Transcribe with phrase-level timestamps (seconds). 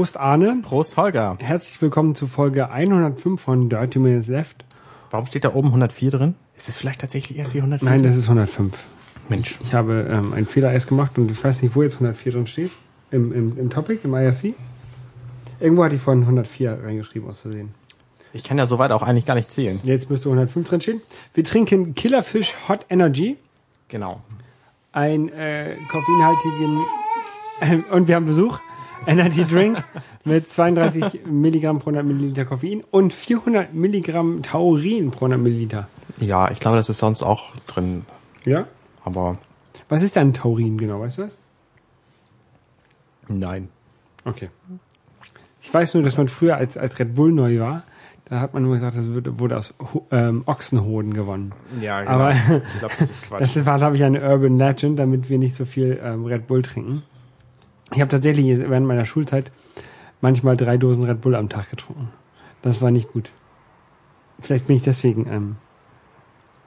[0.00, 0.60] Prost Arne.
[0.62, 1.36] Prost Holger.
[1.40, 4.64] Herzlich willkommen zu Folge 105 von Dirty Minutes Left.
[5.10, 6.36] Warum steht da oben 104 drin?
[6.56, 7.86] Ist es vielleicht tatsächlich erst die 104?
[7.86, 8.74] Nein, das ist 105.
[9.28, 9.58] Mensch.
[9.62, 12.46] Ich habe ähm, einen Fehler erst gemacht und ich weiß nicht, wo jetzt 104 drin
[12.46, 12.70] steht.
[13.10, 14.54] Im, im, im Topic, im IRC.
[15.60, 17.74] Irgendwo hatte ich vorhin 104 reingeschrieben aus Versehen.
[18.32, 19.80] Ich kann ja soweit auch eigentlich gar nicht zählen.
[19.82, 21.02] Jetzt müsste 105 drin stehen.
[21.34, 23.36] Wir trinken Killerfish Hot Energy.
[23.88, 24.22] Genau.
[24.92, 26.78] Ein äh, koffeinhaltigen
[27.60, 28.60] äh, und wir haben Besuch.
[29.06, 29.82] Energy Drink
[30.24, 35.88] mit 32 Milligramm pro 100 Milliliter Koffein und 400 Milligramm Taurin pro 100 Milliliter.
[36.18, 38.04] Ja, ich glaube, das ist sonst auch drin.
[38.44, 38.66] Ja?
[39.04, 39.38] Aber
[39.88, 41.32] Was ist denn Taurin genau, weißt du das?
[43.28, 43.68] nein.
[44.24, 44.50] Okay.
[45.62, 47.84] Ich weiß nur, dass man früher, als, als Red Bull neu war,
[48.24, 49.72] da hat man nur gesagt, das wurde, aus
[50.10, 51.52] ähm, Ochsenhoden gewonnen.
[51.80, 52.12] Ja, genau.
[52.12, 53.40] Aber- ich glaube, das ist Quatsch.
[53.56, 56.62] Das war, glaube ich, eine Urban Legend, damit wir nicht so viel ähm, Red Bull
[56.62, 57.02] trinken.
[57.92, 59.50] Ich habe tatsächlich während meiner Schulzeit
[60.20, 62.10] manchmal drei Dosen Red Bull am Tag getrunken.
[62.62, 63.30] Das war nicht gut.
[64.40, 65.56] Vielleicht bin ich deswegen ähm,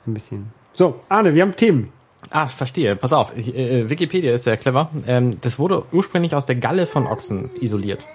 [0.05, 0.51] ein bisschen.
[0.73, 1.91] So, Arne, wir haben Themen.
[2.29, 2.95] ah, verstehe.
[2.95, 3.35] Pass auf.
[3.37, 4.89] Ich, äh, Wikipedia ist sehr clever.
[5.07, 8.05] Ähm, das wurde ursprünglich aus der Galle von Ochsen isoliert.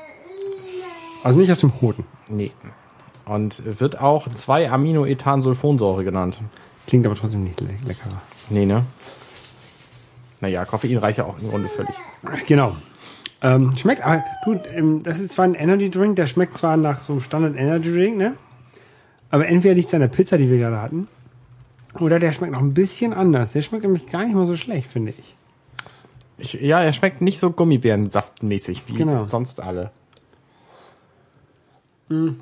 [1.22, 2.04] Also nicht aus dem Hoden.
[2.28, 2.52] Nee.
[3.24, 6.40] Und wird auch 2-Aminoethansulfonsäure genannt.
[6.86, 8.22] Klingt aber trotzdem nicht le leckerer.
[8.50, 8.84] Nee, ne?
[10.40, 11.94] Naja, Koffein reicht ja auch im Grunde völlig.
[12.46, 12.76] Genau.
[13.40, 17.04] Ähm, schmeckt, aber du, ähm, das ist zwar ein Energy Drink, der schmeckt zwar nach
[17.04, 18.34] so einem Standard Energy Drink, ne?
[19.30, 21.06] Aber entweder liegt es an der Pizza, die wir gerade hatten,
[22.00, 23.52] oder der schmeckt noch ein bisschen anders.
[23.52, 25.36] Der schmeckt nämlich gar nicht mal so schlecht, finde ich.
[26.38, 29.24] Ich, ja, er schmeckt nicht so Gummibärensaftmäßig wie Genau.
[29.24, 29.90] sonst alle.
[32.08, 32.36] Und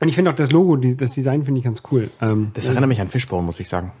[0.00, 2.10] ich finde auch das Logo, die, das Design finde ich ganz cool.
[2.20, 3.92] Ähm, Das erinnert mich an Fischbone, muss ich sagen.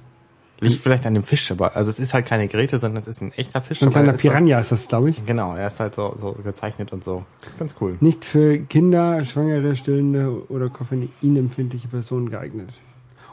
[0.60, 3.22] Liegt vielleicht an dem Fisch, aber also es ist halt keine Grete, sondern es ist
[3.22, 3.82] ein echter Fisch.
[3.82, 5.24] ein kleiner er ist so- Piranha ist das, glaube ich.
[5.24, 7.24] Genau, er ist halt so, so gezeichnet und so.
[7.40, 7.96] Das ist ganz cool.
[8.00, 12.68] Nicht für Kinder, Schwangere, Stillende oder koffeinempfindliche Personen geeignet.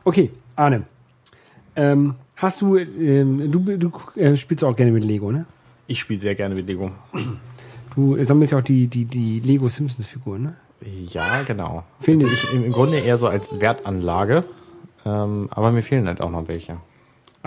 [0.06, 0.84] Okay, Arne.
[1.76, 5.46] Ähm, hast du, ähm, du, du äh, spielst auch gerne mit Lego, ne?
[5.88, 6.92] Ich spiele sehr gerne mit Lego.
[7.94, 10.56] Du sammelst ja auch die, die, die Lego Simpsons Figuren, ne?
[11.12, 11.84] Ja, genau.
[12.00, 14.44] Finde also ich im, im Grunde eher so als Wertanlage.
[15.06, 16.78] Ähm, aber mir fehlen halt auch noch welche.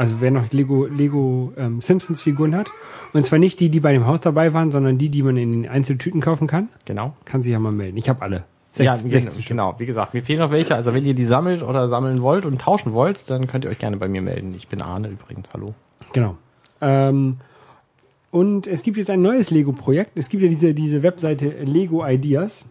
[0.01, 2.71] Also wer noch Lego, Lego ähm, Simpsons Figuren hat,
[3.13, 5.53] und zwar nicht die, die bei dem Haus dabei waren, sondern die, die man in
[5.63, 7.15] den Einzeltüten kaufen kann, Genau.
[7.27, 7.99] kann sich ja mal melden.
[7.99, 8.45] Ich habe alle.
[8.79, 9.49] ja, 16 gen- 16 Stück.
[9.51, 9.75] genau.
[9.79, 10.75] Wie gesagt, mir fehlen noch welche.
[10.75, 13.79] Also wenn ihr die sammelt oder sammeln wollt und tauschen wollt, dann könnt ihr euch
[13.79, 14.55] gerne bei mir melden.
[14.57, 15.51] Ich bin Arne übrigens.
[15.53, 15.75] Hallo.
[16.15, 16.37] Genau.
[16.81, 17.37] Ähm,
[18.31, 20.13] und es gibt jetzt ein neues Lego-Projekt.
[20.15, 22.65] Es gibt ja diese, diese Webseite Lego Ideas.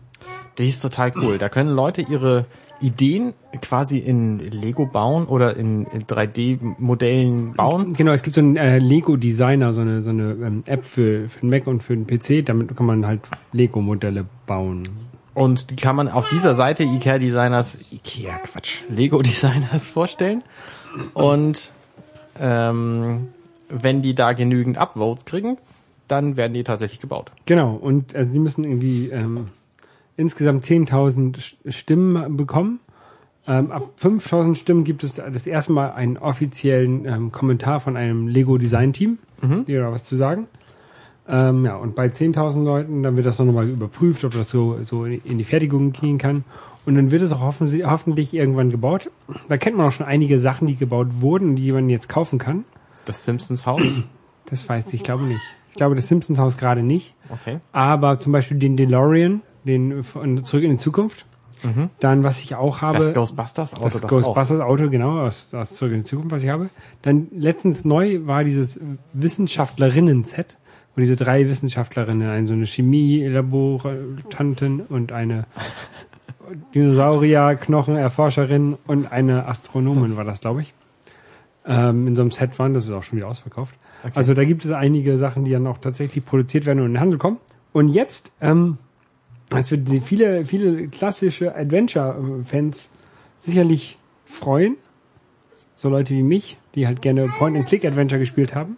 [0.57, 1.37] Die ist total cool.
[1.37, 2.45] Da können Leute ihre
[2.81, 7.93] Ideen quasi in Lego bauen oder in 3D-Modellen bauen.
[7.93, 11.39] Genau, es gibt so einen äh, Lego-Designer, so eine, so eine ähm, App für, für
[11.41, 12.45] den Mac und für den PC.
[12.45, 14.87] Damit kann man halt Lego-Modelle bauen.
[15.33, 20.43] Und die kann man auf dieser Seite Ikea Designers, Ikea Quatsch, Lego Designers vorstellen.
[21.13, 21.71] Und
[22.39, 23.29] ähm,
[23.69, 25.57] wenn die da genügend Upvotes kriegen,
[26.07, 27.31] dann werden die tatsächlich gebaut.
[27.45, 29.47] Genau, und also die müssen irgendwie ähm,
[30.19, 32.79] insgesamt 10.000 Sch- Stimmen bekommen.
[33.47, 38.27] Ähm, ab 5.000 Stimmen gibt es das erste Mal einen offiziellen ähm, Kommentar von einem
[38.27, 39.17] Lego-Design-Team,
[39.67, 40.47] die da was zu sagen.
[41.27, 44.77] Ähm, ja, und bei 10.000 Leuten, dann wird das noch nochmal überprüft, ob das so,
[44.83, 46.43] so in die Fertigung gehen kann.
[46.85, 49.09] Und dann wird es auch hoffen, hoffentlich irgendwann gebaut.
[49.47, 52.65] Da kennt man auch schon einige Sachen, die gebaut wurden, die man jetzt kaufen kann.
[53.05, 53.83] Das Simpsons Haus.
[54.47, 55.41] Das weiß ich, ich glaube nicht.
[55.69, 57.59] Ich glaube, das Simpsons Haus gerade nicht Okay.
[57.71, 61.25] aber zum Beispiel den DeLorean, den von Zurück in die Zukunft.
[61.99, 65.91] Dann, was ich auch habe, Das Ghostbusters Auto das Ghostbusters Auto, genau, aus, aus Zurück
[65.93, 66.69] in die Zukunft, was ich habe.
[67.01, 68.79] Dann letztens neu war dieses
[69.11, 70.55] Wissenschaftlerinnen-Set,
[70.95, 75.47] wo diese drei Wissenschaftlerinnen, eine so eine Chemielaborantin und eine
[76.75, 80.73] Dinosaurier-Knochenerforscherin und eine Astronomin war das, glaube ich.
[81.65, 83.75] Ähm, in so einem Set waren, das ist auch schon wieder ausverkauft.
[84.15, 87.01] Also da gibt es einige Sachen, die dann auch tatsächlich produziert werden und in den
[87.01, 87.35] Handel kommen.
[87.73, 88.77] Und jetzt, ähm,
[89.71, 92.89] wird die viele, viele klassische Adventure-Fans
[93.39, 94.77] sicherlich freuen,
[95.75, 98.77] so Leute wie mich, die halt gerne Point-and-Click-Adventure gespielt haben,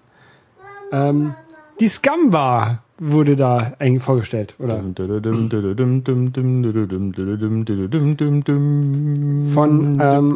[0.92, 1.36] ähm,
[1.80, 4.76] die Scum Bar wurde da eigentlich vorgestellt, oder?
[9.54, 10.36] Von, ähm,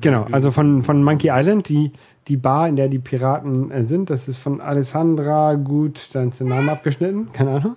[0.00, 1.92] Genau, also von, von Monkey Island, die,
[2.26, 6.40] die Bar, in der die Piraten äh, sind, das ist von Alessandra Gut, dann ist
[6.40, 7.76] der Name abgeschnitten, keine Ahnung.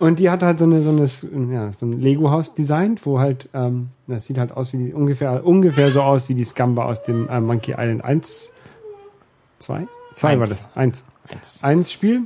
[0.00, 3.50] Und die hat halt so eine, so eine, ja, so ein Lego-Haus designt, wo halt,
[3.52, 7.02] ähm, das sieht halt aus wie die, ungefähr, ungefähr so aus wie die Scamba aus
[7.02, 8.50] dem äh, Monkey Island 1,
[9.58, 9.86] 2?
[10.14, 10.40] 2 Eins.
[10.40, 11.04] war das, 1.
[11.28, 11.62] Eins.
[11.62, 12.22] 1 Spiel.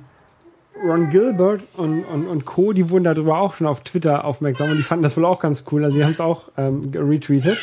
[0.88, 4.78] Ron Gilbert und, und, und Co., die wurden darüber auch schon auf Twitter aufmerksam und
[4.78, 5.84] die fanden das wohl auch ganz cool.
[5.84, 7.58] Also die haben es auch ähm, retweetet.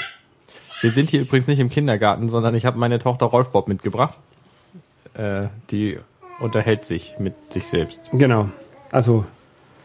[0.80, 4.18] Wir sind hier übrigens nicht im Kindergarten, sondern ich habe meine Tochter Rolf Bob mitgebracht.
[5.14, 5.98] Äh, die
[6.40, 8.10] unterhält sich mit sich selbst.
[8.12, 8.48] Genau.
[8.92, 9.24] Also,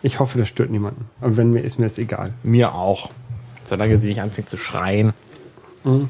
[0.04, 1.06] ich hoffe, das stört niemanden.
[1.22, 2.34] Aber wenn mir, ist mir das egal.
[2.44, 3.10] Mir auch.
[3.66, 5.14] Solange sie nicht anfängt zu schreien,
[5.84, 6.10] Mhm.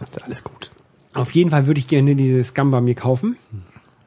[0.00, 0.70] ist alles gut.
[1.14, 3.36] Auf jeden Fall würde ich gerne dieses Gamba mir kaufen.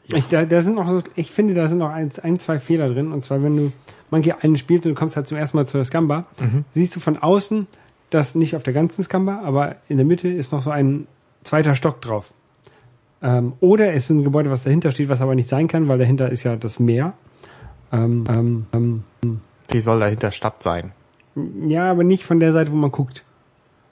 [0.08, 0.18] Ja.
[0.18, 2.90] Ich, da, da sind noch so, ich finde, da sind noch ein, ein, zwei Fehler
[2.90, 3.12] drin.
[3.12, 3.72] Und zwar, wenn du
[4.12, 6.26] Monkey einen spielst und du kommst halt zum ersten Mal zu der Scamba,
[6.72, 7.66] siehst du von außen,
[8.12, 11.08] dass nicht auf der ganzen Scamba, aber in der Mitte ist noch so ein
[11.44, 12.32] zweiter Stock drauf.
[13.24, 15.98] Ähm, oder es ist ein Gebäude, was dahinter steht, was aber nicht sein kann, weil
[15.98, 17.14] dahinter ist ja das Meer.
[17.92, 19.42] Ähm, ähm, ähm,
[19.74, 20.92] Die soll dahinter Stadt sein.
[21.68, 23.24] ja, aber nicht von der Seite, wo man guckt.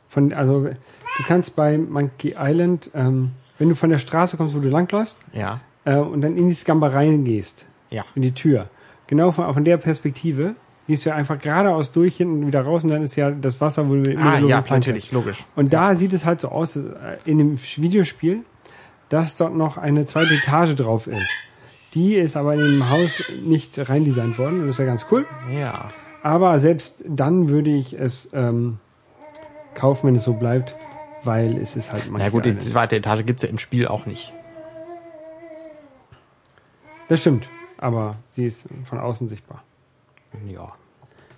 [0.10, 4.60] Von, also, du kannst bei Monkey Island, ähm, wenn du von der Straße kommst, wo
[4.60, 5.60] du langläufst, Ja.
[5.86, 8.04] äh, und dann in die Scamba reingehst, Ja.
[8.16, 8.70] in die Tür,
[9.08, 10.56] genau von, von der Perspektive,
[10.90, 13.88] gehst du ja einfach geradeaus durch, hinten wieder raus und dann ist ja das Wasser,
[13.88, 15.46] wo du Ah, ja, natürlich, logisch.
[15.56, 16.82] Und da sieht es halt so aus, äh,
[17.26, 18.40] in dem Videospiel,
[19.08, 21.30] dass dort noch eine zweite Etage drauf ist.
[21.94, 25.28] Die ist aber in dem Haus nicht reindesignt worden und das wäre ganz cool.
[25.54, 25.92] Ja.
[26.24, 28.80] Aber selbst dann würde ich es ähm,
[29.76, 30.76] kaufen, wenn es so bleibt,
[31.24, 34.34] weil es ist halt Na gut, die zweite Etage gibt's ja im Spiel auch nicht.
[37.10, 37.48] Das stimmt,
[37.78, 39.64] aber sie ist von außen sichtbar.
[40.48, 40.74] Ja.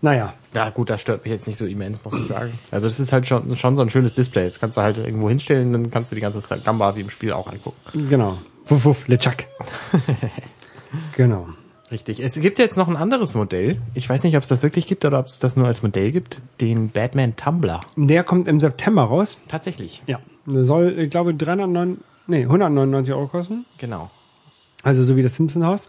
[0.01, 2.53] Naja, Ja gut, das stört mich jetzt nicht so immens, muss ich sagen.
[2.71, 4.45] Also das ist halt schon, schon so ein schönes Display.
[4.45, 7.31] Das kannst du halt irgendwo hinstellen, dann kannst du die ganze Gamba wie im Spiel
[7.31, 8.07] auch angucken.
[8.09, 8.37] genau.
[8.67, 9.45] Wuff, wuff, LeChuck.
[11.15, 11.47] genau.
[11.91, 12.21] Richtig.
[12.21, 13.81] Es gibt jetzt noch ein anderes Modell.
[13.93, 16.11] Ich weiß nicht, ob es das wirklich gibt oder ob es das nur als Modell
[16.11, 16.41] gibt.
[16.61, 17.81] Den Batman Tumbler.
[17.97, 19.37] Der kommt im September raus.
[19.49, 20.01] Tatsächlich.
[20.07, 20.19] Ja.
[20.45, 23.65] Der soll, ich glaube, 309, nee, 199 Euro kosten.
[23.77, 24.09] Genau.
[24.83, 25.87] Also so wie das Simpson-Haus.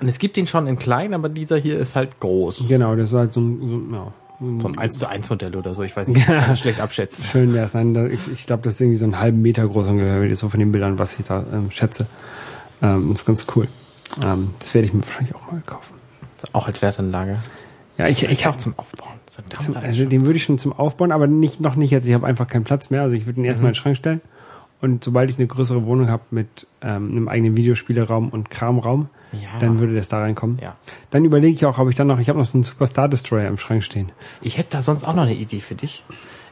[0.00, 2.68] Und es gibt den schon in klein, aber dieser hier ist halt groß.
[2.68, 4.12] Genau, das ist halt so ein, so, ja,
[4.60, 5.82] So ein 1 zu 1 Modell oder so.
[5.82, 7.24] Ich weiß nicht, das schlecht abschätzen.
[7.24, 7.94] schön wäre es sein.
[8.12, 10.72] Ich, ich glaube, das ist irgendwie so einen halben Meter groß ungefähr, so von den
[10.72, 12.06] Bildern, was ich da ähm, schätze.
[12.82, 13.68] Ähm, das ist ganz cool.
[14.22, 15.94] Ähm, das werde ich mir wahrscheinlich auch mal kaufen.
[16.52, 17.38] Auch als Wertanlage.
[17.96, 19.14] Ja, ich, ich habe zum Aufbauen.
[19.60, 22.06] Zum, also den würde ich schon zum Aufbauen, aber nicht noch nicht jetzt.
[22.06, 23.02] Ich habe einfach keinen Platz mehr.
[23.02, 24.20] Also ich würde ihn erstmal in den Schrank stellen.
[24.84, 29.58] Und sobald ich eine größere Wohnung habe mit ähm, einem eigenen Videospieleraum und Kramraum, Ja.
[29.58, 30.58] dann würde das da reinkommen.
[30.60, 30.76] ja.
[31.10, 33.48] Dann überlege ich auch, ob ich dann noch, ich habe noch so einen Superstar Destroyer
[33.48, 34.12] im Schrank stehen.
[34.42, 36.04] Ich hätte da sonst auch noch eine Idee für dich.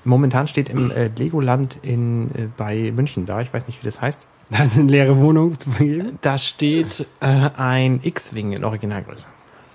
[0.04, 4.00] Momentan steht im äh, Legoland in, äh, bei München da, ich weiß nicht, wie das
[4.00, 4.26] heißt.
[4.48, 6.18] Da sind leere Wohnungen zu vergeben.
[6.22, 7.26] Da steht äh,
[7.58, 9.28] ein X-Wing in Originalgröße.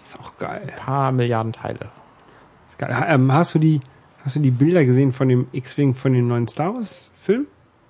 [0.04, 0.64] Ist auch geil.
[0.68, 1.90] Ein paar Milliarden Teile.
[2.70, 3.06] Ist geil.
[3.08, 3.82] Ähm, hast du die,
[4.26, 7.46] hast du die Bilder gesehen von dem X-Wing von dem neuen Star Wars Film?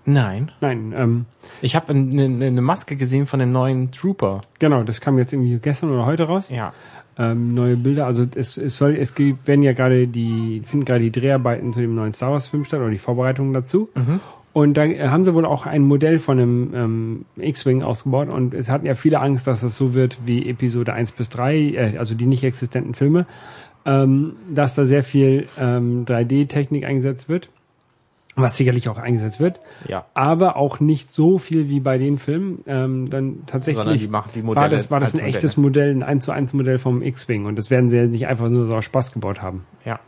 [0.10, 0.52] Nein.
[0.62, 1.26] Nein, ähm,
[1.62, 4.42] Ich habe eine, eine Maske gesehen von dem neuen Trooper.
[4.58, 6.50] genau, das kam jetzt irgendwie gestern oder heute raus.
[6.50, 6.74] Ja.
[7.20, 8.06] ähm, neue Bilder.
[8.06, 11.82] Also es, es soll, es gibt, werden ja gerade die, finden gerade die Dreharbeiten zu
[11.82, 13.90] dem neuen Star Wars Film statt oder die Vorbereitungen dazu.
[14.54, 18.54] Und da äh, haben sie wohl auch ein Modell von einem ähm, X-Wing ausgebaut und
[18.54, 21.98] es hatten ja viele Angst, dass das so wird wie Episode 1 bis 3, äh,
[21.98, 23.26] also die nicht existenten Filme,
[23.86, 27.50] ähm, dass da sehr viel ähm, 3D-Technik eingesetzt wird,
[28.38, 30.06] was sicherlich auch eingesetzt wird, Ja.
[30.14, 32.64] aber auch nicht so viel wie bei den Filmen.
[32.68, 34.70] Ähm, dann tatsächlich die war Modelle.
[34.70, 37.46] das, war das ein echtes Modell, ein 1 zu 1 Modell vom X-Wing.
[37.46, 39.66] Und das werden sie ja nicht einfach nur so aus Spaß gebaut haben.
[39.86, 40.00] Ja.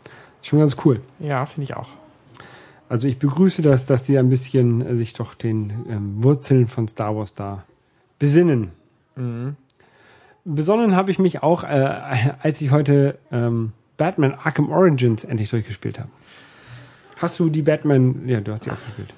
[0.41, 1.01] Schon ganz cool.
[1.19, 1.89] Ja, finde ich auch.
[2.87, 6.87] Also ich begrüße das, dass die ein bisschen äh, sich doch den ähm, Wurzeln von
[6.87, 7.63] Star Wars da
[8.19, 8.71] besinnen.
[10.45, 11.67] Besonnen habe ich mich auch, äh,
[12.41, 16.09] als ich heute ähm, Batman Arkham Origins endlich durchgespielt habe.
[17.19, 19.13] Hast du die Batman, ja, du hast die auch gespielt.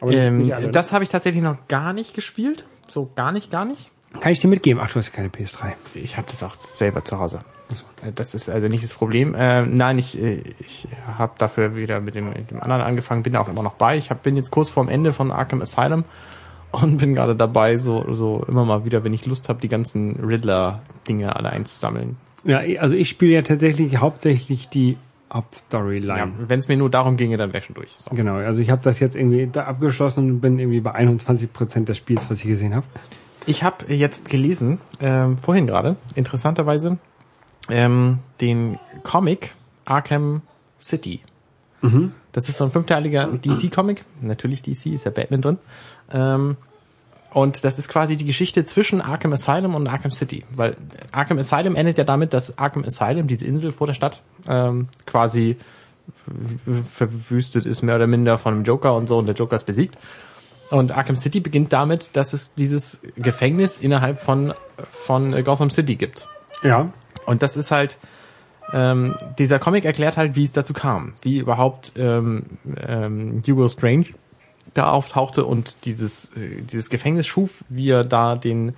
[0.00, 2.64] Aber ähm, nicht alle, das habe ich tatsächlich noch gar nicht gespielt.
[2.88, 3.90] So gar nicht, gar nicht.
[4.20, 4.82] Kann ich dir mitgeben?
[4.84, 5.72] Ach, du hast keine PS3.
[5.94, 7.40] Ich habe das auch selber zu Hause.
[8.02, 9.34] Äh, das ist also nicht das Problem.
[9.34, 13.36] Äh, nein, ich, äh, ich habe dafür wieder mit dem, mit dem anderen angefangen, bin
[13.36, 13.96] auch immer noch bei.
[13.96, 16.04] Ich hab, bin jetzt kurz vorm Ende von Arkham Asylum
[16.72, 20.16] und bin gerade dabei, so, so immer mal wieder, wenn ich Lust habe, die ganzen
[20.24, 22.16] Riddler-Dinge alle einzusammeln.
[22.44, 24.96] Ja, also ich spiele ja tatsächlich hauptsächlich die
[25.32, 26.18] Hauptstoryline.
[26.18, 27.92] Ja, wenn es mir nur darum ginge, dann wäre ich schon durch.
[27.92, 28.14] So.
[28.14, 31.88] Genau, also ich habe das jetzt irgendwie da abgeschlossen und bin irgendwie bei 21 Prozent
[31.88, 32.86] des Spiels, was ich gesehen habe.
[33.46, 36.98] Ich habe jetzt gelesen, ähm, vorhin gerade, interessanterweise,
[37.68, 39.52] ähm, den Comic
[39.84, 40.42] Arkham
[40.80, 41.20] City.
[41.80, 42.12] Mhm.
[42.32, 44.04] Das ist so ein fünfteiliger DC-Comic.
[44.20, 45.58] Natürlich DC, ist ja Batman drin.
[46.12, 46.56] Ähm,
[47.32, 50.44] und das ist quasi die Geschichte zwischen Arkham Asylum und Arkham City.
[50.54, 50.76] Weil
[51.12, 55.56] Arkham Asylum endet ja damit, dass Arkham Asylum, diese Insel vor der Stadt, ähm, quasi
[56.92, 59.96] verwüstet ist, mehr oder minder von einem Joker und so, und der Joker ist besiegt.
[60.70, 64.54] Und Arkham City beginnt damit, dass es dieses Gefängnis innerhalb von,
[64.90, 66.28] von Gotham City gibt.
[66.62, 66.92] Ja.
[67.26, 67.98] Und das ist halt,
[68.72, 72.44] ähm, dieser Comic erklärt halt, wie es dazu kam, wie überhaupt ähm,
[72.86, 74.06] ähm, Hugo Strange
[74.74, 78.74] da auftauchte und dieses, äh, dieses Gefängnis schuf, wie er da den,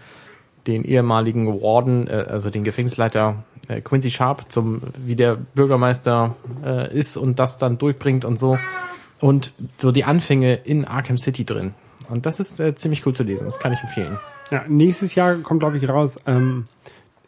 [0.67, 6.97] den ehemaligen Warden, äh, also den Gefängnisleiter äh, Quincy Sharp zum, wie der Bürgermeister äh,
[6.97, 8.59] ist und das dann durchbringt und so.
[9.21, 11.75] Und so die Anfänge in Arkham City drin.
[12.09, 14.19] Und das ist äh, ziemlich cool zu lesen, das kann ich empfehlen.
[14.51, 16.67] Ja, nächstes Jahr kommt, glaube ich, raus ähm,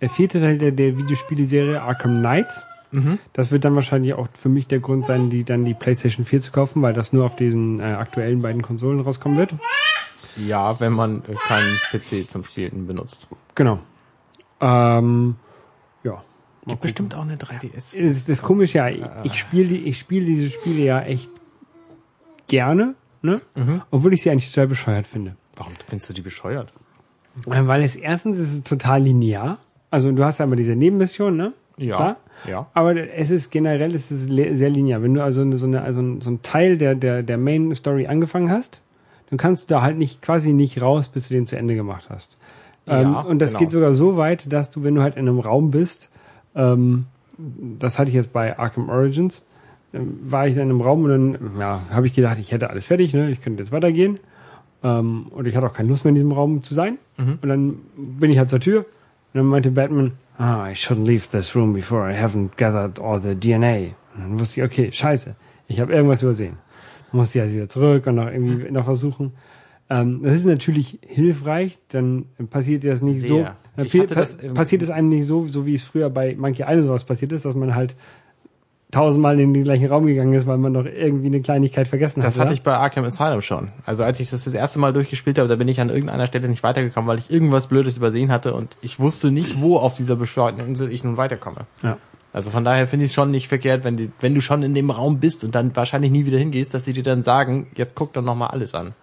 [0.00, 2.62] der vierte Teil der, der Videospieleserie Arkham Knights.
[2.96, 3.18] Mhm.
[3.34, 6.40] Das wird dann wahrscheinlich auch für mich der Grund sein, die dann die PlayStation 4
[6.40, 9.54] zu kaufen, weil das nur auf diesen äh, aktuellen beiden Konsolen rauskommen wird.
[10.48, 13.28] Ja, wenn man äh, keinen PC zum Spielen benutzt.
[13.54, 13.80] Genau.
[14.62, 15.36] Ähm,
[16.04, 16.24] ja.
[16.66, 17.70] Gibt bestimmt auch eine 3DS.
[17.74, 18.88] Das, das ist komisch, ja.
[18.88, 21.28] Ich, ich spiele ich spiele diese Spiele ja echt
[22.48, 23.42] gerne, ne?
[23.54, 23.82] Mhm.
[23.90, 25.36] Obwohl ich sie eigentlich total bescheuert finde.
[25.54, 26.72] Warum findest du die bescheuert?
[27.46, 29.58] Äh, weil es erstens ist es total linear.
[29.90, 31.52] Also du hast ja immer diese Nebenmission, ne?
[31.78, 31.94] Ja.
[31.96, 32.16] Klar?
[32.48, 32.66] Ja.
[32.74, 35.02] Aber es ist generell es ist sehr linear.
[35.02, 38.50] Wenn du also so, eine, also so ein Teil der, der, der Main Story angefangen
[38.50, 38.80] hast,
[39.30, 42.06] dann kannst du da halt nicht quasi nicht raus, bis du den zu Ende gemacht
[42.08, 42.36] hast.
[42.86, 43.60] Ja, ähm, und das genau.
[43.60, 46.10] geht sogar so weit, dass du, wenn du halt in einem Raum bist,
[46.54, 47.06] ähm,
[47.36, 49.42] das hatte ich jetzt bei Arkham Origins,
[49.92, 52.86] ähm, war ich dann im Raum und dann ja, habe ich gedacht, ich hätte alles
[52.86, 53.30] fertig, ne?
[53.30, 54.20] ich könnte jetzt weitergehen.
[54.82, 56.98] Ähm, und ich hatte auch keine Lust mehr in diesem Raum zu sein.
[57.16, 57.38] Mhm.
[57.42, 58.86] Und dann bin ich halt zur Tür und
[59.34, 63.34] dann meinte Batman, ah, I shouldn't leave this room before I haven't gathered all the
[63.34, 63.94] DNA.
[64.14, 65.36] Und dann wusste ich, okay, scheiße,
[65.68, 66.58] ich habe irgendwas übersehen.
[67.10, 69.32] Dann musste ich also wieder zurück und noch irgendwie noch versuchen.
[69.88, 73.28] Ähm, das ist natürlich hilfreich, dann passiert das nicht Sehr.
[73.28, 73.46] so.
[73.76, 74.24] Dann pa
[74.54, 77.44] passiert es einem nicht so, so wie es früher bei Monkey Island sowas passiert ist,
[77.44, 77.94] dass man halt
[78.96, 82.28] tausendmal in den gleichen Raum gegangen ist, weil man noch irgendwie eine Kleinigkeit vergessen hat.
[82.28, 83.68] Das hatte ich bei Arkham Asylum schon.
[83.84, 86.48] Also als ich das das erste Mal durchgespielt habe, da bin ich an irgendeiner Stelle
[86.48, 90.16] nicht weitergekommen, weil ich irgendwas Blödes übersehen hatte und ich wusste nicht, wo auf dieser
[90.16, 91.66] bescheuerten Insel ich nun weiterkomme.
[91.82, 91.98] Ja.
[92.32, 94.74] Also von daher finde ich es schon nicht verkehrt, wenn, die, wenn du schon in
[94.74, 97.96] dem Raum bist und dann wahrscheinlich nie wieder hingehst, dass sie dir dann sagen, jetzt
[97.96, 98.94] guck doch nochmal alles an.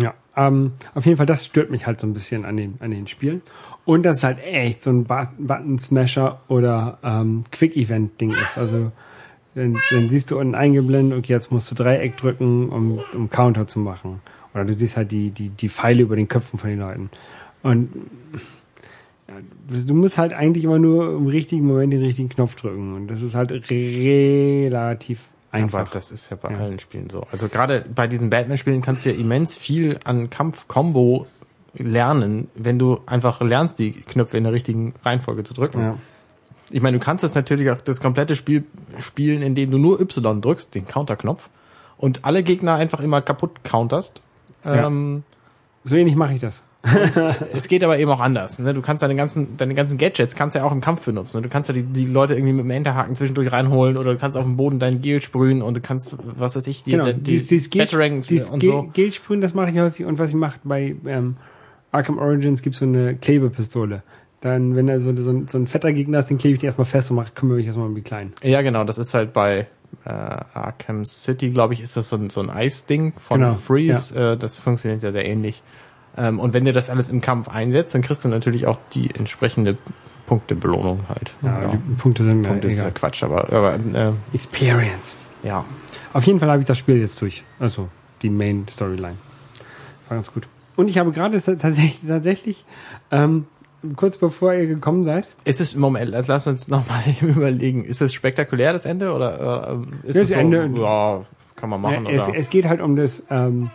[0.00, 2.90] Ja, ähm, auf jeden Fall, das stört mich halt so ein bisschen an den, an
[2.90, 3.42] den Spielen.
[3.84, 8.56] Und dass es halt echt so ein Button-Smasher oder ähm, Quick-Event-Ding ist.
[8.56, 8.92] Also
[9.54, 13.66] dann, dann siehst du unten eingeblendet, okay, jetzt musst du Dreieck drücken, um, um Counter
[13.66, 14.20] zu machen.
[14.54, 17.10] Oder du siehst halt die, die, die Pfeile über den Köpfen von den Leuten.
[17.62, 17.90] Und
[19.28, 19.34] ja,
[19.86, 22.94] du musst halt eigentlich immer nur im richtigen Moment den richtigen Knopf drücken.
[22.94, 25.80] Und das ist halt relativ einfach.
[25.80, 26.58] Aber das ist ja bei ja.
[26.58, 27.26] allen Spielen so.
[27.32, 31.26] Also gerade bei diesen Batman-Spielen kannst du ja immens viel an Kampf-Kombo
[31.74, 35.80] lernen, wenn du einfach lernst, die Knöpfe in der richtigen Reihenfolge zu drücken.
[35.80, 35.98] Ja.
[36.70, 38.64] Ich meine, du kannst das natürlich auch das komplette Spiel
[38.98, 41.50] spielen, indem du nur Y drückst, den Counterknopf,
[41.98, 44.20] und alle Gegner einfach immer kaputt counterst.
[44.64, 44.86] Ja.
[44.86, 45.22] Ähm,
[45.84, 46.62] so ähnlich mache ich das.
[47.52, 48.58] es geht aber eben auch anders.
[48.58, 48.74] Ne?
[48.74, 51.36] Du kannst deine ganzen, deine ganzen Gadgets kannst du ja auch im Kampf benutzen.
[51.36, 51.42] Ne?
[51.42, 54.36] Du kannst ja die, die Leute irgendwie mit dem Enterhaken zwischendurch reinholen oder du kannst
[54.36, 57.04] auf dem Boden dein Gel sprühen und du kannst, was weiß ich, die, genau.
[57.04, 58.90] die, dieses, dieses Gel, dieses und Gel, so.
[58.92, 60.06] Gel sprühen, das mache ich häufig.
[60.06, 61.36] Und was ich mache bei ähm,
[61.92, 64.02] Arkham Origins gibt so eine Klebepistole.
[64.40, 66.86] Dann, wenn da so, so, so ein fetter Gegner ist, den klebe ich den erstmal
[66.86, 68.32] fest und mache, kümmere mich erstmal um die kleinen.
[68.42, 69.68] Ja, genau, das ist halt bei
[70.04, 74.14] äh, Arkham City, glaube ich, ist das so ein, so ein Eisding von genau, Freeze.
[74.14, 74.32] Ja.
[74.32, 75.62] Äh, das funktioniert ja sehr ähnlich.
[76.16, 79.14] Ähm, und wenn du das alles im Kampf einsetzt, dann kriegst du natürlich auch die
[79.14, 79.78] entsprechende
[80.26, 81.34] Punktebelohnung halt.
[81.42, 81.68] Ja, ja.
[81.68, 85.14] die Punkte sind Punkte ist ja Quatsch, aber, aber äh, Experience.
[85.42, 85.64] Ja.
[86.12, 87.44] Auf jeden Fall habe ich das Spiel jetzt durch.
[87.58, 87.88] Also
[88.22, 89.16] die Main Storyline.
[90.08, 90.46] War ganz gut.
[90.76, 92.64] Und ich habe gerade tatsächlich, tatsächlich
[93.10, 93.46] ähm,
[93.96, 95.28] kurz bevor ihr gekommen seid.
[95.44, 99.80] Ist es im Moment, also lass uns nochmal überlegen, ist es spektakulär das Ende oder
[100.04, 100.70] äh, ist ja, das so, Ende?
[100.80, 101.22] Ja,
[101.56, 102.06] kann man machen.
[102.06, 102.36] es, oder?
[102.36, 103.70] es geht halt um das, ähm,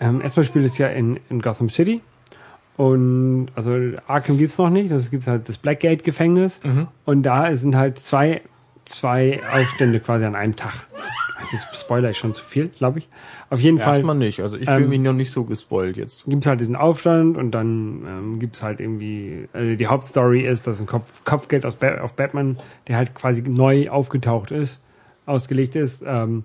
[0.00, 2.00] ähm, erstmal spielt es ja in, in Gotham City.
[2.76, 6.60] Und also Arkham gibt's noch nicht, das gibt's halt das Blackgate Gefängnis.
[7.04, 8.42] Und da sind halt zwei,
[8.84, 10.86] zwei Aufstände quasi an einem Tag.
[11.52, 13.08] Jetzt spoiler ich schon zu viel, glaube ich.
[13.50, 13.94] Auf jeden Fall.
[13.94, 14.40] Erstmal nicht.
[14.40, 16.24] Also ich fühle Ähm, mich noch nicht so gespoilt jetzt.
[16.26, 20.80] gibt's halt diesen Aufstand und dann ähm, gibt's halt irgendwie, also die Hauptstory ist, dass
[20.80, 24.80] ein Kopf, Kopfgeld aus ba auf Batman, der halt quasi neu aufgetaucht ist,
[25.26, 26.04] ausgelegt ist.
[26.06, 26.44] Ähm,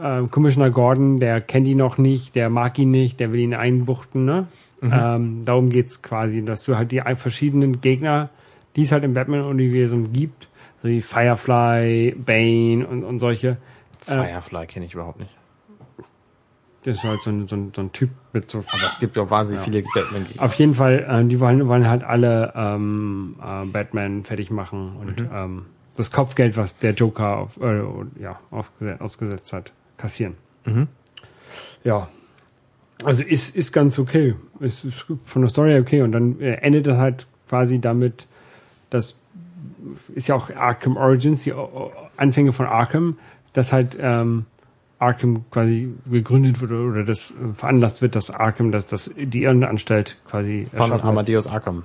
[0.00, 3.54] ähm, Commissioner Gordon, der kennt ihn noch nicht, der mag ihn nicht, der will ihn
[3.54, 4.46] einbuchten, ne?
[4.82, 8.30] Ähm, darum geht's quasi, dass du halt die verschiedenen Gegner,
[8.76, 10.48] die es halt im Batman-Universum gibt,
[10.82, 13.58] so wie Firefly, Bane und, und solche,
[14.06, 15.36] äh, Firefly kenne ich überhaupt nicht.
[16.84, 19.16] das ist halt so ein, so ein, so ein Typ mit so Aber es gibt
[19.16, 20.42] ja auch wahnsinnig viele Batman-Gegner.
[20.42, 25.24] Auf jeden Fall, äh, die wollen, wollen halt alle ähm, äh, Batman fertig machen und
[25.32, 25.66] ähm,
[25.96, 27.82] das Kopfgeld, was der Joker auf, äh,
[28.20, 30.36] ja, aufgese- ausgesetzt hat, kassieren.
[31.84, 32.08] Ja.
[33.04, 34.34] Also ist, ist ganz okay.
[34.60, 36.02] Es ist von der Story okay.
[36.02, 38.26] Und dann äh, endet das halt quasi damit,
[38.90, 39.18] dass
[40.14, 41.54] ist ja auch Arkham Origins, die
[42.16, 43.18] Anfänge von Arkham,
[43.52, 44.46] dass halt ähm,
[44.98, 50.16] Arkham quasi gegründet wurde oder das äh, veranlasst wird, dass Arkham, dass das die Irrenanstalt
[50.28, 51.04] quasi Von erschaffen wird.
[51.04, 51.84] Amadeus Arkham.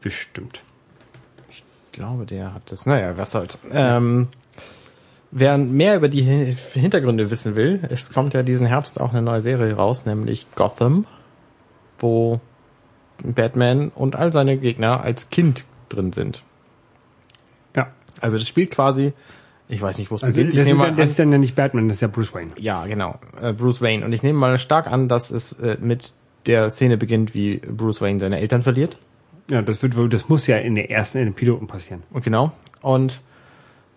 [0.00, 0.62] bestimmt.
[1.50, 1.62] Ich
[1.92, 2.86] glaube, der hat das.
[2.86, 3.58] Naja, was soll's.
[3.70, 4.28] Ähm,
[5.30, 9.22] wer mehr über die Hin- Hintergründe wissen will, es kommt ja diesen Herbst auch eine
[9.22, 11.06] neue Serie raus, nämlich Gotham,
[11.98, 12.40] wo
[13.22, 16.42] Batman und all seine Gegner als Kind drin sind.
[18.22, 19.12] Also das spielt quasi,
[19.68, 20.56] ich weiß nicht, wo es Also beginnt.
[20.58, 22.50] das, ist, mal das an- ist dann ja nicht Batman, das ist ja Bruce Wayne.
[22.58, 24.04] ja, genau, äh, Bruce Wayne.
[24.04, 26.12] Und ich nehme mal stark an, dass es äh, mit
[26.46, 28.96] der Szene beginnt, wie Bruce Wayne seine Eltern verliert.
[29.50, 32.02] Ja, das wird wohl, das muss ja in der ersten, in den Piloten passieren.
[32.10, 32.52] Und Genau.
[32.80, 33.20] Und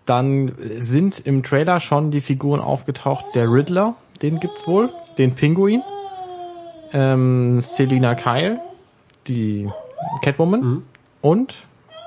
[0.04, 3.24] dann sind im Trailer schon die Figuren aufgetaucht.
[3.34, 4.88] Der Riddler, den gibt's wohl.
[5.18, 5.82] Den Pinguin.
[6.92, 8.60] Ähm, Selina Kyle,
[9.26, 9.68] die
[10.22, 10.82] Catwoman.
[11.20, 11.54] Und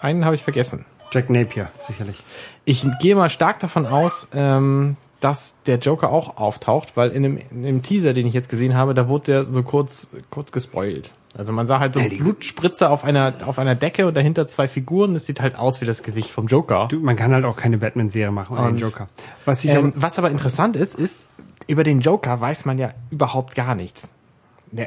[0.02, 0.86] einen habe ich vergessen.
[1.12, 2.24] Jack Napier, sicherlich.
[2.66, 7.38] Ich gehe mal stark davon aus, ähm, dass der Joker auch auftaucht, weil in dem,
[7.52, 11.12] in dem Teaser, den ich jetzt gesehen habe, da wurde der so kurz, kurz gespoilt.
[11.38, 15.14] Also man sah halt so Blutspritze auf einer, auf einer Decke und dahinter zwei Figuren.
[15.14, 16.88] Das sieht halt aus wie das Gesicht vom Joker.
[16.90, 19.10] Du, man kann halt auch keine Batman-Serie machen ohne Joker.
[19.46, 21.28] Was ich Ähm, aber, was aber interessant ist, ist,
[21.68, 24.10] über den Joker weiß man ja überhaupt gar nichts.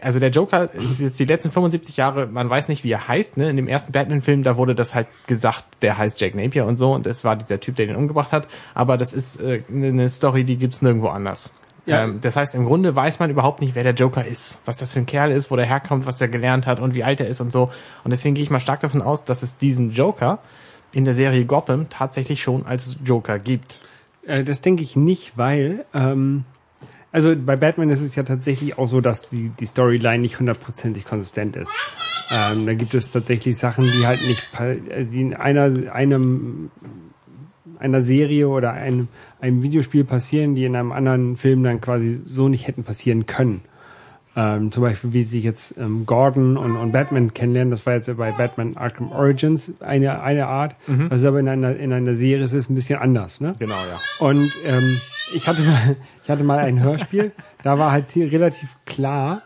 [0.00, 3.36] Also der Joker ist jetzt die letzten 75 Jahre, man weiß nicht, wie er heißt.
[3.36, 3.50] Ne?
[3.50, 6.92] In dem ersten Batman-Film, da wurde das halt gesagt, der heißt Jack Napier und so.
[6.92, 8.46] Und es war dieser Typ, der den umgebracht hat.
[8.74, 11.50] Aber das ist äh, eine Story, die gibt's nirgendwo anders.
[11.86, 12.04] Ja.
[12.04, 14.92] Ähm, das heißt, im Grunde weiß man überhaupt nicht, wer der Joker ist, was das
[14.92, 17.26] für ein Kerl ist, wo der herkommt, was er gelernt hat und wie alt er
[17.26, 17.70] ist und so.
[18.04, 20.38] Und deswegen gehe ich mal stark davon aus, dass es diesen Joker
[20.92, 23.80] in der Serie Gotham tatsächlich schon als Joker gibt.
[24.26, 26.44] äh, das denke ich nicht, weil, ähm,
[27.12, 31.04] also bei Batman ist es ja tatsächlich auch so, dass die, die Storyline nicht hundertprozentig
[31.04, 31.70] konsistent ist.
[32.30, 36.70] Ähm, da gibt es tatsächlich Sachen, die halt nicht, äh, die in einer, einem,
[37.78, 39.08] einer Serie oder einem,
[39.40, 43.60] einem Videospiel passieren, die in einem anderen Film dann quasi so nicht hätten passieren können.
[44.34, 48.16] Ähm, zum Beispiel, wie sich jetzt ähm, Gordon und, und Batman kennenlernen, das war jetzt
[48.16, 50.74] bei Batman Arkham Origins eine, eine Art.
[51.10, 53.52] Das ist aber in einer, in einer Serie ist es ein bisschen anders, ne?
[53.58, 54.26] Genau, ja.
[54.26, 54.98] Und ähm,
[55.34, 59.42] ich hatte mal, ich hatte mal ein Hörspiel, da war halt hier relativ klar,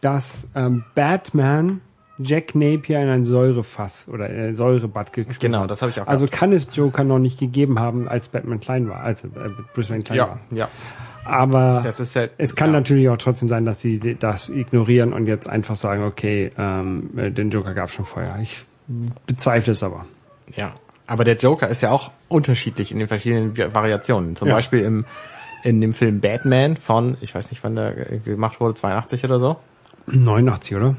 [0.00, 1.80] dass ähm, Batman
[2.22, 5.70] Jack Napier in ein Säurefass oder in ein Säurebad gekriegt Genau, hat.
[5.70, 8.88] das habe ich auch Also kann es Joker noch nicht gegeben haben, als Batman klein
[8.88, 9.28] war, als äh,
[9.74, 10.38] Bruce Wayne klein Ja, war.
[10.52, 10.68] ja.
[11.24, 12.24] Aber Das ist ja.
[12.38, 12.78] es kann ja.
[12.80, 17.30] natürlich auch trotzdem sein, dass sie das ignorieren und jetzt einfach sagen, okay, ähm, äh,
[17.30, 18.38] den Joker gab es schon vorher.
[18.42, 18.64] Ich
[19.26, 20.06] bezweifle es aber.
[20.56, 20.72] Ja.
[21.06, 24.36] Aber der Joker ist ja auch unterschiedlich in den verschiedenen Variationen.
[24.36, 24.54] Zum Ja.
[24.54, 25.04] Beispiel im,
[25.62, 29.56] in dem Film Batman von, ich weiß nicht, wann der gemacht wurde, 82 oder so.
[30.06, 30.96] 89, oder?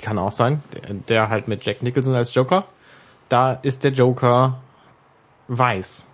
[0.00, 0.62] Kann auch sein.
[0.74, 2.64] Der, der halt mit Jack Nicholson als Joker.
[3.28, 4.60] Da ist der Joker
[5.48, 6.06] weiß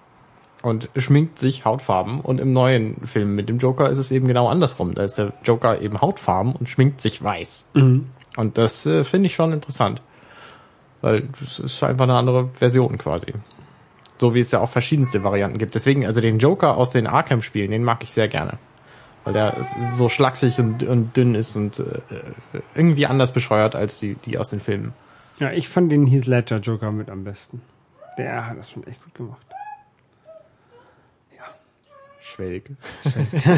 [0.62, 2.20] und schminkt sich Hautfarben.
[2.20, 4.94] Und im neuen Film mit dem Joker ist es eben genau andersrum.
[4.94, 7.68] Da ist der Joker eben Hautfarben und schminkt sich weiß.
[8.36, 10.02] Und das äh, finde ich schon interessant.
[11.00, 13.34] Weil das ist einfach eine andere Version quasi.
[14.18, 15.74] So wie es ja auch verschiedenste Varianten gibt.
[15.74, 18.58] Deswegen, also den Joker aus den Arkham-Spielen, den mag ich sehr gerne.
[19.24, 19.56] Weil der
[19.94, 22.00] so schlaksig und, und dünn ist und äh,
[22.74, 24.92] irgendwie anders bescheuert als die, die aus den Filmen.
[25.38, 27.60] Ja, ich fand den Heath Ledger Joker mit am besten.
[28.16, 29.46] Der hat das schon echt gut gemacht.
[32.28, 32.70] Schwelg.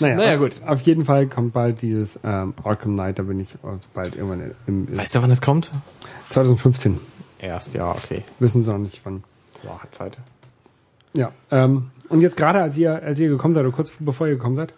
[0.00, 0.60] Naja, Naja, gut.
[0.66, 4.54] Auf jeden Fall kommt bald dieses ähm, Arkham Knight, da bin ich also bald irgendwann
[4.66, 5.70] im, im Weißt du, wann es kommt?
[6.30, 6.98] 2015.
[7.38, 8.22] Erst, ja, okay.
[8.38, 9.22] Wissen sie noch nicht wann.
[9.68, 10.18] Hat Zeit.
[11.12, 14.34] Ja, ähm, und jetzt gerade als ihr, als ihr gekommen seid, oder kurz bevor ihr
[14.34, 14.72] gekommen seid,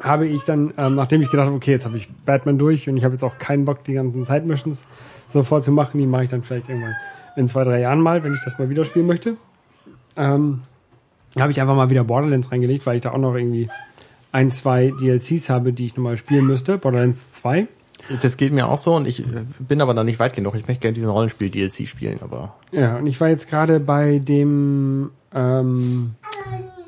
[0.00, 2.96] habe ich dann, ähm, nachdem ich gedacht habe, okay, jetzt habe ich Batman durch und
[2.96, 4.84] ich habe jetzt auch keinen Bock, die ganzen Side-Missions
[5.32, 6.96] sofort zu machen, die mache ich dann vielleicht irgendwann
[7.36, 9.36] in zwei, drei Jahren mal, wenn ich das mal wieder spielen möchte.
[10.16, 10.60] Ähm,
[11.38, 13.68] habe ich einfach mal wieder Borderlands reingelegt, weil ich da auch noch irgendwie
[14.30, 16.78] ein, zwei DLCs habe, die ich nochmal spielen müsste.
[16.78, 17.66] Borderlands 2.
[18.22, 19.24] Das geht mir auch so und ich äh,
[19.58, 20.54] bin aber noch nicht weit genug.
[20.56, 22.54] Ich möchte gerne diesen Rollenspiel-DLC spielen, aber.
[22.72, 26.14] Ja, und ich war jetzt gerade bei dem ähm,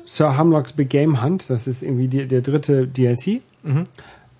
[0.05, 1.49] Sir Hamlocks Big Game Hunt.
[1.49, 3.41] Das ist irgendwie die, der dritte DLC.
[3.63, 3.85] Mhm.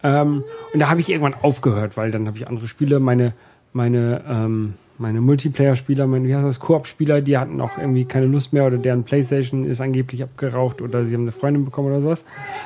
[0.04, 3.34] Ähm, und da habe ich irgendwann aufgehört, weil dann habe ich andere Spiele, meine,
[3.74, 8.54] meine, ähm, meine Multiplayer-Spieler, meine, wie heißt das, Koop-Spieler, die hatten auch irgendwie keine Lust
[8.54, 12.24] mehr oder deren Playstation ist angeblich abgeraucht oder sie haben eine Freundin bekommen oder sowas.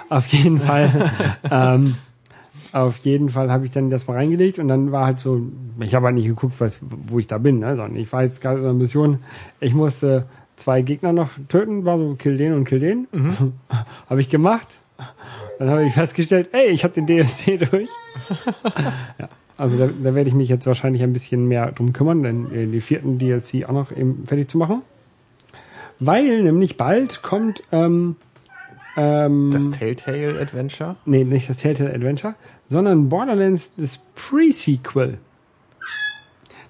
[0.10, 1.12] Auf jeden Fall,
[1.52, 1.96] ähm,
[2.74, 5.42] auf jeden Fall habe ich dann das mal reingelegt und dann war halt so,
[5.80, 8.42] ich habe halt nicht geguckt, was, wo ich da bin, ne, sondern ich war jetzt
[8.42, 9.20] gerade in einer Mission,
[9.60, 13.08] ich musste zwei Gegner noch töten, war so kill den und kill den.
[13.12, 13.54] Mhm.
[14.10, 14.68] habe ich gemacht.
[15.60, 17.90] Dann habe ich festgestellt, ey, ich habe den DLC durch.
[19.20, 22.52] ja, also da, da werde ich mich jetzt wahrscheinlich ein bisschen mehr drum kümmern, denn
[22.52, 24.82] äh, die vierten DLC auch noch eben fertig zu machen.
[26.00, 28.16] Weil nämlich bald kommt ähm,
[28.98, 30.96] ähm, Das Telltale Adventure?
[31.06, 32.34] nee, nicht das Telltale Adventure,
[32.72, 35.20] sondern Borderlands das Pre-Sequel.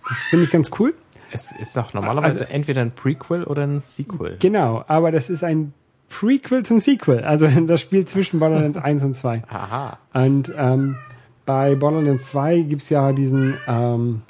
[0.10, 0.94] Das finde ich ganz cool.
[1.32, 4.36] Es ist doch normalerweise Also- entweder ein Prequel oder ein Sequel.
[4.40, 5.74] Genau, aber das ist ein
[6.10, 7.24] Prequel zum Sequel.
[7.24, 9.44] Also das Spiel zwischen Borderlands 1 und 2.
[9.48, 9.98] Aha.
[10.14, 10.98] Und ähm,
[11.46, 14.24] bei Borderlands 2 gibt's ja diesen, ähm,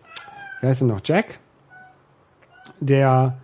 [0.62, 1.40] wie heißt er noch, Jack?
[2.80, 3.38] Der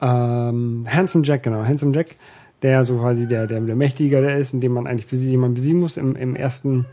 [0.00, 2.16] ähm, Handsome Jack, genau, Handsome Jack,
[2.62, 5.40] der so quasi der, der, der Mächtiger der ist, in dem man eigentlich besiegen, den
[5.40, 6.84] man besiegen muss im, im ersten,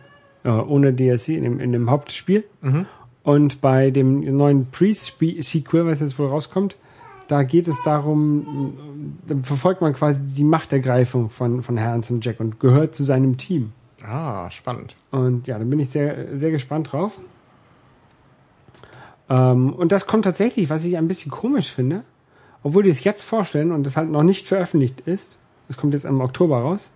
[0.44, 2.44] äh, ohne DLC, in dem, in dem Hauptspiel.
[2.62, 2.86] Mhm.
[3.24, 6.78] Und bei dem neuen Pre-Sequel, was jetzt wohl rauskommt,
[7.28, 8.78] da geht es darum,
[9.28, 13.74] da verfolgt man quasi die Machtergreifung von, von Handsome Jack und gehört zu seinem Team.
[14.06, 14.96] Ah, spannend.
[15.12, 17.20] Und ja, da bin ich sehr, sehr gespannt drauf.
[19.30, 22.04] Ähm, und das kommt tatsächlich, was ich ein bisschen komisch finde,
[22.64, 26.06] obwohl die es jetzt vorstellen und das halt noch nicht veröffentlicht ist, das kommt jetzt
[26.06, 26.92] im Oktober raus,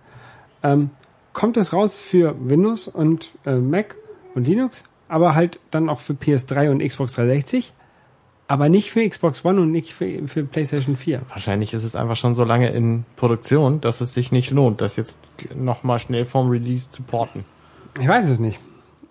[0.62, 0.90] ähm,
[1.32, 3.96] kommt es raus für Windows und äh, Mac
[4.34, 7.72] und Linux, aber halt dann auch für PS3 und Xbox 360,
[8.48, 11.22] aber nicht für Xbox One und nicht für, für PlayStation 4.
[11.28, 14.96] Wahrscheinlich ist es einfach schon so lange in Produktion, dass es sich nicht lohnt, das
[14.96, 15.18] jetzt
[15.54, 17.44] nochmal schnell vorm Release zu porten.
[18.00, 18.58] Ich weiß es nicht.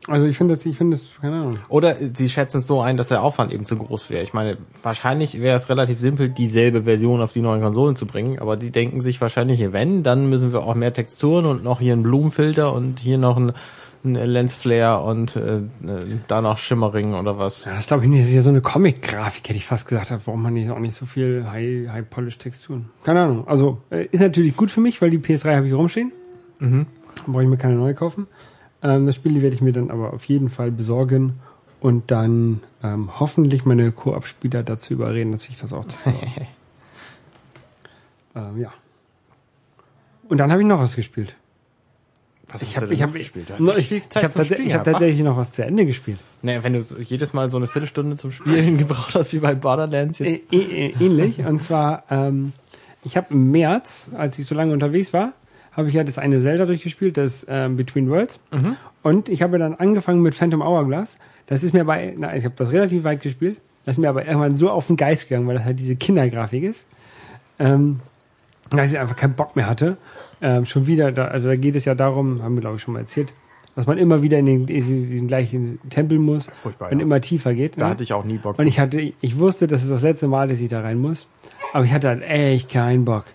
[0.08, 1.58] Also ich finde das, ich finde das, keine Ahnung.
[1.70, 4.24] Oder sie schätzen es so ein, dass der Aufwand eben zu groß wäre.
[4.24, 8.40] Ich meine, wahrscheinlich wäre es relativ simpel, dieselbe Version auf die neuen Konsolen zu bringen,
[8.40, 11.94] aber die denken sich wahrscheinlich, wenn, dann müssen wir auch mehr Texturen und noch hier
[11.94, 13.54] einen Blumenfilter und hier noch ein,
[14.04, 15.62] ein Lensflare und äh, äh,
[16.28, 17.66] da noch Shimmering oder was.
[17.66, 18.22] Ja, das glaube ich nicht.
[18.24, 20.10] Das ist ja so eine Comic-Grafik, hätte ich fast gesagt.
[20.10, 22.90] Da braucht man nicht, auch nicht so viel High- High-Polish-Texturen.
[23.04, 23.48] Keine Ahnung.
[23.48, 26.12] Also äh, ist natürlich gut für mich, weil die PS3 habe ich rumstehen.
[26.58, 26.88] Mhm.
[27.28, 28.26] Brauche ich mir keine neue kaufen.
[28.84, 31.40] Ähm, das Spiel werde ich mir dann aber auf jeden Fall besorgen
[31.80, 35.98] und dann ähm, hoffentlich meine Koop-Spieler dazu überreden, dass ich das auch zu
[38.36, 38.74] ähm, Ja.
[40.30, 41.36] Und dann habe ich noch was gespielt.
[42.48, 43.60] Was Ich habe ich denn hab, noch ich, gespielt?
[43.60, 46.20] No, ich, ich habe tats hab tatsächlich noch was zu Ende gespielt.
[46.42, 49.56] Nee, wenn du so jedes Mal so eine Viertelstunde zum Spielen gebraucht hast wie bei
[49.56, 50.52] Borderlands jetzt.
[50.52, 51.46] Ä ähnlich.
[51.46, 52.54] Und zwar, ähm,
[53.04, 55.34] ich habe im März, als ich so lange unterwegs war,
[55.72, 58.40] habe ich ja das eine Zelda durchgespielt, das ähm, Between Worlds.
[59.04, 61.18] Und ich habe dann angefangen mit Phantom Hourglass.
[61.48, 63.58] Das ist mir bei, na, ich habe das relativ weit gespielt.
[63.86, 66.64] Das ist mir aber irgendwann so auf den Geist gegangen, weil das halt diese Kindergrafik
[66.64, 66.86] ist.
[67.58, 68.00] Ähm,
[68.70, 69.98] dass ich einfach keinen Bock mehr hatte.
[70.42, 72.94] Ähm, schon wieder, da, also da geht es ja darum, haben wir glaube ich schon
[72.94, 73.34] mal erzählt,
[73.76, 77.04] dass man immer wieder in den, in diesen gleichen Tempel muss Furchtbar, und ja.
[77.04, 77.80] immer tiefer geht.
[77.80, 77.92] Da ne?
[77.92, 78.60] hatte ich auch nie Bock.
[78.60, 81.28] Und ich hatte, ich wusste, das ist das letzte Mal, dass ich da rein muss.
[81.74, 83.26] Aber ich hatte halt echt keinen Bock.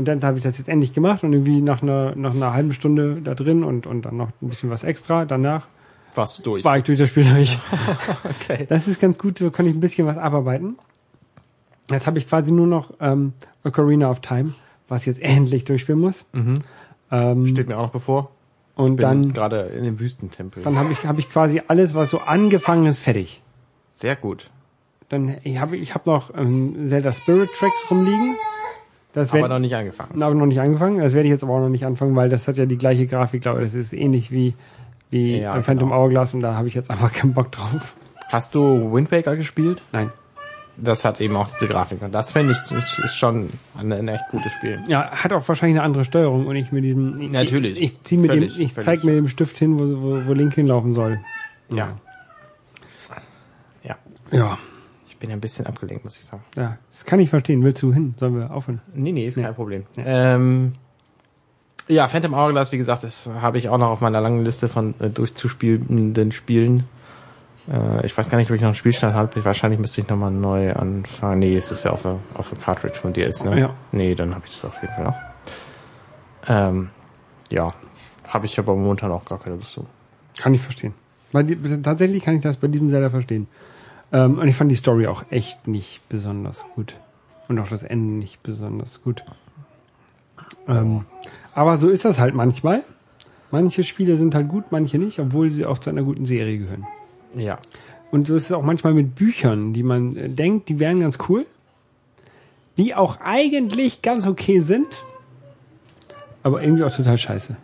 [0.00, 2.72] Und dann habe ich das jetzt endlich gemacht und irgendwie nach einer, nach einer halben
[2.72, 5.26] Stunde da drin und, und dann noch ein bisschen was extra.
[5.26, 5.66] Danach
[6.14, 6.64] warst du durch.
[6.64, 7.58] war ich durch das Spiel durch.
[8.24, 8.64] Okay.
[8.66, 10.78] Das ist ganz gut, so kann ich ein bisschen was abarbeiten.
[11.90, 14.54] Jetzt habe ich quasi nur noch ähm, Ocarina of Time,
[14.88, 16.24] was jetzt endlich durchspielen muss.
[16.32, 16.60] Mhm.
[17.10, 18.30] Ähm, Steht mir auch noch bevor.
[18.76, 20.62] und Bin dann, gerade in dem Wüstentempel.
[20.62, 23.42] dann habe ich, hab ich quasi alles, was so angefangen ist, fertig.
[23.92, 24.48] Sehr gut.
[25.10, 28.36] Dann ich habe ich hab noch ähm, Zelda Spirit Tracks rumliegen.
[29.12, 30.22] Das Aber werd- noch nicht angefangen.
[30.22, 30.98] habe noch nicht angefangen.
[31.00, 33.06] Das werde ich jetzt aber auch noch nicht anfangen, weil das hat ja die gleiche
[33.06, 33.66] Grafik, glaube ich.
[33.66, 34.54] Das ist ähnlich wie,
[35.10, 36.00] wie Ja, Phantom genau.
[36.02, 37.94] Hourglass und da habe ich jetzt einfach keinen Bock drauf.
[38.30, 39.82] Hast du Wind Waker gespielt?
[39.92, 40.10] Nein.
[40.76, 42.00] Das hat eben auch diese Grafik.
[42.00, 44.78] Und das finde ich, ist, ist schon ein, ein echt gutes Spiel.
[44.86, 47.20] Ja, hat auch wahrscheinlich eine andere Steuerung und ich mit diesem.
[47.20, 47.78] Ich, Natürlich.
[47.78, 48.84] Ich, ich zieh mit dem, Völlig, ich völlig.
[48.86, 51.18] zeig mir dem Stift hin, wo, wo, wo Link hinlaufen soll.
[51.74, 51.96] Ja.
[53.82, 53.96] Ja.
[54.30, 54.58] Ja.
[55.20, 56.42] Ich bin ein bisschen abgelenkt, muss ich sagen.
[56.56, 57.62] Ja, das kann ich verstehen.
[57.62, 58.14] Willst du hin?
[58.16, 58.80] Sollen wir aufhören?
[58.94, 59.84] Nee, nee, ist kein Problem.
[59.98, 60.72] Ähm,
[61.88, 64.94] ja, Phantom Hourglass, wie gesagt, das habe ich auch noch auf meiner langen Liste von
[64.98, 66.84] äh, durchzuspielenden Spielen.
[67.70, 69.44] Äh, ich weiß gar nicht, ob ich noch einen Spielstand habe.
[69.44, 71.40] Wahrscheinlich müsste ich nochmal neu anfangen.
[71.40, 73.60] Nee, es ist ja auf der, auf der Cartridge von DS, ne?
[73.60, 73.74] Ja.
[73.92, 75.16] Nee, dann habe ich das auf jeden Fall noch.
[76.48, 76.88] Ähm,
[77.50, 77.68] ja,
[78.26, 79.84] habe ich aber momentan auch gar keine Lust zu.
[80.38, 80.94] Kann ich verstehen.
[81.32, 83.48] Weil die, tatsächlich kann ich das bei diesem Zelda verstehen.
[84.12, 86.96] Ähm, und ich fand die Story auch echt nicht besonders gut.
[87.48, 89.24] Und auch das Ende nicht besonders gut.
[90.68, 91.04] Ähm,
[91.54, 92.84] aber so ist das halt manchmal.
[93.50, 96.86] Manche Spiele sind halt gut, manche nicht, obwohl sie auch zu einer guten Serie gehören.
[97.34, 97.58] Ja.
[98.10, 101.18] Und so ist es auch manchmal mit Büchern, die man äh, denkt, die wären ganz
[101.28, 101.46] cool,
[102.76, 105.04] die auch eigentlich ganz okay sind,
[106.42, 107.56] aber irgendwie auch total scheiße.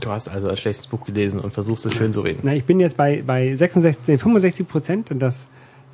[0.00, 2.40] Du hast also ein schlechtes Buch gelesen und versuchst es schön zu reden.
[2.42, 5.46] Na, ich bin jetzt bei, bei 66, nee, 65 Prozent und das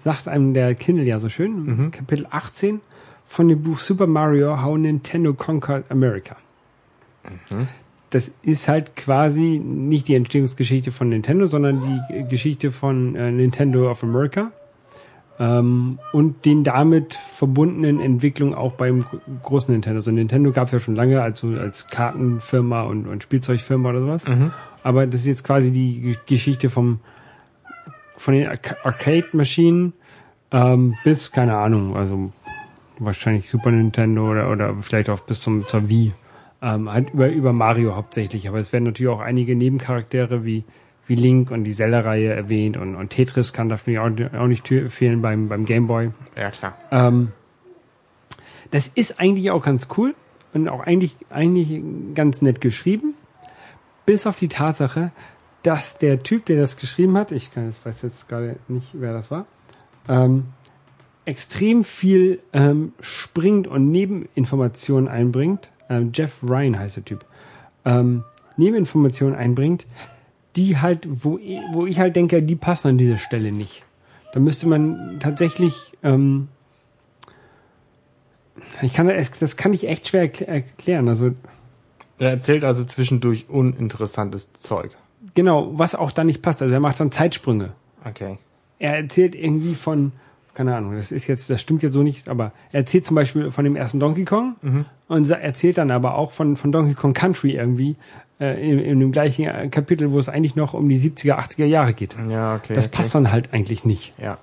[0.09, 1.91] sagt einem der Kindle ja so schön.
[1.91, 2.81] Kapitel 18
[3.27, 6.37] von dem Buch Super Mario How Nintendo Conquered America.
[8.11, 13.91] Das ist halt quasi nicht die Entstehungsgeschichte von Nintendo, sondern die Geschichte von äh, Nintendo
[13.91, 14.51] of America
[15.39, 19.99] ähm, und den damit verbundenen Entwicklungen auch beim gro- großen Nintendo.
[19.99, 24.25] Also Nintendo gab es ja schon lange als, als Kartenfirma und, und Spielzeugfirma oder sowas.
[24.83, 27.01] Aber das ist jetzt quasi die Geschichte vom
[28.17, 29.93] von den Arca- Arcade-Maschinen
[30.51, 32.33] ähm, bis, keine Ahnung, also
[32.99, 36.13] wahrscheinlich Super Nintendo oder, oder vielleicht auch bis zum, zur Wii.
[36.61, 38.49] Ähm, halt über, über Mario hauptsächlich.
[38.49, 40.65] Aber es werden natürlich auch einige Nebencharaktere wie,
[41.07, 45.23] wie Link und die Zelda-Reihe erwähnt und, und Tetris kann dafür auch, auch nicht fehlen
[45.23, 46.11] beim, beim Game Boy.
[46.37, 46.77] Ja, klar.
[46.91, 47.33] Ähm,
[48.71, 50.15] das ist eigentlich auch ganz cool
[50.53, 51.81] und auch eigentlich, eigentlich
[52.15, 53.15] ganz nett geschrieben.
[54.05, 55.13] Bis auf die Tatsache,
[55.63, 59.13] dass der Typ, der das geschrieben hat, ich kann, ich weiß jetzt gerade nicht, wer
[59.13, 59.47] das war,
[60.09, 60.45] ähm,
[61.25, 65.69] extrem viel ähm, springt und Nebeninformationen einbringt.
[65.91, 67.25] Ähm, Jeff Ryan heißt der Typ.
[67.85, 68.25] Ähm,
[68.57, 69.87] Nebeninformationen einbringt,
[70.57, 73.85] die halt, wo, ich- wo ich halt denke, die passen an dieser Stelle nicht.
[74.33, 76.49] Da müsste man tatsächlich, ähm,
[78.83, 81.09] ich kann das, das kann ich echt schwer erkl- erklären.
[81.09, 81.33] Also
[82.19, 84.91] Er erzählt also zwischendurch uninteressantes Zeug.
[85.35, 86.61] genau, was auch da nicht passt.
[86.63, 87.73] Also er macht dann Zeitsprünge.
[88.05, 88.39] Okay.
[88.79, 90.13] Er erzählt irgendwie von,
[90.55, 93.51] keine Ahnung, das ist jetzt, das stimmt jetzt so nicht, aber er erzählt zum Beispiel
[93.51, 94.57] von dem ersten Donkey Kong
[95.09, 97.97] und sa- erzählt dann aber auch von, von Donkey Kong Country irgendwie
[98.41, 101.65] äh, in, in dem gleichen äh, Kapitel, wo es eigentlich noch um die 70er, 80er
[101.65, 102.17] Jahre geht.
[102.29, 102.75] Ja, okay.
[102.75, 102.97] Das okay.
[102.97, 104.13] passt dann halt eigentlich nicht.
[104.19, 104.39] Ja.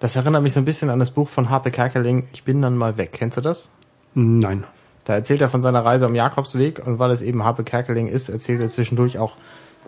[0.00, 2.76] Das erinnert mich so ein bisschen an das Buch von Harpe Kerkeling, Ich bin dann
[2.76, 3.10] mal weg.
[3.12, 3.70] Kennst du das?
[4.14, 4.64] Nein.
[5.04, 8.28] Da erzählt er von seiner Reise am Jakobsweg und weil es eben Harpe Kerkeling ist,
[8.28, 9.34] erzählt er zwischendurch auch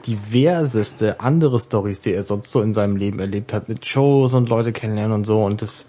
[0.07, 4.49] diverseste andere Stories, die er sonst so in seinem Leben erlebt hat, mit Shows und
[4.49, 5.87] Leute kennenlernen und so und das,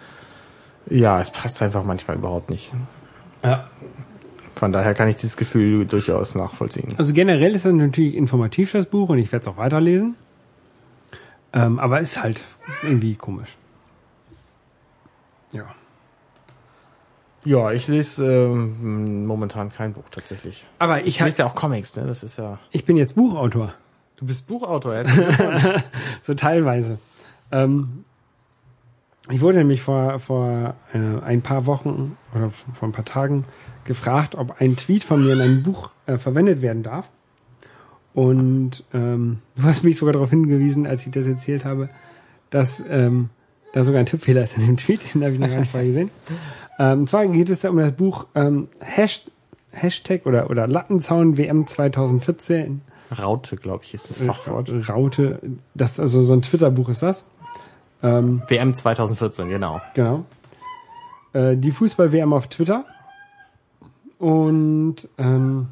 [0.90, 2.74] ja, es passt einfach manchmal überhaupt nicht.
[3.44, 3.70] Ja.
[4.56, 6.90] Von daher kann ich dieses Gefühl durchaus nachvollziehen.
[6.98, 10.16] Also generell ist das natürlich informativ, das Buch, und ich werde es auch weiterlesen.
[11.52, 12.40] Ähm, aber ist halt
[12.84, 13.58] irgendwie komisch.
[15.52, 15.66] Ja.
[17.44, 20.66] Ja, ich lese ähm, momentan kein Buch tatsächlich.
[20.80, 22.06] Aber Ich ich, lese ja auch Comics, ne?
[22.08, 22.60] Das ist ja.
[22.72, 23.74] ich bin jetzt Buchautor.
[24.18, 25.04] Du bist Buchautor.
[26.22, 26.98] So teilweise.
[27.52, 28.06] Ähm,
[29.30, 33.46] ich wurde nämlich vor, vor äh, ein paar Wochen oder vor ein paar Tagen
[33.84, 37.10] gefragt, ob ein Tweet von mir in einem Buch äh, verwendet werden darf.
[38.14, 41.90] Und ähm, du hast mich sogar darauf hingewiesen, als ich das erzählt habe,
[42.50, 43.30] dass ähm,
[43.74, 45.88] da sogar ein Tippfehler ist in dem Tweet, den habe ich noch gar nicht vorher
[45.88, 46.12] gesehen.
[46.80, 49.26] Ähm, und zwar geht es da um das Buch ähm, Hash,
[49.72, 54.72] Hashtag oder, oder Lattenzaun WM 2014 Raute, glaube ich, ist das Fachwort.
[54.90, 55.40] Raute,
[55.74, 57.32] das also so ein Twitter-Buch ist das.
[58.02, 59.82] Ähm, WM 2014, genau.
[59.94, 60.26] genau.
[61.34, 62.86] Äh, die Fußball-WM auf Twitter.
[64.18, 65.68] Und ähm,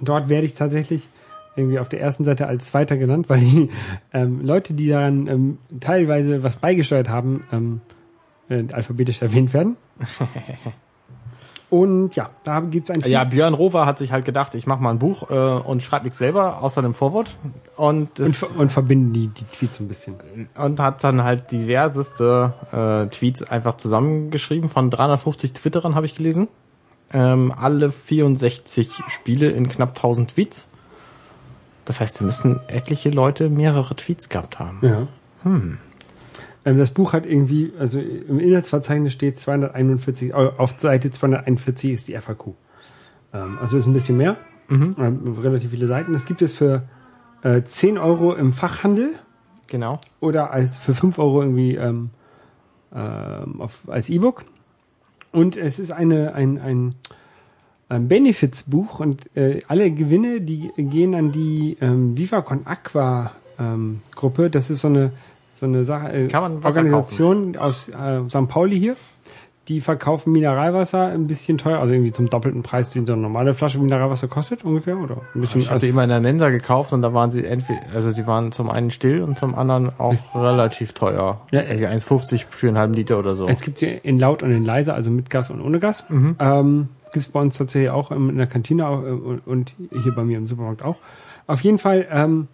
[0.00, 1.08] dort werde ich tatsächlich
[1.56, 3.70] irgendwie auf der ersten Seite als Zweiter genannt, weil die
[4.12, 7.80] ähm, Leute, die daran ähm, teilweise was beigesteuert haben, ähm,
[8.48, 9.76] äh, alphabetisch erwähnt werden.
[11.74, 14.80] Und ja, da gibt es ein Ja, Björn Rover hat sich halt gedacht, ich mache
[14.80, 17.36] mal ein Buch äh, und schreibe nichts selber, außer einem Vorwort.
[17.76, 20.14] Und, und, das, ver- und verbinden die, die Tweets ein bisschen.
[20.54, 24.68] und hat dann halt diverseste äh, Tweets einfach zusammengeschrieben.
[24.68, 26.46] Von 350 Twitterern habe ich gelesen.
[27.12, 30.70] Ähm, alle 64 Spiele in knapp 1000 Tweets.
[31.86, 34.78] Das heißt, da müssen etliche Leute mehrere Tweets gehabt haben.
[34.80, 35.08] Ja.
[35.44, 35.78] Ähm,
[36.64, 42.14] das Buch hat irgendwie, also im Inhaltsverzeichnis steht 241, äh, auf Seite 241 ist die
[42.14, 42.54] FAQ.
[43.32, 44.36] Ähm, also ist ein bisschen mehr,
[44.70, 46.12] ähm, relativ viele Seiten.
[46.14, 46.84] Das gibt es für
[47.42, 49.10] äh, 10 Euro im Fachhandel
[49.66, 50.00] Genau.
[50.20, 52.10] oder als für 5 Euro irgendwie ähm,
[52.94, 54.44] ähm, auf, als E-Book.
[55.32, 56.94] Und es ist eine, ein, ein,
[57.88, 64.48] ein Benefits-Buch und äh, alle Gewinne, die gehen an die ähm, Vivacon Aqua ähm, Gruppe.
[64.48, 65.12] Das ist so eine,
[65.54, 68.48] so eine Sache, äh, Organisation aus äh, St.
[68.48, 68.96] Pauli hier.
[69.68, 73.54] Die verkaufen Mineralwasser ein bisschen teuer, also irgendwie zum doppelten Preis, den so eine normale
[73.54, 75.62] Flasche Mineralwasser kostet ungefähr, oder ein bisschen.
[75.62, 78.52] Ich die immer in der Mensa gekauft und da waren sie entweder, also sie waren
[78.52, 81.40] zum einen still und zum anderen auch relativ teuer.
[81.50, 81.62] Ja.
[81.62, 83.48] Irgendwie 1,50 für einen halben Liter oder so.
[83.48, 86.04] Es gibt sie in laut und in leise, also mit Gas und ohne Gas.
[86.10, 86.36] Mhm.
[86.38, 90.24] Ähm, gibt es bei uns tatsächlich auch in der Kantine äh, und, und hier bei
[90.24, 90.96] mir im Supermarkt auch.
[91.46, 92.48] Auf jeden Fall, ähm,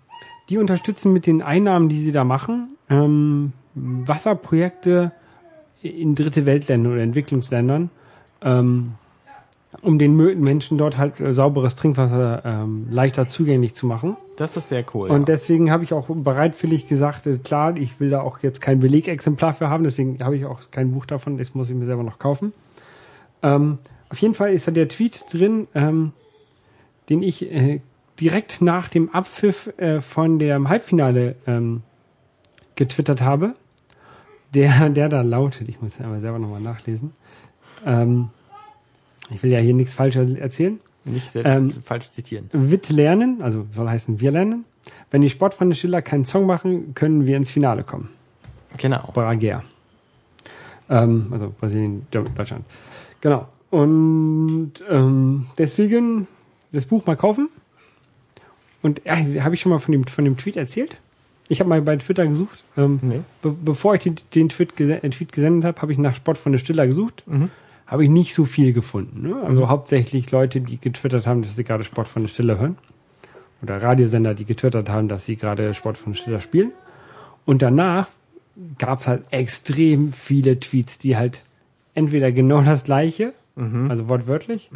[0.50, 5.12] die unterstützen mit den Einnahmen, die sie da machen, ähm, Wasserprojekte
[5.80, 7.88] in dritte Weltländern oder Entwicklungsländern,
[8.42, 8.94] ähm,
[9.80, 14.16] um den Menschen dort halt äh, sauberes Trinkwasser ähm, leichter zugänglich zu machen.
[14.36, 15.08] Das ist sehr cool.
[15.08, 18.80] Und deswegen habe ich auch bereitwillig gesagt, äh, klar, ich will da auch jetzt kein
[18.80, 22.02] Belegexemplar für haben, deswegen habe ich auch kein Buch davon, das muss ich mir selber
[22.02, 22.52] noch kaufen.
[23.42, 26.10] Ähm, auf jeden Fall ist da der Tweet drin, ähm,
[27.08, 27.80] den ich äh,
[28.20, 31.82] direkt nach dem Abpfiff äh, von dem Halbfinale ähm,
[32.76, 33.54] getwittert habe.
[34.54, 37.12] Der, der da lautet, ich muss aber selber nochmal nachlesen.
[37.86, 38.30] Ähm,
[39.30, 40.80] ich will ja hier nichts Falsches erzählen.
[41.04, 42.50] Nicht selbst ähm, falsch zitieren.
[42.52, 44.64] Wit lernen, also soll heißen wir lernen.
[45.10, 48.10] Wenn die Sportfreunde Schiller keinen Song machen, können wir ins Finale kommen.
[48.76, 49.10] Genau.
[49.12, 49.62] Braguer.
[50.88, 52.64] Ähm, also Brasilien, Deutschland.
[53.20, 53.48] Genau.
[53.70, 56.26] Und ähm, deswegen
[56.72, 57.48] das Buch mal kaufen.
[58.82, 60.96] Und ja, habe ich schon mal von dem, von dem Tweet erzählt?
[61.48, 62.62] Ich habe mal bei Twitter gesucht.
[62.76, 63.20] Ähm, Nee.
[63.42, 66.58] be bevor ich den, den Tweet, gese äh, Tweet gesendet habe, habe ich nach Sportfreunde
[66.58, 67.24] Stiller gesucht.
[67.26, 67.50] Mhm.
[67.86, 69.28] Habe ich nicht so viel gefunden.
[69.28, 69.42] Ne?
[69.44, 72.78] Also hauptsächlich Leute, die getwittert haben, dass sie gerade Sportfreunde Stiller hören.
[73.62, 76.70] Oder Radiosender, die getwittert haben, dass sie gerade Sportfreunde Stiller spielen.
[77.44, 78.06] Und danach
[78.78, 81.44] gab es halt extrem viele Tweets, die halt
[81.94, 83.32] entweder genau das gleiche,
[83.90, 84.70] also wortwörtlich,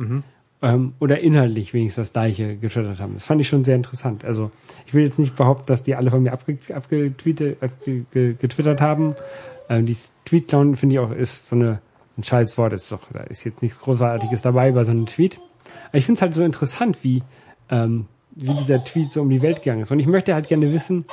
[0.65, 3.15] ähm, oder inhaltlich wenigstens das gleiche getwittert haben.
[3.15, 4.25] Das fand ich schon sehr interessant.
[4.25, 4.51] Also
[4.87, 8.81] ich will jetzt nicht behaupten, dass die alle von mir abge abgetweetet, abge ge getwittert
[8.81, 9.15] haben.
[9.69, 11.81] Ähm, die Tweet-Clown finde ich auch ist so eine,
[12.17, 15.39] ein scheiß Wort, ist doch, da ist jetzt nichts Großartiges dabei bei so einem Tweet.
[15.89, 17.23] Aber ich finde es halt so interessant, wie,
[17.69, 19.91] ähm, wie dieser Tweet so um die Welt gegangen ist.
[19.91, 21.05] Und ich möchte halt gerne wissen,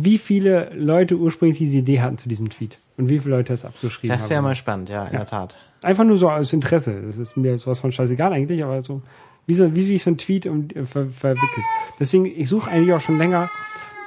[0.00, 3.64] wie viele Leute ursprünglich diese Idee hatten zu diesem Tweet und wie viele Leute es
[3.64, 4.20] abgeschrieben haben.
[4.20, 5.54] Das wäre mal spannend, ja, in der Tat.
[5.82, 7.02] Einfach nur so aus Interesse.
[7.06, 9.02] Das ist mir sowas von scheißegal eigentlich, aber so,
[9.46, 11.64] wie, so, wie sich so ein Tweet um, äh, ver, verwickelt.
[12.00, 13.48] Deswegen, ich suche eigentlich auch schon länger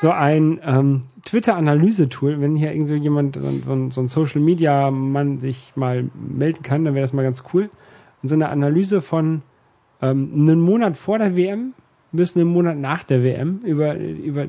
[0.01, 2.39] so ein ähm, Twitter-Analyse-Tool.
[2.41, 6.63] Wenn hier irgend so jemand, so, ein- so, ein- so ein Social-Media-Mann sich mal melden
[6.63, 7.69] kann, dann wäre das mal ganz cool.
[8.21, 9.41] Und so eine Analyse von
[10.01, 11.73] ähm, einen Monat vor der WM
[12.11, 14.47] bis einen Monat nach der WM über, über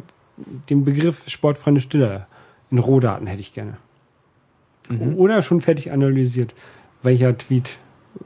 [0.70, 2.26] den Begriff Sportfreunde Stiller
[2.70, 3.76] in Rohdaten hätte ich gerne.
[5.16, 6.54] Oder schon fertig analysiert,
[7.02, 7.78] welcher Tweet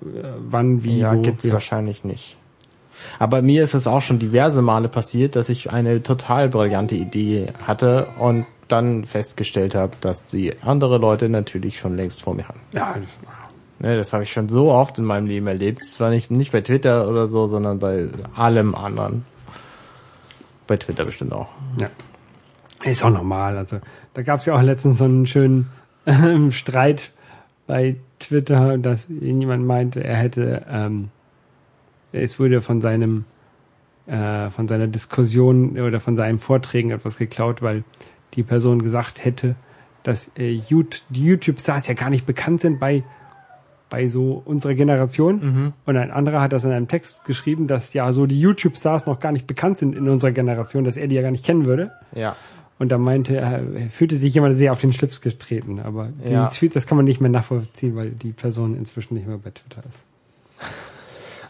[0.03, 1.23] äh, wann, wie, Ja, wo.
[1.23, 1.53] gibt's ja.
[1.53, 2.37] wahrscheinlich nicht.
[3.19, 7.49] Aber mir ist es auch schon diverse Male passiert, dass ich eine total brillante Idee
[7.67, 12.61] hatte und dann festgestellt habe, dass sie andere Leute natürlich schon längst vor mir hatten.
[12.73, 12.95] Ja,
[13.81, 15.85] Ne, das habe ich schon so oft in meinem Leben erlebt.
[15.85, 19.27] Zwar nicht, nicht bei Twitter oder so, sondern bei allem anderen.
[20.67, 21.49] Bei Twitter bestimmt auch.
[21.81, 21.89] ja.
[22.85, 23.57] Ist auch normal.
[23.59, 23.81] Also
[24.15, 25.71] da gab es ja auch letztens so einen schönen
[26.07, 27.11] ähm, Streit
[27.67, 31.11] bei Twitter, dass jemand meinte, er hätte, ähm,
[32.13, 33.25] es wurde von seinem
[34.07, 37.85] äh, von seiner Diskussion oder von seinen Vorträgen etwas geklaut, weil
[38.35, 39.55] die Person gesagt hätte,
[40.03, 40.61] dass äh,
[41.11, 43.03] YouTube-Stars ja gar nicht bekannt sind bei
[43.91, 45.41] bei so unserer Generation.
[45.87, 49.21] Und ein anderer hat das in einem Text geschrieben, dass ja so die YouTube-Stars noch
[49.21, 51.93] gar nicht bekannt sind in unserer Generation, dass er die ja gar nicht kennen würde.
[52.13, 52.35] Ja.
[52.79, 55.79] Und da meinte er, fühlte sich jemand sehr auf den Schlips getreten.
[55.81, 56.49] Aber die Ja.
[56.49, 59.83] Tweet, das kann man nicht mehr nachvollziehen, weil die Person inzwischen nicht mehr bei Twitter
[59.89, 60.05] ist.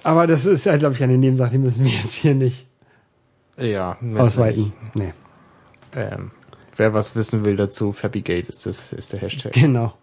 [0.02, 2.66] Aber das ist ja, glaube ich, eine Nebensache, die müssen wir jetzt hier nicht
[3.56, 3.96] Ja.
[4.16, 4.72] ausweiten.
[4.94, 5.14] Nee,
[5.96, 6.28] Ähm,
[6.76, 9.52] wer was wissen will dazu, Fabbygate ist das, ist der Hashtag.
[9.52, 9.94] genau.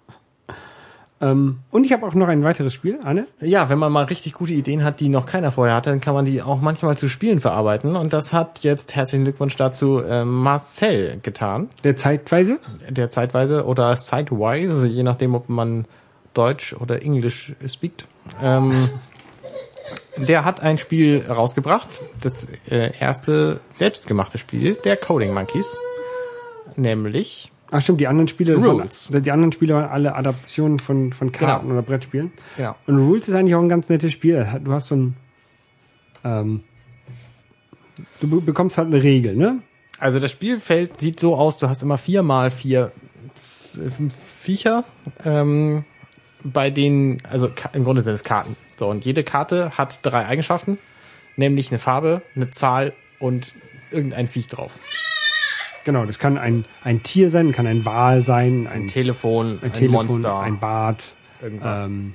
[1.21, 3.27] Ähm, und ich habe auch noch ein weiteres Spiel, Anne.
[3.39, 6.15] Ja, wenn man mal richtig gute Ideen hat, die noch keiner vorher hatte, dann kann
[6.15, 7.95] man die auch manchmal zu Spielen verarbeiten.
[7.95, 12.59] Und das hat jetzt herzlichen Glückwunsch dazu äh, Marcel getan, Der zeitweise.
[12.89, 15.85] der zeitweise oder sidewise, je nachdem, ob man
[16.33, 18.05] Deutsch oder Englisch speakt.
[18.41, 18.89] Ähm,
[20.17, 25.77] der hat ein Spiel rausgebracht, das äh, erste selbstgemachte Spiel der Coding Monkeys,
[26.75, 29.11] nämlich Ach stimmt, die anderen Spiele, Rules.
[29.11, 31.73] Waren, die anderen Spiele waren alle Adaptionen von, von Karten Genau.
[31.79, 32.31] oder Brettspielen.
[32.57, 32.75] genau.
[32.85, 34.45] Und Rules ist eigentlich auch ein ganz nettes Spiel.
[34.63, 35.15] Du hast so ein,
[36.25, 36.63] ähm,
[38.19, 39.59] du be- bekommst halt eine Regel, ne?
[39.99, 42.91] Also das Spielfeld sieht so aus, du hast immer vier mal vier
[43.35, 44.83] Viecher,
[45.23, 45.85] ähm,
[46.43, 48.55] bei denen, also im Grunde sind es Karten.
[48.77, 50.77] So, und jede Karte hat drei Eigenschaften,
[51.37, 53.53] nämlich eine Farbe, eine Zahl und
[53.91, 54.71] irgendein Viech drauf.
[55.85, 59.65] Genau, das kann ein, ein Tier sein, kann ein Wal sein, ein, Ein Telefon, ein,
[59.65, 61.03] ein Telefon, Monster, ein Bart,
[61.41, 61.87] irgendwas.
[61.87, 62.13] ähm,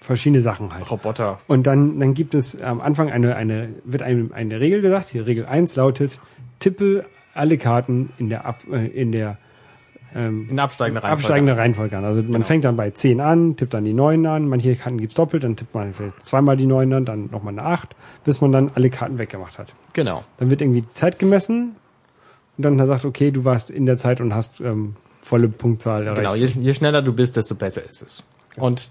[0.00, 0.90] verschiedene Sachen halt.
[0.90, 1.38] Roboter.
[1.46, 5.12] Und dann, dann gibt es am Anfang eine, eine, wird eine, eine Regel gesagt.
[5.12, 6.18] Die Regel 1 lautet,
[6.58, 7.04] tippe
[7.34, 9.38] alle Karten in der, Ab, äh, in der
[10.14, 11.22] ähm, In absteigender Reihenfolge.
[11.24, 12.04] absteigende Reihenfolge an.
[12.04, 12.44] Also man Genau.
[12.44, 15.56] fängt dann bei 10 an, tippt dann die 9 an, manche Karten gibt's doppelt, dann
[15.56, 18.90] tippt man vielleicht zweimal die 9 an, dann nochmal eine 8, bis man dann alle
[18.90, 19.74] Karten weggemacht hat.
[19.94, 20.22] Genau.
[20.36, 21.74] Dann wird irgendwie die Zeit gemessen
[22.56, 26.20] und dann sagt, okay, du warst in der Zeit und hast ähm, volle Punktzahl erreicht.
[26.20, 28.22] Genau, je, je schneller du bist, desto besser ist es.
[28.56, 28.90] Und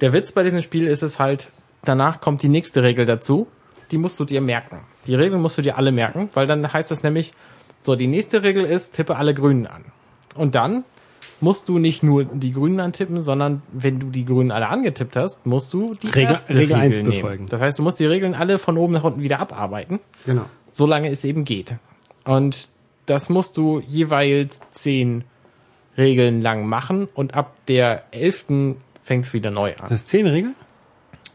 [0.00, 1.50] der Witz bei diesem Spiel ist es halt,
[1.84, 3.46] danach kommt die nächste Regel dazu,
[3.90, 4.80] die musst du dir merken.
[5.06, 7.32] Die Regeln musst du dir alle merken, weil dann heißt das nämlich,
[7.82, 9.84] so, die nächste Regel ist, tippe alle Grünen an.
[10.36, 10.84] Und dann
[11.40, 15.44] musst du nicht nur die Grünen antippen, sondern wenn du die Grünen alle angetippt hast,
[15.46, 17.04] musst du die Regel- erste Regel nehmen.
[17.10, 17.46] befolgen.
[17.46, 20.44] Das heißt, du musst die Regeln alle von oben nach unten wieder abarbeiten Genau.
[20.70, 21.74] solange es eben geht.
[22.24, 22.68] Und
[23.06, 25.24] das musst du jeweils zehn
[25.96, 29.86] Regeln lang machen und ab der elften fängt es wieder neu an.
[29.88, 30.54] Das ist 10 Regeln?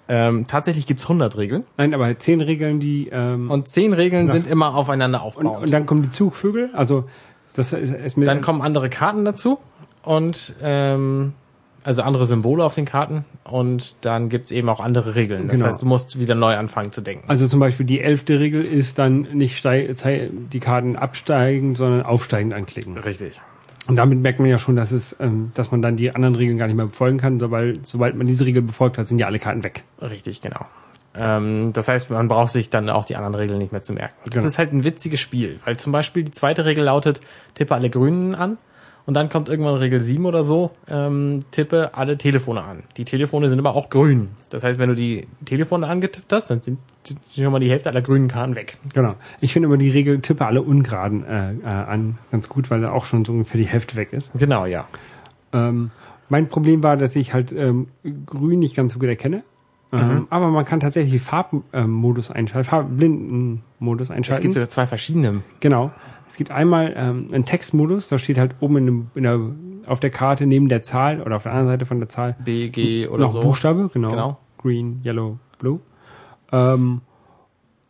[0.10, 4.34] Ähm, tatsächlich gibt's 100 Regeln Nein, aber 10 Regeln, die ähm, und zehn Regeln Ja.
[4.34, 5.64] sind immer aufeinander und, aufbauend.
[5.66, 7.04] und dann kommen die Zugvögel, also
[7.54, 9.60] das ist, ist mir dann kommen andere Karten dazu
[10.04, 11.34] und ähm,
[11.88, 15.48] also andere Symbole auf den Karten und dann gibt's eben auch andere Regeln.
[15.48, 15.68] Das Genau.
[15.68, 17.24] heißt, du musst wieder neu anfangen zu denken.
[17.30, 22.98] Also zum Beispiel die elfte Regel ist dann nicht die Karten absteigend, sondern aufsteigend anklicken.
[22.98, 23.40] Richtig.
[23.88, 26.58] Und damit merkt man ja schon, dass es, ähm, dass man dann die anderen Regeln
[26.58, 27.40] gar nicht mehr befolgen kann.
[27.40, 29.86] Sobald, sobald man diese Regel befolgt hat, sind ja alle Karten weg.
[30.02, 30.66] Richtig, genau.
[31.16, 34.14] Ähm, das heißt, man braucht sich dann auch die anderen Regeln nicht mehr zu merken.
[34.26, 34.46] Das Genau.
[34.48, 37.22] ist halt ein witziges Spiel, weil zum Beispiel die zweite Regel lautet,
[37.56, 38.58] tippe alle Grünen an
[39.08, 42.84] und dann kommt irgendwann Regel 7 oder so, ähm, tippe alle Telefone an.
[42.98, 44.28] Die Telefone sind aber auch grün.
[44.50, 46.78] Das heißt, wenn du die Telefone angetippt hast, dann sind
[47.34, 48.78] schon mal die Hälfte aller grünen Karten weg.
[48.94, 49.16] Genau.
[49.40, 52.92] Ich finde immer die Regel tippe alle ungeraden äh, äh, an ganz gut, weil da
[52.92, 54.30] auch schon so ungefähr die Hälfte weg ist.
[54.36, 54.86] Genau, ja.
[55.54, 55.92] Ähm,
[56.28, 57.88] mein Problem war, dass ich halt ähm,
[58.26, 59.44] grün nicht ganz so gut erkenne.
[59.94, 64.42] Ähm, aber man kann tatsächlich Farbmodus Modus einschalten, Farbblindenmodus Es einschalten.
[64.42, 65.44] gibt sogar zwei verschiedene.
[65.62, 65.92] Genau.
[66.28, 69.40] Es gibt einmal ähm, einen Textmodus, da steht halt oben in, dem, in der,
[69.88, 72.70] auf der Karte neben der Zahl oder auf der anderen Seite von der Zahl B,
[72.70, 73.42] G oder noch so.
[73.42, 74.10] Buchstabe, genau.
[74.10, 74.38] Genau.
[74.58, 75.80] Green, Yellow, Blue.
[76.52, 77.02] Ähm,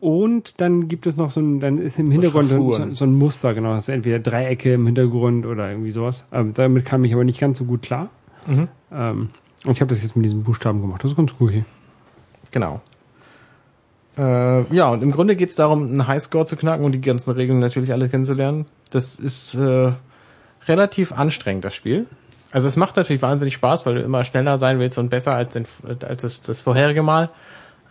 [0.00, 2.90] und dann gibt es noch so ein, dann ist im Hintergrund so, Schraffuren.
[2.90, 3.74] so, so ein Muster, genau.
[3.74, 6.26] Das ist entweder Dreiecke im Hintergrund oder irgendwie sowas.
[6.32, 8.10] Ähm, damit kam ich aber nicht ganz so gut klar.
[8.46, 8.68] Mhm.
[8.92, 9.30] Ähm,
[9.64, 11.02] und ich habe das jetzt mit diesen Buchstaben gemacht.
[11.02, 11.64] Das ist ganz cool hier.
[12.52, 12.80] Genau.
[14.18, 17.60] Äh, ja, und im Grunde geht's darum, einen Highscore zu knacken und die ganzen Regeln
[17.60, 18.66] natürlich alle kennenzulernen.
[18.90, 19.92] Das ist äh,
[20.66, 22.06] relativ anstrengend, das Spiel.
[22.50, 25.52] Also es macht natürlich wahnsinnig Spaß, weil du immer schneller sein willst und besser als,
[25.52, 25.66] den,
[26.02, 27.30] als das, das vorherige Mal.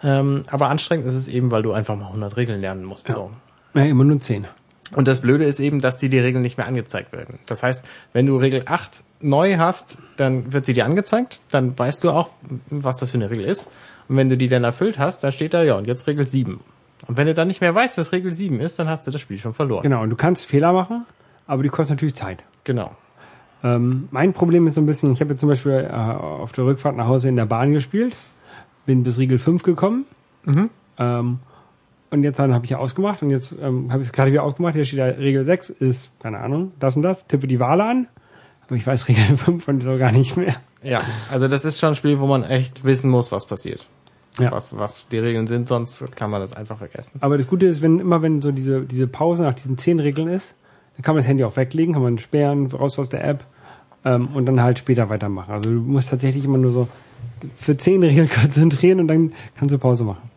[0.04, 3.12] Ähm, aber anstrengend ist es eben, weil du einfach mal 100 Regeln lernen musst.
[3.12, 3.32] So.
[3.74, 4.48] Ja, immer nur zehn.
[4.96, 7.40] Und das Blöde ist eben, dass dir die Regeln nicht mehr angezeigt werden.
[7.46, 12.04] Das heißt, wenn du Regel 8 neu hast, dann wird sie dir angezeigt, dann weißt
[12.04, 12.30] du auch,
[12.70, 13.70] was das für eine Regel ist.
[14.10, 16.60] Und wenn du die dann erfüllt hast, dann steht da, ja, und jetzt Regel 7.
[17.08, 19.22] Und wenn du dann nicht mehr weißt, was Regel 7 ist, dann hast du das
[19.22, 19.84] Spiel schon verloren.
[19.84, 20.02] Genau.
[20.02, 21.06] Und du kannst Fehler machen,
[21.46, 22.44] aber die kosten natürlich Zeit.
[22.64, 22.96] Genau.
[23.64, 26.66] Ähm, mein Problem ist so ein bisschen, ich habe jetzt zum Beispiel äh, auf der
[26.66, 28.16] Rückfahrt nach Hause in der Bahn gespielt,
[28.86, 30.06] bin bis Riegel 5 gekommen.
[30.46, 30.70] Mhm.
[30.98, 31.40] Ähm,
[32.10, 34.76] und jetzt habe ich ja ausgemacht und jetzt ähm, habe ich es gerade wieder aufgemacht.
[34.76, 38.08] Hier steht da Regel 6 ist, keine Ahnung, das und das, tippe die Wale an.
[38.66, 40.56] Aber ich weiß Regel 5 und so gar nicht mehr.
[40.88, 43.86] Ja, also das ist schon ein Spiel, wo man echt wissen muss, was passiert.
[44.40, 44.52] Ja.
[44.52, 47.18] Was, was die Regeln sind, sonst kann man das einfach vergessen.
[47.22, 50.28] Aber das Gute ist, wenn immer wenn so diese, diese Pause nach diesen 10 Regeln
[50.28, 50.56] ist,
[50.96, 53.44] dann kann man das Handy auch weglegen, kann man sperren, raus aus der App
[54.06, 55.52] ähm, und dann halt später weitermachen.
[55.52, 56.88] Also du musst tatsächlich immer nur so
[57.58, 60.30] für 10 Regeln konzentrieren und dann kannst du Pause machen.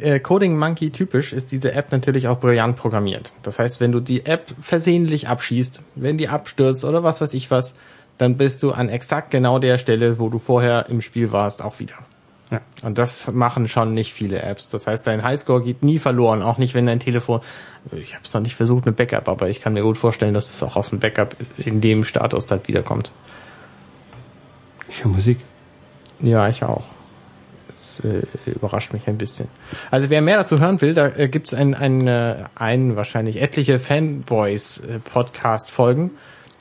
[0.00, 3.32] Äh, Coding Monkey typisch ist diese App natürlich auch brillant programmiert.
[3.42, 7.50] Das heißt, wenn du die App versehentlich abschießt, wenn die abstürzt oder was weiß ich
[7.50, 7.74] was,
[8.22, 11.80] dann bist du an exakt genau der Stelle, wo du vorher im Spiel warst, auch
[11.80, 11.96] wieder.
[12.52, 12.60] Ja.
[12.84, 14.70] Und das machen schon nicht viele Apps.
[14.70, 17.40] Das heißt, dein Highscore geht nie verloren, auch nicht, wenn dein Telefon.
[17.90, 20.54] Ich habe es noch nicht versucht mit Backup, aber ich kann mir gut vorstellen, dass
[20.54, 23.10] es auch aus dem Backup in dem Status dann wiederkommt.
[24.88, 25.40] Ich höre Musik.
[26.20, 26.84] Ja, ich auch.
[27.68, 29.48] Das äh, überrascht mich ein bisschen.
[29.90, 33.42] Also wer mehr dazu hören will, da äh, gibt es ein, ein, äh, ein, wahrscheinlich
[33.42, 36.12] etliche Fanboys-Podcast-Folgen,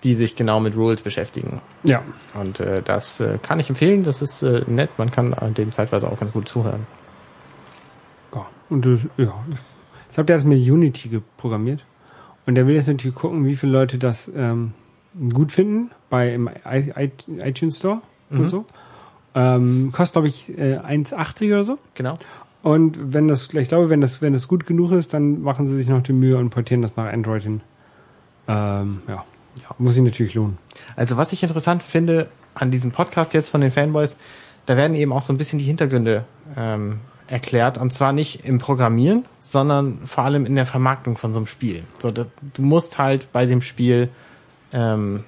[0.04, 1.62] die sich genau mit Rules beschäftigen.
[1.84, 2.04] Ja.
[2.34, 5.72] Und äh, das äh, kann ich empfehlen, das ist äh, nett, man kann an dem
[5.72, 6.88] zeitweise auch ganz gut zuhören.
[8.34, 9.34] Ja, und das, ja.
[10.10, 11.86] Ich glaube, der hat es mit Unity geprogrammiert.
[12.46, 14.74] Und der will jetzt natürlich gucken, wie viele Leute das ähm,
[15.32, 18.66] gut finden bei im iTunes Store und so.
[19.36, 21.78] Ähm, kostet, glaube ich, äh, 1,80 oder so.
[21.94, 22.18] Genau.
[22.64, 25.76] Und wenn das, ich glaube, wenn das, wenn das gut genug ist, dann machen sie
[25.76, 27.62] sich noch die Mühe und portieren das nach Android hin.
[28.48, 29.24] Ähm, ja.
[29.58, 29.76] Ja.
[29.78, 30.58] Muss sich natürlich lohnen.
[30.96, 34.16] Also was ich interessant finde an diesem Podcast jetzt von den Fanboys,
[34.66, 36.26] da werden eben auch so ein bisschen die Hintergründe
[36.58, 37.78] ähm, erklärt.
[37.78, 41.84] Und zwar nicht im Programmieren, sondern vor allem in der Vermarktung von so einem Spiel.
[42.00, 44.10] So, da, du musst halt bei dem Spiel
[44.72, 45.24] ähm,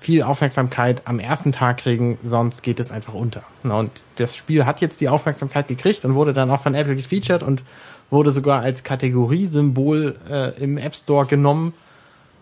[0.00, 3.42] viel Aufmerksamkeit am ersten Tag kriegen, sonst geht es einfach unter.
[3.62, 7.42] Und das Spiel hat jetzt die Aufmerksamkeit gekriegt und wurde dann auch von Apple gefeatured
[7.42, 7.62] und
[8.10, 11.72] wurde sogar als Kategoriesymbol äh, im App Store genommen,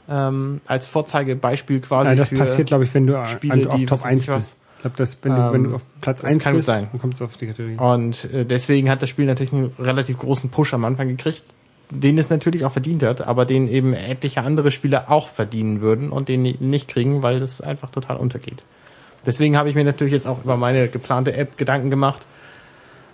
[0.09, 3.75] ähm, als Vorzeigebeispiel quasi Ja, das für passiert, glaube ich, wenn du Spiele, an, auf
[3.77, 4.37] die, Top was weiß 1 ich was.
[4.37, 4.57] bist.
[4.77, 6.67] Ich glaube, das, wenn, du, wenn du Ähm, auf Platz das 1 kann gut bist,
[6.67, 6.89] sein.
[6.93, 7.77] dann kommst du auf die Kategorie.
[7.77, 11.43] Und äh, deswegen hat das Spiel natürlich einen relativ großen Push am Anfang gekriegt,
[11.91, 16.11] den es natürlich auch verdient hat, aber den eben etliche andere Spieler auch verdienen würden
[16.11, 18.65] und den nicht kriegen, weil das einfach total untergeht.
[19.27, 22.25] Deswegen habe ich mir natürlich jetzt auch über meine geplante App Gedanken gemacht.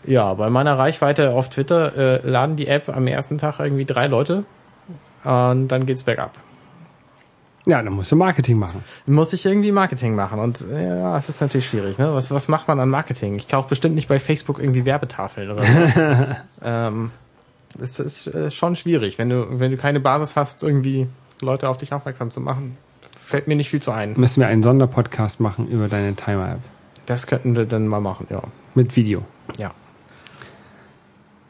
[0.06, 4.06] Ja, bei meiner Reichweite auf Twitter äh, laden die App am ersten Tag irgendwie drei
[4.06, 4.44] Leute
[5.24, 6.32] und dann geht's bergab.
[7.66, 8.84] Ja, dann musst du Marketing machen.
[9.06, 11.98] Muss ich irgendwie Marketing machen und äh, ja, es ist natürlich schwierig.
[11.98, 12.12] Ne?
[12.12, 13.36] Was, was macht man an Marketing?
[13.36, 16.36] Ich kaufe bestimmt nicht bei Facebook irgendwie Werbetafeln oder so.
[16.62, 17.10] ähm,
[17.78, 21.08] das ist äh, schon schwierig, wenn du wenn du keine Basis hast, irgendwie
[21.40, 22.76] Leute auf dich aufmerksam zu machen.
[23.20, 24.14] Fällt mir nicht viel zu ein.
[24.16, 26.60] Müssen wir einen Sonderpodcast machen über deine Timer-App.
[27.06, 28.42] Das könnten wir dann mal machen, ja.
[28.74, 29.22] Mit Video.
[29.58, 29.72] Ja.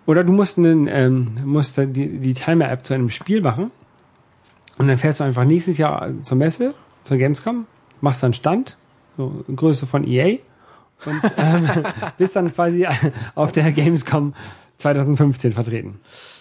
[0.07, 3.71] Oder du musst, einen, ähm, musst die, die Timer-App zu einem Spiel machen.
[4.79, 7.67] Und dann fährst du einfach nächstes Jahr zur Messe, zur Gamescom,
[8.01, 8.77] machst dann Stand,
[9.17, 10.39] so Größe von EA.
[11.07, 11.69] Und ähm,
[12.19, 12.87] bist dann quasi
[13.35, 14.35] auf der Gamescom
[14.79, 16.01] 2015 vertreten.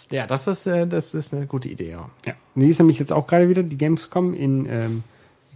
[0.10, 2.10] Ja, das ist äh, das ist eine gute Idee, ja.
[2.26, 2.34] Ja.
[2.56, 5.04] Die ist nämlich jetzt auch gerade wieder, die Gamescom in ähm,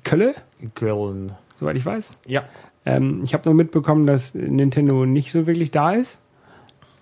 [0.03, 0.34] Köln,
[0.73, 1.34] Grillen.
[1.57, 2.11] soweit ich weiß.
[2.25, 2.43] Ja.
[2.86, 6.19] Ähm, ich habe nur mitbekommen, dass Nintendo nicht so wirklich da ist.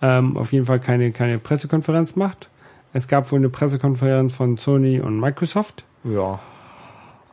[0.01, 2.49] Ähm, auf jeden Fall keine, keine Pressekonferenz macht.
[2.95, 5.83] Es gab wohl eine Pressekonferenz von Sony und Microsoft.
[6.05, 6.39] Ja.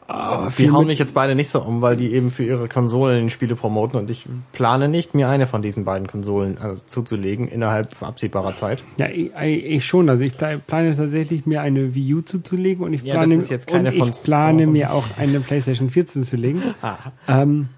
[0.08, 2.66] Aber Die viel hauen mich jetzt beide nicht so um, weil die eben für ihre
[2.68, 7.46] Konsolen Spiele promoten und ich plane nicht, mir eine von diesen beiden Konsolen äh, zuzulegen
[7.46, 8.82] innerhalb absehbarer Zeit.
[8.98, 10.10] Ja, ich, ich schon.
[10.10, 13.92] Also ich pla- plane tatsächlich mir eine Wii U zuzulegen und ich Ja, plane, keine
[13.92, 16.62] und ich plane mir auch eine PlayStation 4 zuzulegen.
[16.82, 16.96] Ah.
[17.28, 17.68] Ähm,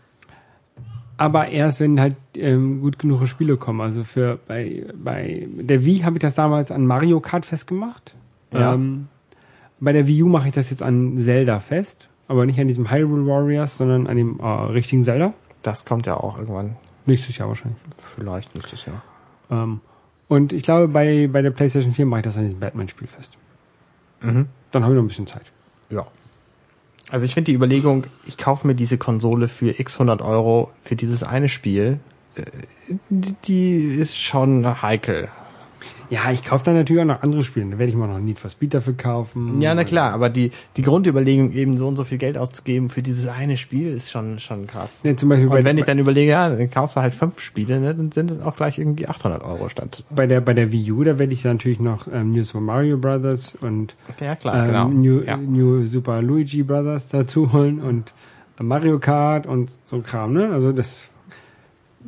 [1.16, 3.80] aber erst, wenn halt ähm, gut genug Spiele kommen.
[3.80, 8.14] Also für bei, bei der Wii habe ich das damals an Mario Kart festgemacht.
[8.52, 8.74] Ja.
[8.74, 9.08] Ähm,
[9.80, 12.08] bei der Wii U mache ich das jetzt an Zelda fest.
[12.26, 15.34] Aber nicht an diesem Hyrule Warriors, sondern an dem äh, richtigen Zelda.
[15.62, 16.76] Das kommt ja auch irgendwann.
[17.06, 17.78] Nächstes Jahr wahrscheinlich.
[18.16, 19.02] Vielleicht nächstes Jahr.
[19.50, 19.80] Ähm,
[20.28, 23.36] und ich glaube, bei, bei der PlayStation 4 mache ich das an diesem Batman-Spiel fest.
[24.22, 24.48] Mhm.
[24.72, 25.52] Dann habe ich noch ein bisschen Zeit.
[25.90, 26.06] Ja.
[27.14, 30.96] Also ich finde die Überlegung, ich kaufe mir diese Konsole für x 100 Euro für
[30.96, 32.00] dieses eine Spiel,
[32.34, 32.42] äh,
[33.08, 35.28] die- die ist schon heikel.
[36.14, 37.66] Ja, ich kaufe dann natürlich auch noch andere Spiele.
[37.70, 39.60] Da werde ich mal noch Need for Speed dafür kaufen.
[39.60, 43.02] Ja, na klar, aber die, die Grundüberlegung, eben so und so viel Geld auszugeben für
[43.02, 45.00] dieses eine Spiel, ist schon, schon krass.
[45.02, 47.40] Ja, zum Beispiel bei, Und wenn ich dann überlege, ja, dann kaufst du halt fünf
[47.40, 50.04] Spiele, ne, dann sind es auch gleich irgendwie 800 Euro statt.
[50.10, 52.96] bei der bei der Wii U, da werde ich natürlich noch ähm, New Super Mario
[52.96, 54.88] Brothers und Ja, klar, ähm, genau.
[54.88, 55.36] New, ja.
[55.36, 58.14] New Super Luigi Brothers dazu holen und
[58.60, 60.50] Mario Kart und so Kram, ne?
[60.52, 61.08] Also das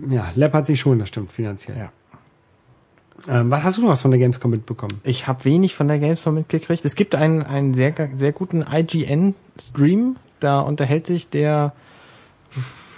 [0.09, 1.77] ja, läppert sich schon, das stimmt, finanziell.
[1.77, 1.93] Ja.
[3.29, 5.01] Ähm, was hast du noch was von der Gamescom mitbekommen?
[5.05, 6.85] Ich habe wenig von der Gamescom mitgekriegt.
[6.85, 10.17] Es gibt einen, einen sehr, sehr guten IGN-Stream.
[10.41, 11.73] Da unterhält sich der,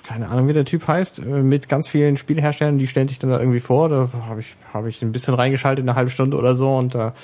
[0.05, 2.79] keine Ahnung, wie der Typ heißt, äh, mit ganz vielen Spieleherstellern.
[2.79, 3.89] Die stellen sich dann da irgendwie vor.
[3.89, 6.77] Da habe ich, hab ich ein bisschen reingeschaltet, eine halbe Stunde oder so.
[6.77, 7.15] Und da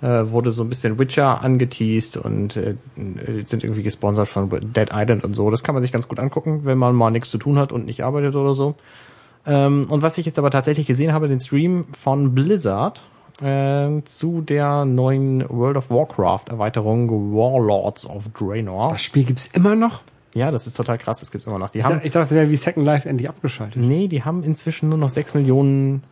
[0.00, 2.74] äh, wurde so ein bisschen Witcher angeteased und äh,
[3.46, 5.50] sind irgendwie gesponsert von Dead Island und so.
[5.50, 7.86] Das kann man sich ganz gut angucken, wenn man mal nichts zu tun hat und
[7.86, 8.74] nicht arbeitet oder so.
[9.46, 13.02] Ähm, und was ich jetzt aber tatsächlich gesehen habe, den Stream von Blizzard
[13.42, 18.90] äh, zu der neuen World of Warcraft Erweiterung Warlords of Draenor.
[18.90, 20.02] Das Spiel gibt's immer noch?
[20.34, 21.70] Ja, das ist total krass, das gibt's immer noch.
[21.70, 23.80] Die Ich, haben, dachte, ich dachte, das wäre wie Second Life endlich abgeschaltet.
[23.80, 26.02] nee, die haben inzwischen nur noch 6 Millionen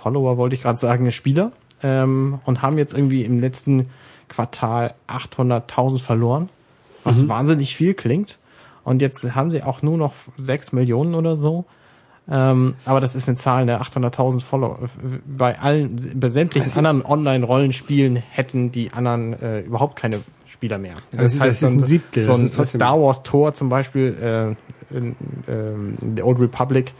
[0.00, 1.52] Follower, wollte ich gerade sagen, Spieler.
[1.82, 3.90] Ähm, und haben jetzt irgendwie im letzten
[4.28, 6.50] Quartal 800.000 verloren,
[7.04, 8.38] was wahnsinnig viel klingt.
[8.84, 11.64] Und jetzt haben sie auch nur noch 6 Millionen oder so.
[12.30, 13.80] Ähm, aber das ist eine Zahl, ne?
[13.80, 14.78] 800.000 Follower.
[15.26, 20.94] Bei allen, bei sämtlichen anderen Online-Rollenspielen hätten die anderen äh, überhaupt keine Spieler mehr.
[21.10, 24.56] Das ist- das ist ein Siebtel, So ein Star Wars Tor zum Beispiel,
[24.90, 25.16] äh, in,
[25.48, 26.92] ähm, The Old Republic,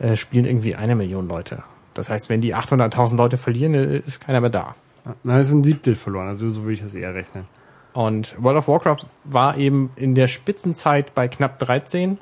[0.00, 1.62] äh, spielen irgendwie eine Million Leute.
[1.94, 4.74] Das heißt, wenn die 800.000 Leute verlieren, äh, ist keiner mehr da.
[5.22, 7.44] Na, das ist ein Siebtel verloren, also so würde ich das eher rechnen.
[7.92, 12.18] Und World of Warcraft war eben in der Spitzenzeit bei knapp 13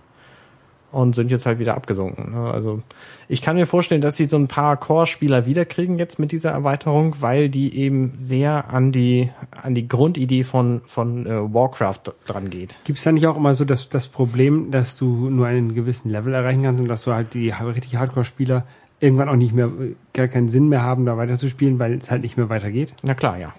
[0.92, 2.32] und sind jetzt halt wieder abgesunken.
[2.32, 2.50] ne?
[2.50, 2.82] Also
[3.28, 7.16] ich kann mir vorstellen, dass sie so ein paar Core-Spieler wiederkriegen jetzt mit dieser Erweiterung,
[7.20, 12.76] weil die eben sehr an die an die Grundidee von von äh, Warcraft dran geht.
[12.84, 16.10] Gibt es da nicht auch immer so das, das Problem, dass du nur einen gewissen
[16.10, 18.64] Level erreichen kannst und dass du halt die richtig Hardcore-Spieler
[19.02, 22.22] irgendwann auch nicht mehr, äh, gar keinen Sinn mehr haben, da weiterzuspielen, weil es halt
[22.22, 22.94] nicht mehr weitergeht?
[23.02, 23.52] Na klar, ja.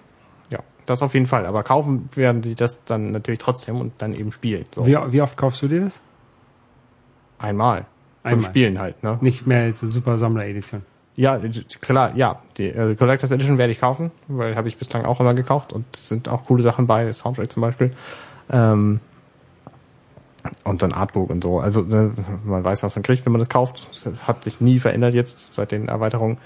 [0.50, 1.46] Ja, das auf jeden Fall.
[1.46, 4.64] Aber kaufen werden sie das dann natürlich trotzdem und dann eben spielen.
[4.74, 4.86] So.
[4.86, 6.00] Wie, wie oft kaufst du dir das?
[7.44, 7.84] Einmal.
[8.22, 8.50] Zum Einmal.
[8.50, 9.18] Spielen halt, ne?
[9.20, 10.82] Nicht mehr als so Super Sammler-Edition.
[11.16, 12.40] Ja, äh, klar, ja.
[12.56, 15.84] Die äh, Collectors Edition werde ich kaufen, weil habe ich bislang auch immer gekauft und
[15.92, 17.92] es sind auch coole Sachen bei, Soundtrack zum Beispiel.
[18.50, 19.00] Ähm,
[20.64, 21.60] und dann Artbook und so.
[21.60, 22.10] Also äh,
[22.44, 23.86] man weiß, was man kriegt, wenn man das kauft.
[23.92, 26.38] Das hat sich nie verändert jetzt seit den Erweiterungen.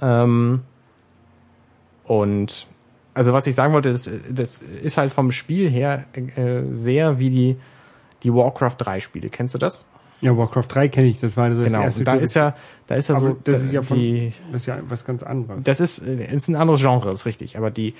[0.00, 0.62] Ähm,
[2.04, 2.66] und
[3.14, 7.30] also was ich sagen wollte, das, das ist halt vom Spiel her äh, sehr wie
[7.30, 7.56] die
[8.22, 9.28] die Warcraft 3 Spiele.
[9.28, 9.84] Kennst du das?
[10.22, 11.82] Ja, Warcraft 3 kenne ich, das war so das Genau.
[11.82, 12.00] erste.
[12.00, 12.54] Und da ist ja
[12.86, 15.22] da ist ja aber so das ist ja von, die das ist ja was ganz
[15.22, 15.62] anderes.
[15.64, 17.58] das ist, äh, ist ein anderes Genre, ist richtig.
[17.58, 17.94] Aber die,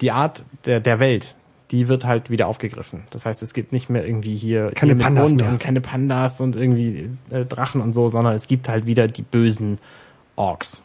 [0.00, 1.34] die Art der, der Welt,
[1.70, 3.02] die wird halt wieder aufgegriffen.
[3.10, 5.48] Das heißt, es gibt nicht mehr irgendwie hier Keine hier Pandas mehr.
[5.48, 9.22] und keine Pandas und irgendwie äh, Drachen und so, sondern es gibt halt wieder die
[9.22, 9.78] bösen
[10.36, 10.82] Orks.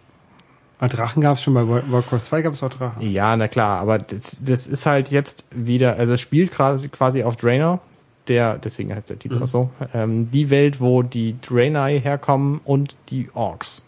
[0.79, 3.01] Ah, Drachen gab es schon bei War- Warcraft 2 gab es auch Drachen.
[3.11, 7.21] Ja, na klar, aber das, das ist halt jetzt wieder, also es spielt quasi, quasi
[7.23, 7.79] auf Draenor,
[8.27, 9.43] der, deswegen heißt der Titel Mhm.
[9.43, 13.83] auch so, ähm, die Welt, wo die Draenei herkommen und die Orks.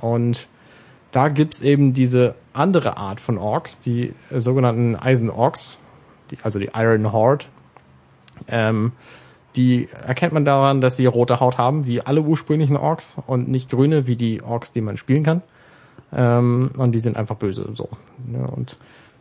[0.00, 0.48] Und
[1.12, 5.78] da gibt's eben diese andere Art von Orks, die äh, sogenannten Eisen-Orks,
[6.30, 7.46] die, also die Iron Horde.
[8.48, 8.92] Ähm,
[9.54, 13.70] die erkennt man daran, dass sie rote Haut haben, wie alle ursprünglichen Orks und nicht
[13.70, 15.42] grüne, wie die Orks, die man spielen kann.
[16.12, 17.88] Ähm, und die sind einfach böse, so.
[18.26, 18.46] Ne?
[18.46, 18.76] Und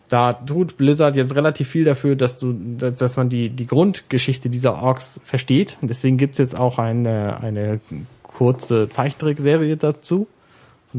[0.07, 4.81] da tut Blizzard jetzt relativ viel dafür, dass du, dass man die, die Grundgeschichte dieser
[4.81, 5.77] Orks versteht.
[5.81, 7.79] Und deswegen gibt's jetzt auch eine, eine
[8.23, 10.27] kurze Zeichentrickserie dazu.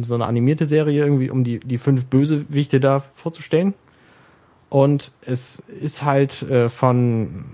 [0.02, 3.74] So- eine animierte Serie irgendwie, um die, die fünf Bösewichte da vorzustellen.
[4.68, 7.44] Und es ist halt äh, von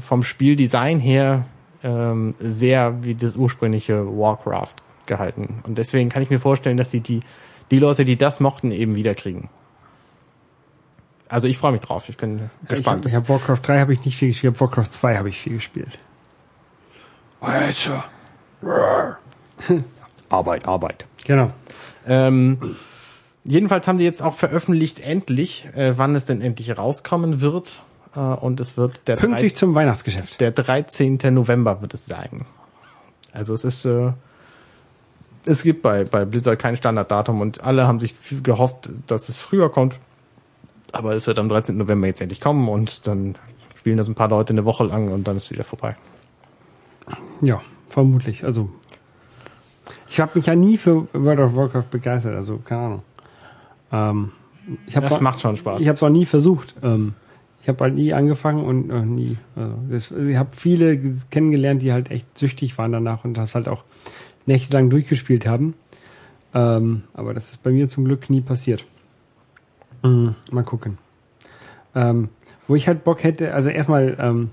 [0.00, 1.46] vom Spieldesign her
[1.82, 4.74] ähm, sehr wie das ursprüngliche Warcraft
[5.06, 5.60] gehalten.
[5.62, 7.20] Und deswegen kann ich mir vorstellen, dass die, die,
[7.70, 9.48] die Leute, die das mochten, eben wiederkriegen.
[11.28, 12.08] Also ich freue mich drauf.
[12.08, 13.04] Ich bin gespannt.
[13.06, 15.54] Ich habe hab Warcraft 3 habe ich nicht viel gespielt, Warcraft 2 habe ich viel
[15.54, 15.98] gespielt.
[20.28, 21.04] Arbeit, Arbeit.
[21.24, 21.50] Genau.
[22.06, 22.76] Ähm,
[23.44, 27.82] jedenfalls haben die jetzt auch veröffentlicht, endlich, äh, wann es denn endlich rauskommen wird.
[28.16, 30.40] Äh, und es wird der, Pünktlich zum Weihnachtsgeschäft.
[30.40, 31.18] der 13.
[31.30, 32.46] November wird es sein.
[33.32, 34.12] Also es ist, äh,
[35.44, 39.70] es gibt bei, bei Blizzard kein Standarddatum und alle haben sich gehofft, dass es früher
[39.70, 39.96] kommt.
[40.92, 41.76] Aber es wird am 13.
[41.76, 43.36] November jetzt endlich kommen und dann
[43.76, 45.96] spielen das ein paar Leute eine Woche lang und dann ist es wieder vorbei.
[47.40, 48.44] Ja, vermutlich.
[48.44, 48.70] Also
[50.10, 53.02] ich habe mich ja nie für World of Warcraft begeistert, also keine Ahnung.
[53.92, 54.32] Ähm,
[54.86, 55.80] ich Das macht schon Spaß.
[55.80, 56.74] ich habe es auch nie versucht.
[56.82, 57.14] Ähm,
[57.62, 59.36] ich habe halt nie angefangen und äh, nie.
[59.56, 60.98] Also das, ich habe viele
[61.30, 63.84] kennengelernt, die halt echt süchtig waren danach und das halt auch
[64.46, 65.74] nächtelang durchgespielt haben.
[66.54, 68.86] Ähm, aber das ist bei mir zum Glück nie passiert.
[70.02, 70.98] Mhm, mal gucken.
[71.94, 72.28] Ähm,
[72.66, 74.50] wo ich halt Bock hätte, also erstmal ähm,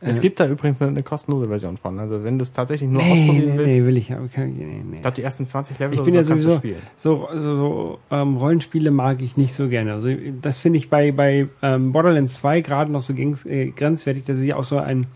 [0.00, 1.98] Es gibt da übrigens eine, eine kostenlose Version von.
[1.98, 4.08] Also wenn du es tatsächlich nur nee, ausprobieren nee, willst, nee, will ich.
[4.08, 4.96] kann- Nee, nee.
[4.96, 6.82] ich glaube die ersten 20 Level Ich bin ja so kannst du sowieso spielen.
[6.96, 9.92] so, so, so ähm, Rollenspiele mag ich nicht so gerne.
[9.94, 10.10] Also
[10.42, 14.24] das finde ich bei bei ähm, Borderlands 2 gerade noch so äh, grenzwertig.
[14.26, 15.06] Das ist ja auch so ein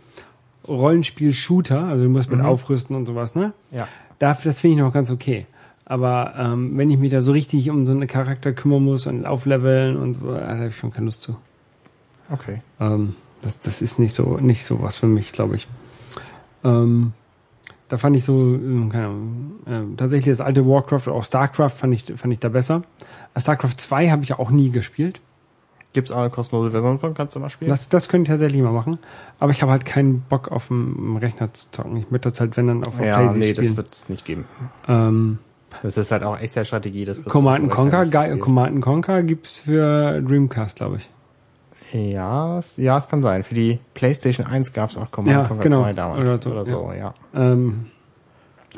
[0.67, 1.81] Rollenspiel-Shooter.
[1.85, 2.47] Also du musst mit Mhm.
[2.47, 3.53] aufrüsten und sowas, ne?
[3.71, 3.87] Ja.
[4.19, 5.47] Da, das finde ich noch ganz okay.
[5.89, 9.25] Aber ähm, wenn ich mich da so richtig um so einen Charakter kümmern muss und
[9.25, 11.37] aufleveln und so, da habe ich schon keine Lust zu.
[12.31, 12.61] Okay.
[12.81, 15.69] Ähm, das, das ist nicht so, nicht so was für mich, glaube ich.
[16.65, 17.13] Ähm,
[17.89, 21.71] da fand ich so, ähm, keine Ahnung, ähm, tatsächlich das alte Warcraft oder auch Starcraft
[21.71, 22.83] fand ich, fand ich da besser.
[23.35, 25.21] Äh, Starcraft 2 habe ich ja auch nie gespielt.
[25.93, 27.15] Gibt's auch eine kostenlose Version von?
[27.15, 27.71] Kannst du mal spielen?
[27.71, 28.99] Das, das könnte ich tatsächlich mal machen.
[29.39, 31.97] Aber ich habe halt keinen Bock auf dem Rechner zu zocken.
[31.97, 33.77] Ich möchte das halt, wenn dann auf der ja, Playstation nee, das spielen.
[33.77, 34.45] wird es nicht geben.
[34.89, 35.39] ähm,
[35.83, 37.05] Das ist halt auch echt sehr Strategie.
[37.05, 38.39] Das Command Conquer, geil.
[38.39, 41.11] Command Conquer gibt's für Dreamcast, glaube ich.
[41.93, 43.45] Ja, es- ja, es kann sein.
[43.45, 45.83] Für die PlayStation 1 gab's auch Command Ja, Conquer genau.
[45.83, 46.21] 2 damals.
[46.21, 47.15] Oder so, Oder so, ja.
[47.35, 47.87] Ähm,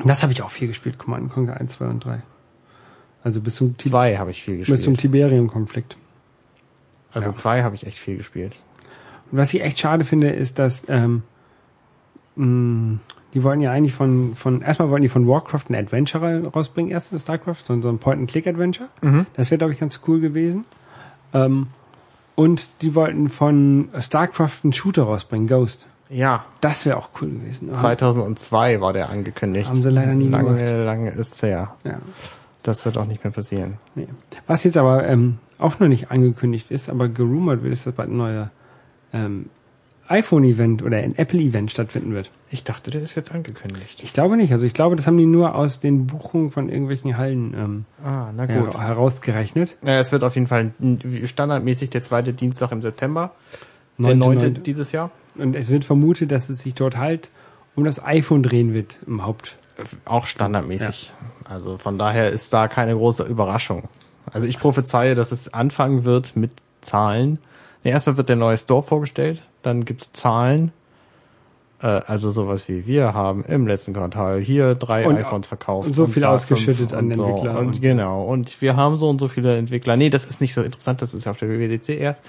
[0.03, 2.21] das habe ich auch viel gespielt, Command Conquer 1, 2 und 3.
[3.23, 4.99] Also bis zum, Ti- Zwei habe ich viel bis zum gespielt.
[4.99, 5.97] Tiberium-Konflikt.
[7.11, 7.35] Also Ja.
[7.35, 8.55] zwei habe ich echt viel gespielt.
[9.31, 11.23] Und was ich echt schade finde, ist, dass ähm,
[12.35, 12.99] mh,
[13.33, 17.11] die wollten ja eigentlich von, von erstmal wollten die von Warcraft ein Adventure rausbringen, erst
[17.13, 18.89] in StarCraft, so, so ein Point-and-Click-Adventure.
[19.01, 19.25] Mhm.
[19.35, 20.65] Das wäre, glaube ich, ganz cool gewesen.
[21.33, 21.67] Ähm,
[22.35, 25.87] Und die wollten von StarCraft einen Shooter rausbringen, Ghost.
[26.09, 27.71] Ja, Das wäre auch cool gewesen.
[27.73, 29.69] 2002 war der angekündigt.
[29.69, 30.85] Haben sie leider nie lange, gemacht.
[30.85, 31.75] lange ist her.
[31.83, 31.99] Ja.
[32.63, 33.75] Das wird auch nicht mehr passieren.
[33.93, 34.07] Nee.
[34.47, 38.09] Was jetzt aber ähm, auch noch nicht angekündigt ist, aber gerumort wird, ist, dass bald
[38.09, 38.49] ein neuer
[39.13, 39.45] ähm,
[40.09, 42.31] iPhone-Event oder ein Apple-Event stattfinden wird.
[42.49, 44.01] Ich dachte, der ist jetzt angekündigt.
[44.03, 44.51] Ich glaube nicht.
[44.51, 48.31] Also ich glaube, das haben die nur aus den Buchungen von irgendwelchen Hallen ähm, Ah,
[48.35, 48.77] na ja, gut.
[48.79, 49.77] herausgerechnet.
[49.85, 50.71] Ja, es wird auf jeden Fall
[51.25, 53.31] standardmäßig der zweite Dienstag im September.
[53.97, 54.61] Der Neunte, neunte neunte.
[54.61, 55.11] dieses Jahr.
[55.35, 57.29] Und es wird vermutet, dass es sich dort halt
[57.75, 59.57] um das iPhone drehen wird im Haupt.
[60.05, 61.13] Auch standardmäßig.
[61.45, 63.83] Also von daher ist da keine große Überraschung.
[64.31, 66.51] Also ich prophezeie, dass es anfangen wird mit
[66.81, 67.39] Zahlen.
[67.89, 70.71] Nee, erstmal wird der neue Store vorgestellt, dann gibt's Zahlen.
[71.81, 75.87] Äh, also sowas wie wir haben im letzten Quartal hier drei Und- iPhones verkauft.
[75.87, 77.25] und so viel da ausgeschüttet an und so.
[77.25, 77.57] Entwickler.
[77.57, 78.25] Und genau.
[78.25, 79.97] Und wir haben so und so viele Entwickler.
[79.97, 82.21] Nee, das ist nicht so interessant, das ist ja auf der WWDC erst.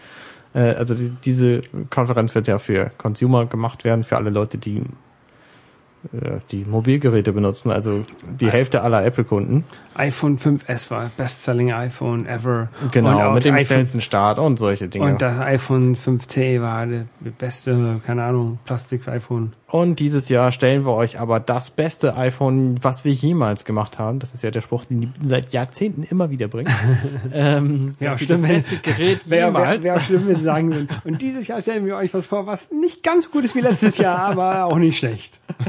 [0.54, 4.78] Äh, also die, diese Konferenz wird ja für Consumer gemacht werden, für alle Leute, die
[4.78, 8.06] äh, die Mobilgeräte benutzen, also
[8.40, 9.64] die Hälfte aller Apple-Kunden.
[10.00, 12.68] iPhone 5S war Best-Selling iPhone ever.
[12.90, 15.04] Genau, mit dem iPhone, schnellsten Start und solche Dinge.
[15.04, 17.04] Und das iPhone 5C war der
[17.38, 19.52] beste, keine Ahnung, Plastik-iPhone.
[19.66, 24.18] Und dieses Jahr stellen wir euch aber das beste iPhone, was wir jemals gemacht haben.
[24.18, 26.72] Das ist ja der Spruch, den die seit Jahrzehnten immer wieder bringen.
[27.32, 29.84] ähm, Ja, das das beste Gerät Wäre wär, jemals.
[29.84, 30.88] wär auch schlimm, wenn sie sagen würden.
[31.04, 33.60] Und dieses Jahr stellen wir euch was vor, was nicht ganz so gut ist wie
[33.60, 35.38] letztes Jahr, aber auch nicht schlecht.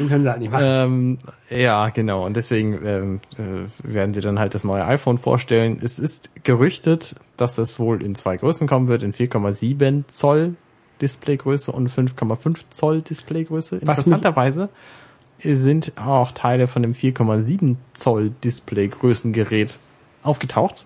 [0.00, 0.64] Den können sie halt nicht machen.
[0.66, 1.18] Ähm,
[1.54, 2.24] ja, genau.
[2.24, 5.80] Und deswegen ähm, äh, werden sie dann halt das neue iPhone vorstellen.
[5.82, 10.54] Es ist gerüchtet, dass das wohl in zwei Größen kommen wird, in 4,7 Zoll
[11.00, 13.76] Displaygröße und 5,5 Zoll Displaygröße.
[13.76, 14.68] Interessanterweise
[15.38, 19.78] sind auch Teile von dem 4,7 Zoll Displaygrößengerät
[20.22, 20.84] aufgetaucht,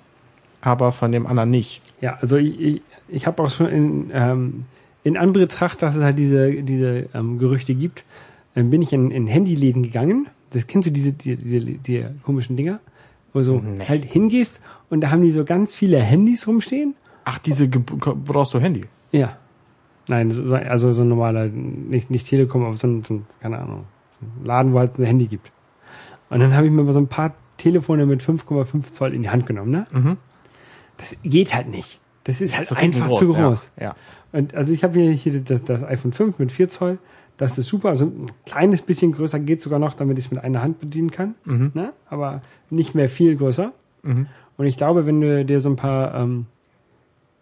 [0.62, 1.82] aber von dem anderen nicht.
[2.00, 4.64] Ja, also ich, ich, ich habe auch schon in, ähm,
[5.04, 8.04] in Anbetracht, dass es halt diese, diese ähm, Gerüchte gibt,
[8.54, 10.28] ähm, bin ich in, in Handyläden gegangen.
[10.56, 12.80] Das kennst du diese, die, die, die komischen Dinger,
[13.32, 13.84] wo du Nee.
[13.86, 16.94] halt hingehst und da haben die so ganz viele Handys rumstehen.
[17.24, 18.82] Ach, diese Ge brauchst du Handy?
[19.12, 19.36] Ja.
[20.08, 23.58] Nein, so- also so ein normaler, nicht, nicht Telekom, aber so ein, so ein, keine
[23.58, 23.84] Ahnung,
[24.20, 25.50] so Laden, wo halt ein Handy gibt.
[26.30, 29.30] Und dann habe ich mir mal so ein paar Telefone mit 5,5 Zoll in die
[29.30, 29.86] Hand genommen, ne?
[29.92, 30.16] Mhm.
[30.98, 32.00] Das geht halt nicht.
[32.24, 33.72] Das ist halt So einfach riesengroß, zu groß.
[33.78, 33.82] Ja.
[33.84, 33.96] ja.
[34.32, 36.98] Und also ich habe hier, hier das, das iPhone 5 mit 4 Zoll.
[37.36, 37.90] Das ist super.
[37.90, 41.10] Also ein kleines bisschen größer geht sogar noch, damit ich es mit einer Hand bedienen
[41.10, 41.34] kann.
[41.44, 41.72] Mhm.
[41.74, 41.92] Ne?
[42.08, 43.72] Aber nicht mehr viel größer.
[44.02, 44.26] Mhm.
[44.56, 46.46] Und ich glaube, wenn du dir so ein paar ähm,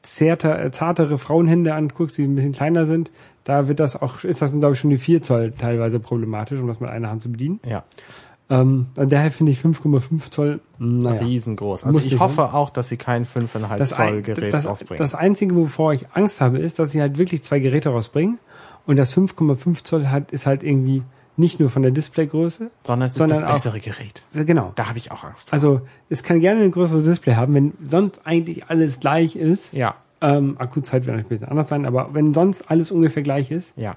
[0.03, 3.11] zärter, äh, zartere Frauenhände anguckst, die ein bisschen kleiner sind,
[3.45, 6.67] da wird das auch, ist das, glaube ich, schon die 4 Zoll teilweise problematisch, um
[6.67, 7.61] das mit einer Hand zu bedienen.
[7.65, 7.85] ja.
[8.51, 11.21] Ähm, daher finde ich 5,5 Zoll, mh, naja.
[11.23, 11.85] Riesengroß.
[11.85, 14.99] Also ich hoffe auch, dass sie kein 5,5 Das, Zoll Gerät das, rausbringen.
[14.99, 18.39] das Einzige, wovor ich Angst habe, ist, dass sie halt wirklich zwei Geräte rausbringen.
[18.87, 21.03] Und das 5,5 Zoll hat, ist halt irgendwie
[21.37, 22.71] nicht nur von der Displaygröße.
[22.85, 24.23] sondern es ist sondern das auch- bessere Gerät.
[24.35, 24.73] Genau.
[24.77, 25.55] Da habe ich auch Angst vor.
[25.55, 29.73] Also es kann gerne ein größeres Display haben, wenn sonst eigentlich alles gleich ist.
[29.73, 33.75] Ja, Ähm, Akkuzeit wird ein bisschen anders sein, aber wenn sonst alles ungefähr gleich ist,
[33.77, 33.95] ja.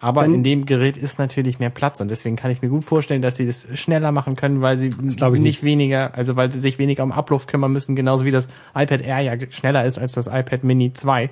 [0.00, 2.84] Aber Dann- in dem Gerät ist natürlich mehr Platz und deswegen kann ich mir gut
[2.84, 6.50] vorstellen, dass sie das schneller machen können, weil sie glaube ich nicht weniger, also weil
[6.52, 9.98] sie sich weniger um Abluft kümmern müssen, genauso wie das iPad Air ja schneller ist
[9.98, 11.30] als das iPad Mini 2,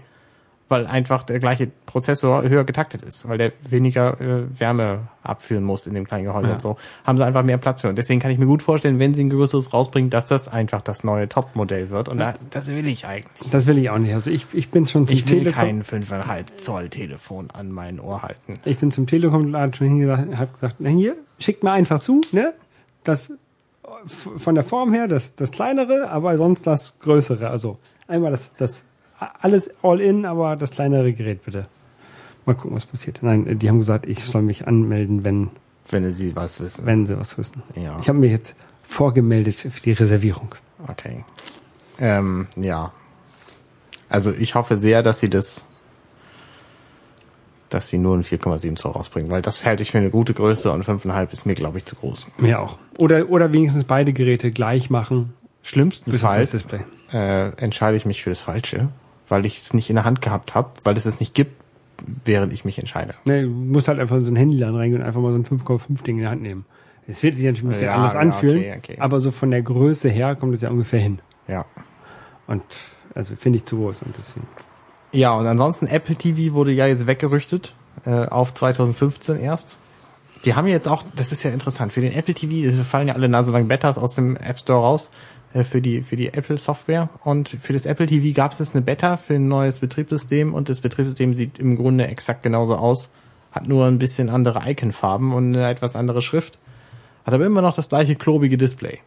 [0.69, 5.87] weil einfach der gleiche Prozessor höher getaktet ist, weil der weniger äh, Wärme abführen muss
[5.87, 6.53] in dem kleinen Gehäuse Ja.
[6.55, 7.89] und so, haben sie einfach mehr Platz für.
[7.89, 10.81] Und deswegen kann ich mir gut vorstellen, wenn sie ein größeres rausbringen, dass das einfach
[10.81, 12.09] das neue Top-Modell wird.
[12.09, 13.51] Und da, das will ich eigentlich.
[13.51, 14.15] das will ich auch nicht.
[14.15, 15.55] Also ich, ich bin schon zum Ich will Telekom.
[15.55, 18.55] kein 5,5 Zoll Telefon an mein Ohr halten.
[18.65, 22.55] Ich bin zum Telekom-Laden schon hingesagt, hab gesagt, na hier, schickt mir einfach zu, ne?
[23.05, 23.33] Das
[24.39, 27.51] von der Form her das, das kleinere, aber sonst das größere.
[27.51, 28.85] Also einmal das, das
[29.41, 31.67] alles all in, aber das kleinere Gerät bitte.
[32.47, 33.21] Mal gucken, was passiert.
[33.23, 35.51] Nein, die haben gesagt, ich soll mich anmelden, wenn,
[35.91, 36.87] Wenn sie was wissen.
[36.87, 37.63] wenn sie was wissen.
[37.77, 37.99] Ja.
[38.01, 40.55] Ich habe mir jetzt vorgemeldet für, die Reservierung.
[40.89, 41.25] Okay.
[41.99, 42.93] Ähm, ja.
[44.09, 45.65] Also ich hoffe sehr, dass sie das,
[47.69, 50.71] dass sie nur ein 4,7 Zoll rausbringen, weil das halte ich für eine gute Größe
[50.71, 52.27] und 5,5 ist mir, glaube ich, zu groß.
[52.39, 52.77] Mir auch.
[52.99, 55.33] Oder, oder wenigstens beide Geräte gleich machen.
[55.63, 56.67] Schlimmstenfalls
[57.13, 58.89] äh, entscheide ich mich für das Falsche,
[59.33, 61.53] weil ich es nicht in der Hand gehabt habe, weil es es nicht gibt,
[62.25, 63.15] während ich mich entscheide.
[63.25, 65.47] Ne, du musst halt einfach in so ein Handyladen reingehen und einfach mal so ein
[65.47, 66.67] 5,5 Ding in die Hand nehmen.
[67.07, 68.97] Es wird sich natürlich ein bisschen Ja, anders ja, anfühlen, okay, okay.
[69.01, 71.21] aber so von der Größe her kommt es ja ungefähr hin.
[71.49, 71.65] Ja.
[72.47, 72.63] Und
[73.15, 74.47] also finde ich zu groß und deswegen.
[75.13, 77.75] Ja, und ansonsten Apple TV wurde ja jetzt weggerüchtet
[78.05, 79.79] äh, auf 2015 erst.
[80.45, 83.15] Die haben ja jetzt auch, das ist ja interessant, für den Apple TV fallen ja
[83.15, 85.11] alle naselang Betas aus dem App Store raus.
[85.55, 88.75] Äh, für die für die Apple Software und für das Apple TV gab es jetzt
[88.75, 93.13] eine Beta für ein neues Betriebssystem und das Betriebssystem sieht im Grunde exakt genauso aus,
[93.51, 96.59] hat nur ein bisschen andere Iconfarben und eine etwas andere Schrift,
[97.25, 99.01] hat aber immer noch das gleiche klobige Display.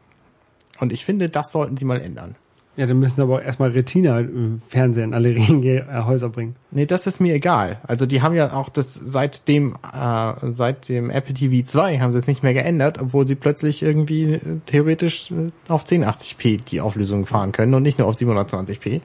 [0.79, 2.35] Und ich finde, das sollten sie mal ändern.
[2.77, 6.55] Ja, dann müssen aber erstmal Retina-Fernseher in alle äh, Häuser bringen.
[6.71, 7.79] Nee, das ist mir egal.
[7.87, 12.11] Also die haben ja auch das seit dem, äh, seit dem Apple TV 2 haben
[12.11, 16.81] sie es nicht mehr geändert, obwohl sie plötzlich irgendwie äh, theoretisch äh, auf 1080p die
[16.81, 19.01] Auflösung fahren können und nicht nur auf 720p.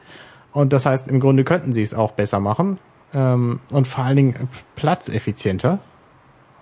[0.52, 2.78] Und das heißt, im Grunde könnten sie es auch besser machen
[3.14, 5.78] ähm, und vor allen Dingen platzeffizienter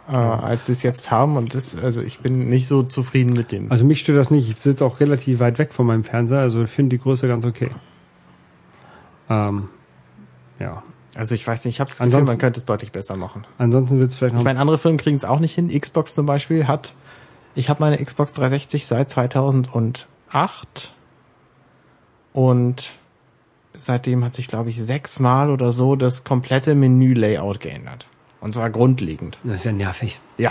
[0.09, 1.37] äh, als sie es jetzt haben.
[1.37, 3.71] Und das, also ich bin nicht so zufrieden mit dem.
[3.71, 4.51] Also mich stört das nicht.
[4.51, 7.45] Ich sitze auch relativ weit weg von meinem Fernseher, also ich finde die Größe ganz
[7.45, 7.71] okay.
[9.29, 9.69] Ähm,
[10.59, 10.83] ja.
[11.15, 13.45] Also ich weiß nicht, ich habe das Gefühl, man könnte es deutlich besser machen.
[13.59, 14.43] Ansonsten wird es vielleicht noch.
[14.43, 15.69] Ich meine, andere Firmen kriegen es auch nicht hin.
[15.69, 16.95] Xbox zum Beispiel hat,
[17.55, 20.07] ich habe meine Xbox 360 seit 2008
[22.33, 22.93] und
[23.75, 28.09] seitdem hat sich, glaube ich, sechsmal oder so das komplette Menü-Layout geändert.
[28.41, 29.39] Und zwar grundlegend.
[29.43, 30.21] das ist ja nervig.
[30.37, 30.51] Ja.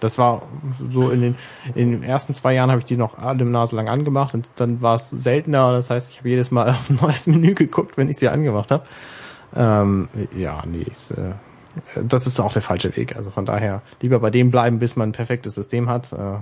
[0.00, 0.42] Das war
[0.90, 1.36] so in den,
[1.76, 4.82] in den ersten zwei Jahren habe ich die noch alle Nase lang angemacht und dann
[4.82, 5.70] war es seltener.
[5.70, 8.72] Das heißt, ich habe jedes Mal auf ein neues Menü geguckt, wenn ich sie angemacht
[8.72, 8.84] habe.
[9.54, 11.34] Ähm, ja, nee, ist, äh,
[12.02, 13.16] das ist auch der falsche Weg.
[13.16, 16.12] Also von daher lieber bei dem bleiben, bis man ein perfektes System hat.
[16.12, 16.38] Äh,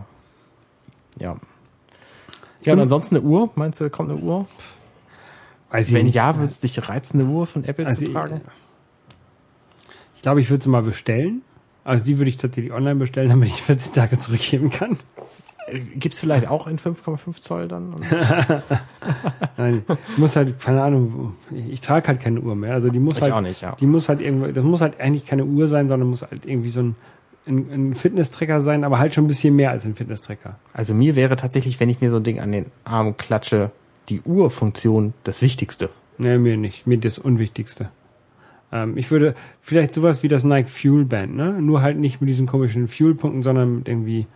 [1.18, 1.36] ja.
[2.62, 3.50] Ja, und ansonsten eine Uhr.
[3.56, 4.46] Meinst du, kommt eine Uhr?
[5.70, 8.40] Weiß Wenn ja, würde es dich reizen, eine Uhr von Apple Also zu tragen?
[8.44, 8.69] Ich
[10.22, 11.42] glaube, ich würde sie mal bestellen.
[11.84, 14.98] Also die würde ich tatsächlich online bestellen, damit ich 14 Tage zurückgeben kann.
[15.66, 17.94] Äh, Gibt's vielleicht auch in 5,5 Zoll dann?
[19.56, 22.74] Nein, ich muss halt, keine Ahnung, ich, ich trage halt keine Uhr mehr.
[22.74, 23.76] Also die muss Ich halt, nicht, ja.
[23.76, 26.70] die muss halt irgendwo, das muss halt eigentlich keine Uhr sein, sondern muss halt irgendwie
[26.70, 26.96] so ein,
[27.46, 30.56] ein, ein Fitness-Tracker sein, aber halt schon ein bisschen mehr als ein Fitness-Tracker.
[30.72, 33.70] Also mir wäre tatsächlich, wenn ich mir so ein Ding an den Arm klatsche,
[34.08, 35.88] die Uhrfunktion das Wichtigste.
[36.18, 36.86] Nee, mir nicht.
[36.86, 37.88] Mir das Unwichtigste.
[38.72, 41.60] Ähm, ich würde vielleicht sowas wie das Nike Fuel Band, ne?
[41.60, 44.26] Nur halt nicht mit diesen komischen Fuel-Punkten, sondern mit irgendwie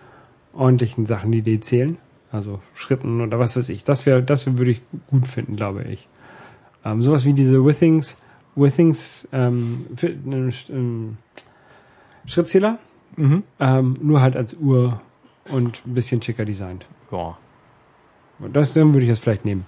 [0.53, 1.99] ordentlichen Sachen, die die zählen.
[2.33, 3.85] Also Schritten oder was weiß ich.
[3.85, 6.09] Das wäre, das würde ich gut finden, glaube ich.
[6.85, 8.21] Ähm, sowas wie diese Withings,
[8.57, 11.17] Withings ähm, ähm,
[12.27, 12.79] Schrittzähler,
[13.17, 13.45] Mhm.
[13.61, 15.01] ähm, nur halt als Uhr
[15.53, 16.87] und ein bisschen schicker designt.
[17.13, 17.39] Ja.
[18.53, 19.67] Das dann würde ich das vielleicht nehmen.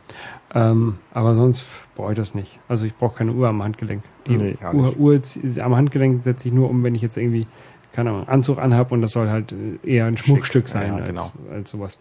[0.55, 1.65] Ähm, aber sonst
[1.95, 2.59] brauche ich das nicht.
[2.69, 4.03] Also ich brauche keine Uhr am Handgelenk.
[4.27, 4.97] Die Nee, Uhr.
[4.97, 5.21] Uhr
[5.63, 7.47] am Handgelenk setze ich nur um, wenn ich jetzt irgendwie,
[7.93, 11.07] keine Ahnung, Anzug anhab und das soll halt äh, eher ein Schmuckstück sein Ja, als,
[11.07, 11.33] genau.
[11.51, 11.99] als sowas.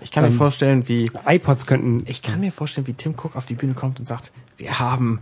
[0.00, 3.36] Ich kann mir Ähm, vorstellen, wie iPods könnten, ich kann mir vorstellen, wie Tim Cook
[3.36, 5.20] auf die Bühne kommt und sagt: Wir haben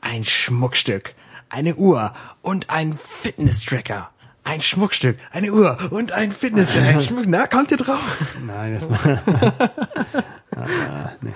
[0.00, 1.14] ein Schmuckstück,
[1.48, 2.12] eine Uhr
[2.42, 4.10] und ein Fitness-Tracker.
[4.46, 6.86] Ein Schmuckstück, eine Uhr und ein Fitness-Tracker.
[6.86, 7.98] Ein Schmuck, na, kommt ihr drauf?
[8.46, 9.20] nein, das mal.
[10.56, 11.32] ah, nee.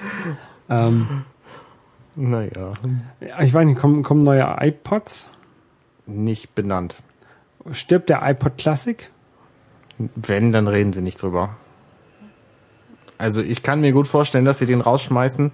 [0.68, 1.24] ähm,
[2.14, 2.72] Naja,
[3.20, 5.28] ja, ich weiß nicht, kommen, kommen neue iPods?
[6.06, 6.96] nicht benannt.
[7.72, 9.11] Stirbt der iPod Classic?
[9.98, 11.56] Wenn, dann reden sie nicht drüber.
[13.18, 15.50] Also ich kann mir gut vorstellen, dass sie den rausschmeißen,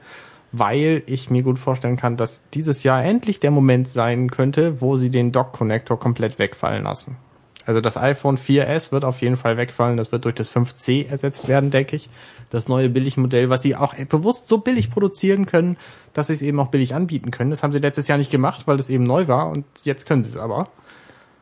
[0.52, 4.98] weil ich mir gut vorstellen kann, dass dieses Jahr endlich der Moment sein könnte, wo
[4.98, 7.16] sie den Dock-Connector komplett wegfallen lassen.
[7.66, 11.48] Also das iPhone 4S wird auf jeden Fall wegfallen, das wird durch das 5C ersetzt
[11.48, 12.08] werden, denke ich.
[12.50, 15.76] Das neue Billigmodell, was sie auch bewusst so billig produzieren können,
[16.12, 17.50] dass sie es eben auch billig anbieten können.
[17.50, 20.22] Das haben sie letztes Jahr nicht gemacht, weil das eben neu war und jetzt können
[20.22, 20.68] sie es aber.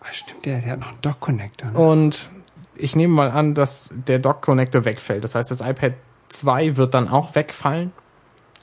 [0.01, 1.70] Ah, stimmt, der, der hat noch einen Dock-Connector.
[1.72, 1.79] Ne?
[1.79, 2.31] Und
[2.77, 5.25] ich nehme mal an, dass der Dock-Connector wegfällt.
[5.25, 5.93] Das heißt, das iPad
[6.31, 7.93] 2 wird dann auch wegfallen.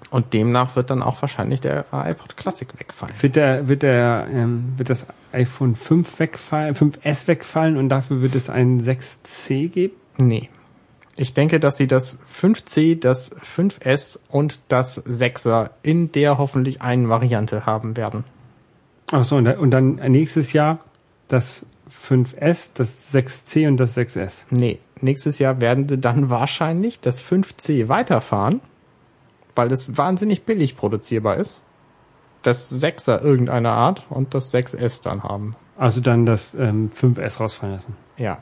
[0.09, 3.13] Und demnach wird dann auch wahrscheinlich der iPod Classic wegfallen.
[3.21, 8.35] Wird der, wird der, ähm, wird das iPhone 5 wegfallen, 5S wegfallen und dafür wird
[8.35, 9.93] es ein 6C geben?
[10.17, 10.49] Nee.
[11.15, 17.09] Ich denke, dass sie das 5C, das 5S und das 6er in der hoffentlich einen
[17.09, 18.23] Variante haben werden.
[19.11, 20.79] Ach so, und, da- und dann nächstes Jahr
[21.27, 21.65] das
[22.07, 24.43] 5S, das 6C und das 6S.
[24.49, 28.61] Nee, nächstes Jahr werden sie dann wahrscheinlich das 5C weiterfahren,
[29.55, 31.61] weil es wahnsinnig billig produzierbar ist.
[32.41, 35.55] Das 6er irgendeiner Art und das 6S dann haben.
[35.77, 37.95] Also dann das ähm, 5S rausfallen lassen.
[38.17, 38.39] Ja.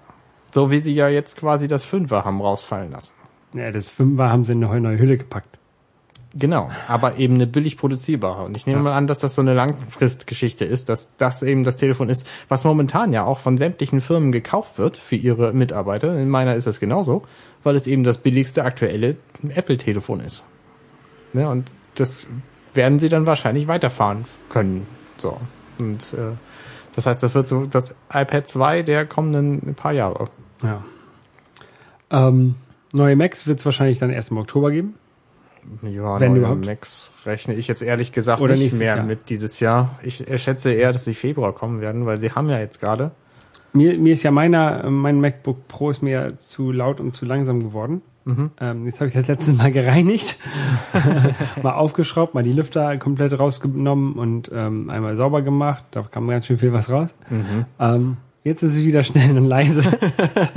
[0.52, 3.14] So wie sie ja jetzt quasi das 5er haben rausfallen lassen.
[3.54, 5.58] Ja, das 5er haben sie in eine neue Hülle gepackt.
[6.36, 8.44] Genau, aber eben eine billig produzierbare.
[8.44, 8.84] Und ich nehme Ja.
[8.84, 12.64] mal an, dass das so eine Langfristgeschichte ist, dass das eben das Telefon ist, was
[12.64, 16.16] momentan ja auch von sämtlichen Firmen gekauft wird für ihre Mitarbeiter.
[16.20, 17.24] In meiner ist das genauso,
[17.64, 20.46] weil es eben das billigste aktuelle Apple-Telefon ist.
[21.34, 22.28] Ne, und das
[22.74, 24.88] werden sie dann wahrscheinlich weiterfahren können.
[25.18, 25.38] So.
[25.80, 26.36] Und äh,
[26.96, 30.28] das heißt, das wird so das iPad 2 der kommenden paar Jahre.
[30.64, 30.84] Ja.
[32.12, 32.56] Ähm,
[32.94, 34.96] neue Macs wird es wahrscheinlich dann erst im Oktober geben.
[35.84, 36.66] Ja, Wenn neue überhaupt.
[36.66, 39.06] Macs rechne ich jetzt ehrlich gesagt Oder nicht mehr Jahr.
[39.06, 40.00] mit dieses Jahr.
[40.04, 43.12] Ich schätze eher, dass sie Februar kommen werden, weil sie haben ja jetzt gerade.
[43.74, 47.26] Mir, mir ist ja meiner, äh, mein MacBook Pro ist mir zu laut und zu
[47.26, 48.02] langsam geworden.
[48.60, 50.38] Ähm, jetzt habe ich das letztes Mal gereinigt,
[51.64, 55.84] mal aufgeschraubt, mal die Lüfter komplett rausgenommen und ähm, einmal sauber gemacht.
[55.92, 57.16] Da kam ganz schön viel was raus.
[57.80, 59.84] Ähm, jetzt ist es wieder schnell und leise.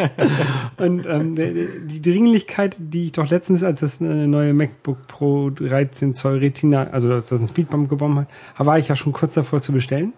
[0.79, 1.37] und ähm,
[1.87, 6.89] die Dringlichkeit, die ich doch letztens, als das äh, neue MacBook Pro 13 Zoll Retina,
[6.91, 10.13] also das ein Speedbump gekommen hat, war ich ja schon kurz davor zu bestellen.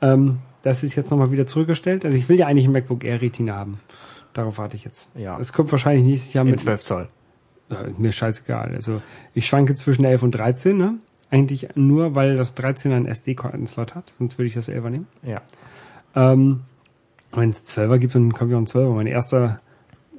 [0.00, 2.04] Ähm, das ist jetzt nochmal wieder zurückgestellt.
[2.04, 3.78] Also ich will ja eigentlich ein MacBook Air Retina haben.
[4.38, 5.08] Darauf warte ich jetzt.
[5.16, 5.36] Ja.
[5.40, 6.60] Es kommt wahrscheinlich nächstes Jahr In mit.
[6.60, 7.08] 12 Zoll.
[7.70, 8.70] Ist mir scheißegal.
[8.72, 9.02] Also
[9.34, 10.94] ich schwanke zwischen 11 und 13, ne?
[11.28, 14.12] Eigentlich nur, weil das 13 einen SD-Karten-Slot hat.
[14.16, 15.08] Sonst würde ich das 11er nehmen.
[15.24, 15.42] Ja.
[16.14, 16.60] Ähm,
[17.32, 18.94] wenn es 12er gibt, dann kommt ja auch ein 12er.
[18.94, 19.60] Mein erster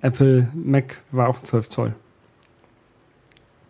[0.01, 1.95] Apple Mac war auch 12 Zoll.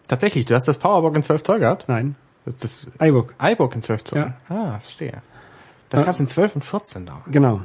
[0.08, 1.86] Tatsächlich, du hast das Powerbook in 12 Zoll gehabt?
[1.88, 3.36] Nein, Das, das iBook.
[3.40, 4.20] iBook in 12 Zoll?
[4.20, 4.34] Ja.
[4.50, 5.22] Ah, verstehe.
[5.92, 6.06] Das Ja.
[6.08, 7.26] gab's in 12 und 14 damals.
[7.32, 7.62] Genau.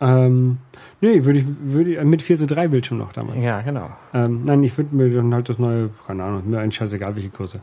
[0.00, 0.58] Ähm,
[1.00, 3.42] nee, würde ich, würde ich, mit 4 zu 3 Bildschirm noch damals.
[3.44, 3.90] Ja, genau.
[4.14, 7.30] Ähm, nein, ich würde mir dann halt das neue, keine Ahnung, mir eigentlich scheißegal, welche
[7.30, 7.60] Größe.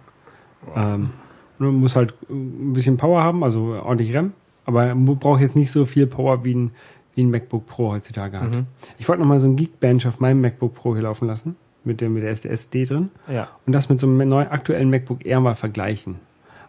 [0.76, 1.12] Ähm,
[1.60, 4.34] nur muss halt ein bisschen Power haben, also ordentlich RAM,
[4.66, 6.72] aber braucht jetzt nicht so viel Power wie ein,
[7.14, 8.64] wie ein MacBook Pro heutzutage hat.
[8.98, 11.56] Ich wollte noch mal so ein Geekbench auf meinem MacBook Pro hier laufen lassen,
[11.86, 13.48] mit der, mit der SD drin, Ja.
[13.66, 16.16] und das mit so einem neu aktuellen MacBook Air mal vergleichen.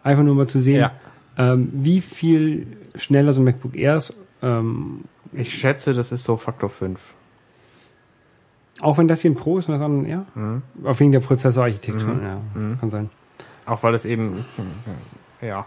[0.04, 0.92] Einfach nur mal zu sehen, Ja.
[1.36, 5.00] ähm, wie viel schneller so ein MacBook Air ist, ähm,
[5.37, 6.99] Ich schätze, das ist so Faktor 5.
[8.80, 10.26] auch wenn das hier ein Pro ist und das andere Air.
[10.34, 10.62] Mhm.
[10.84, 12.41] Auf wegen der Prozessorarchitektur, ja,
[12.80, 13.11] kann sein.
[13.64, 14.45] Auch weil es eben,
[15.41, 15.66] ja.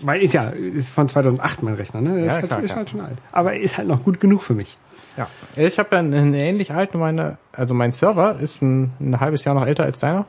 [0.00, 2.10] Weil ist ja, ist von 2008 mein Rechner, ne?
[2.10, 2.76] Das Ja, ist, halt, klar, ist klar.
[2.78, 3.18] halt schon alt.
[3.32, 4.76] Aber er ist halt noch gut genug für mich.
[5.16, 5.28] Ja.
[5.56, 9.44] Ich habe ja einen, einen ähnlich alten, meine, also mein Server ist ein, ein halbes
[9.44, 10.26] Jahr noch älter als deiner,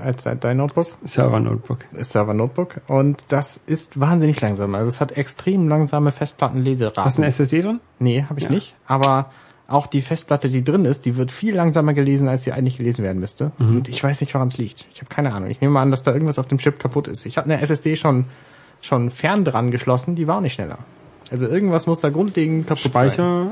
[0.00, 0.86] als dein, Notebook.
[1.04, 1.78] Server-Notebook.
[1.92, 2.80] Server Notebook.
[2.86, 4.74] Und das ist wahnsinnig langsam.
[4.74, 7.04] Also es hat extrem langsame Festplattenleseraten.
[7.04, 7.80] Hast du eine SSD drin?
[7.98, 8.50] Nee, habe ich Ja.
[8.50, 8.74] nicht.
[8.86, 9.30] Aber
[9.66, 13.04] auch die Festplatte, die drin ist, die wird viel langsamer gelesen, als sie eigentlich gelesen
[13.04, 13.52] werden müsste.
[13.58, 13.76] Mhm.
[13.76, 14.86] Und ich weiß nicht, woran es liegt.
[14.92, 15.50] Ich habe keine Ahnung.
[15.50, 17.26] Ich nehme mal an, dass da irgendwas auf dem Chip kaputt ist.
[17.26, 18.26] Ich habe eine SSD schon
[18.80, 20.78] schon fern dran geschlossen, die war auch nicht schneller.
[21.32, 23.10] Also irgendwas muss da grundlegend kaputt sein.
[23.10, 23.50] Speicher?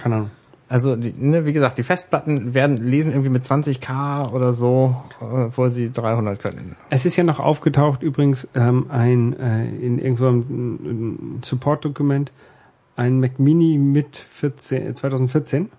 [0.00, 0.30] Keine Ahnung.
[0.68, 5.46] Also, die, ne, wie gesagt, die Festplatten werden lesen irgendwie mit 20k oder so, äh,
[5.46, 6.76] obwohl sie 300 können.
[6.90, 12.32] Es ist ja noch aufgetaucht, übrigens, ähm, ein, äh, in irgendeinem Support-Dokument,
[12.96, 15.70] ein Mac Mini mit 14, 2014.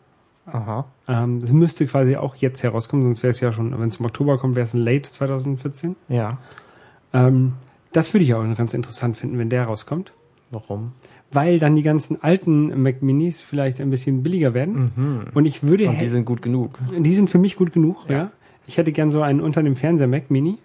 [0.47, 0.85] Aha.
[1.07, 4.05] Ähm, das müsste quasi auch jetzt herauskommen, sonst wäre es ja schon, wenn es im
[4.05, 5.95] Oktober kommt, wäre es ein Late 2014.
[6.07, 6.39] Ja.
[7.13, 7.53] Ähm,
[7.91, 10.13] das würde ich auch ganz interessant finden, wenn der rauskommt.
[10.51, 10.93] Warum?
[11.31, 15.27] Weil dann die ganzen alten Mac Minis vielleicht ein bisschen billiger werden.
[15.33, 16.79] Und ich würde, Und die sind gut genug.
[16.97, 18.31] die sind für mich gut genug, ja.
[18.67, 20.57] Ich hätte gern so einen unter dem Fernseher Mac Mini,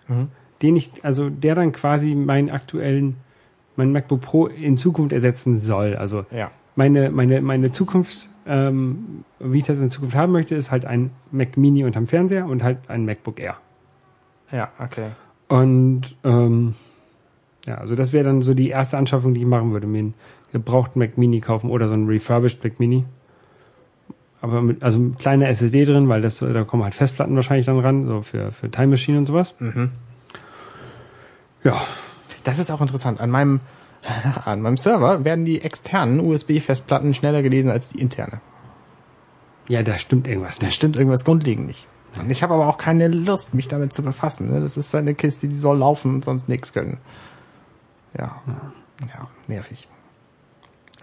[0.63, 3.17] den ich, also der dann quasi meinen aktuellen,
[3.77, 5.97] mein MacBook Pro in Zukunft ersetzen soll.
[5.97, 6.51] Also Ja.
[6.77, 11.11] meine, meine, meine Zukunfts, ähm, wie ich das in Zukunft haben möchte, ist halt ein
[11.33, 13.57] Mac Mini unterm Fernseher und halt ein MacBook Air.
[14.53, 15.09] Ja, okay.
[15.49, 16.75] Und ähm,
[17.67, 20.15] ja, also das wäre dann so die erste Anschaffung, die ich machen würde, mir einen
[20.55, 23.05] gebrauchten Mac Mini kaufen oder so einen refurbished Mac Mini.
[24.41, 27.79] Aber mit, also mit kleiner SSD drin, weil das, da kommen halt Festplatten wahrscheinlich dann
[27.81, 29.55] ran, so für, für Time Machine und sowas.
[31.63, 31.81] Ja,
[32.45, 33.21] Das ist auch interessant.
[33.21, 33.61] An meinem,
[34.45, 38.41] an meinem Server werden die externen USB-Festplatten schneller gelesen als die interne.
[39.69, 40.75] ja, da stimmt irgendwas Da nicht.
[40.77, 41.89] stimmt irgendwas grundlegend nicht.
[42.21, 44.53] Und ich habe aber auch keine Lust, mich damit zu befassen.
[44.53, 44.61] ne?
[44.61, 46.99] Das ist eine Kiste, die soll laufen und sonst nichts können.
[48.17, 48.41] Ja.
[49.09, 49.89] Ja, nervig.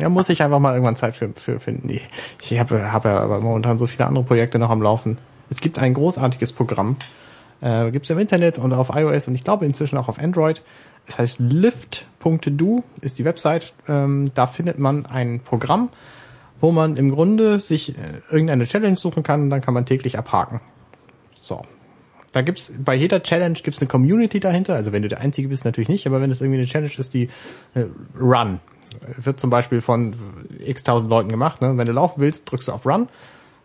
[0.02, 1.88] Ja, muss ich einfach mal irgendwann Zeit für, für finden.
[1.90, 2.02] Ich,
[2.42, 5.20] ich habe hab ja aber momentan so viele andere Projekte noch am Laufen.
[5.52, 6.96] Es gibt ein großartiges Programm.
[7.62, 10.64] Äh, gibt im Internet und auf iOS und ich glaube inzwischen auch auf Android.
[11.06, 13.76] Es heißt lift.do ist die Website.
[13.88, 15.90] Ähm, da findet man ein Programm,
[16.62, 20.18] wo man im Grunde sich äh, irgendeine Challenge suchen kann und dann kann man täglich
[20.18, 20.62] abhaken.
[21.44, 21.62] So.
[22.32, 24.74] Da gibt's bei jeder Challenge gibt's eine Community dahinter.
[24.74, 27.14] Also wenn du der Einzige bist, natürlich nicht, aber wenn es irgendwie eine Challenge ist,
[27.14, 27.30] die
[27.76, 27.86] äh,
[28.20, 28.62] Run
[29.18, 30.16] wird zum Beispiel von
[30.60, 31.62] x tausend Leuten gemacht.
[31.62, 31.78] Ne?
[31.78, 33.10] Wenn du laufen willst, drückst du auf Run,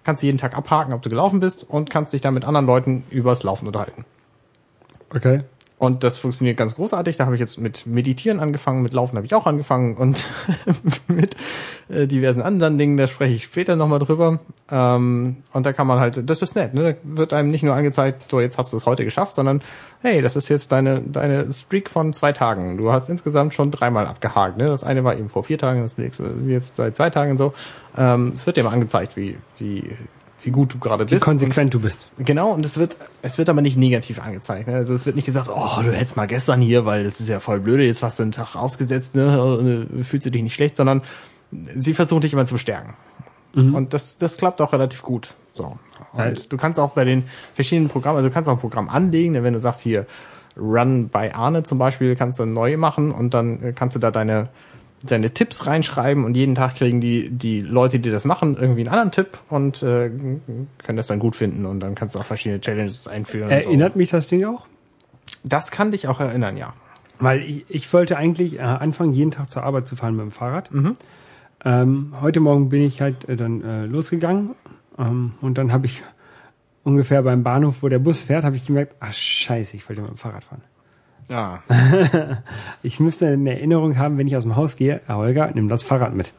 [0.04, 2.66] kannst du jeden Tag abhaken, ob du gelaufen bist und kannst dich dann mit anderen
[2.66, 4.04] Leuten übers Laufen unterhalten.
[5.14, 5.42] Okay.
[5.78, 7.18] Und das funktioniert ganz großartig.
[7.18, 10.26] Da habe ich jetzt mit Meditieren angefangen, mit Laufen habe ich auch angefangen und
[11.06, 11.36] mit
[11.90, 14.40] äh, diversen anderen Dingen, da spreche ich später nochmal drüber.
[14.70, 16.94] Ähm, und da kann man halt, das ist nett, ne?
[16.94, 19.60] Da wird einem nicht nur angezeigt, so jetzt hast du es heute geschafft, sondern
[20.00, 22.78] hey, das ist jetzt deine, deine Streak von zwei Tagen.
[22.78, 24.56] Du hast insgesamt schon dreimal abgehakt.
[24.56, 24.68] Ne?
[24.68, 27.52] Das eine war eben vor vier Tagen, das nächste jetzt seit zwei Tagen und so.
[27.98, 29.90] Ähm, es wird dir mal angezeigt, wie, wie,
[30.46, 31.22] wie gut du gerade Wie bist.
[31.22, 32.08] konsequent du bist.
[32.16, 34.68] Und, genau, und es wird, es wird aber nicht negativ angezeigt.
[34.68, 34.74] Ne?
[34.76, 37.40] Also es wird nicht gesagt, oh, du hättest mal gestern hier, weil das ist ja
[37.40, 39.44] voll blöde, jetzt hast du einen Tag ausgesetzt, ne?
[39.44, 41.02] und, äh, fühlst du dich nicht schlecht, sondern
[41.74, 42.94] sie versuchen dich immer zu stärken.
[43.54, 45.34] Und das, das klappt auch relativ gut.
[45.54, 45.64] So.
[46.12, 47.24] Und Weil- du kannst auch bei den
[47.54, 50.06] verschiedenen Programmen, also du kannst auch ein Programm anlegen, ne, wenn du sagst hier
[50.58, 54.10] Run bei Arne zum Beispiel, kannst du neu machen und dann äh, kannst du da
[54.10, 54.48] deine
[55.02, 58.88] deine Tipps reinschreiben und jeden Tag kriegen die die Leute, die das machen, irgendwie einen
[58.88, 62.60] anderen Tipp und äh, können das dann gut finden und dann kannst du auch verschiedene
[62.60, 63.50] Challenges einführen.
[63.50, 64.60] Erinnert mich das Ding auch?
[64.60, 64.76] so.
[65.44, 66.74] Das kann dich auch erinnern, ja.
[67.18, 70.32] Weil ich, ich wollte eigentlich äh, anfangen, jeden Tag zur Arbeit zu fahren mit dem
[70.32, 70.70] Fahrrad.
[71.64, 74.50] Ähm, heute Morgen bin ich halt äh, dann äh, losgegangen
[74.98, 76.02] ähm, und dann habe ich
[76.84, 80.10] ungefähr beim Bahnhof, wo der Bus fährt, habe ich gemerkt, ach scheiße, ich wollte mit
[80.10, 80.62] dem Fahrrad fahren.
[81.28, 81.62] Ja.
[82.82, 85.82] Ich müsste eine Erinnerung haben, wenn ich aus dem Haus gehe, Herr Holger, nimm das
[85.82, 86.32] Fahrrad mit.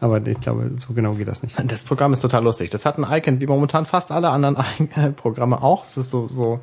[0.00, 1.56] Aber ich glaube, so genau geht das nicht.
[1.66, 2.70] Das Programm ist total lustig.
[2.70, 4.56] Das hat ein Icon, wie momentan fast alle anderen
[4.96, 5.84] äh, Programme auch.
[5.84, 6.60] Es ist so, so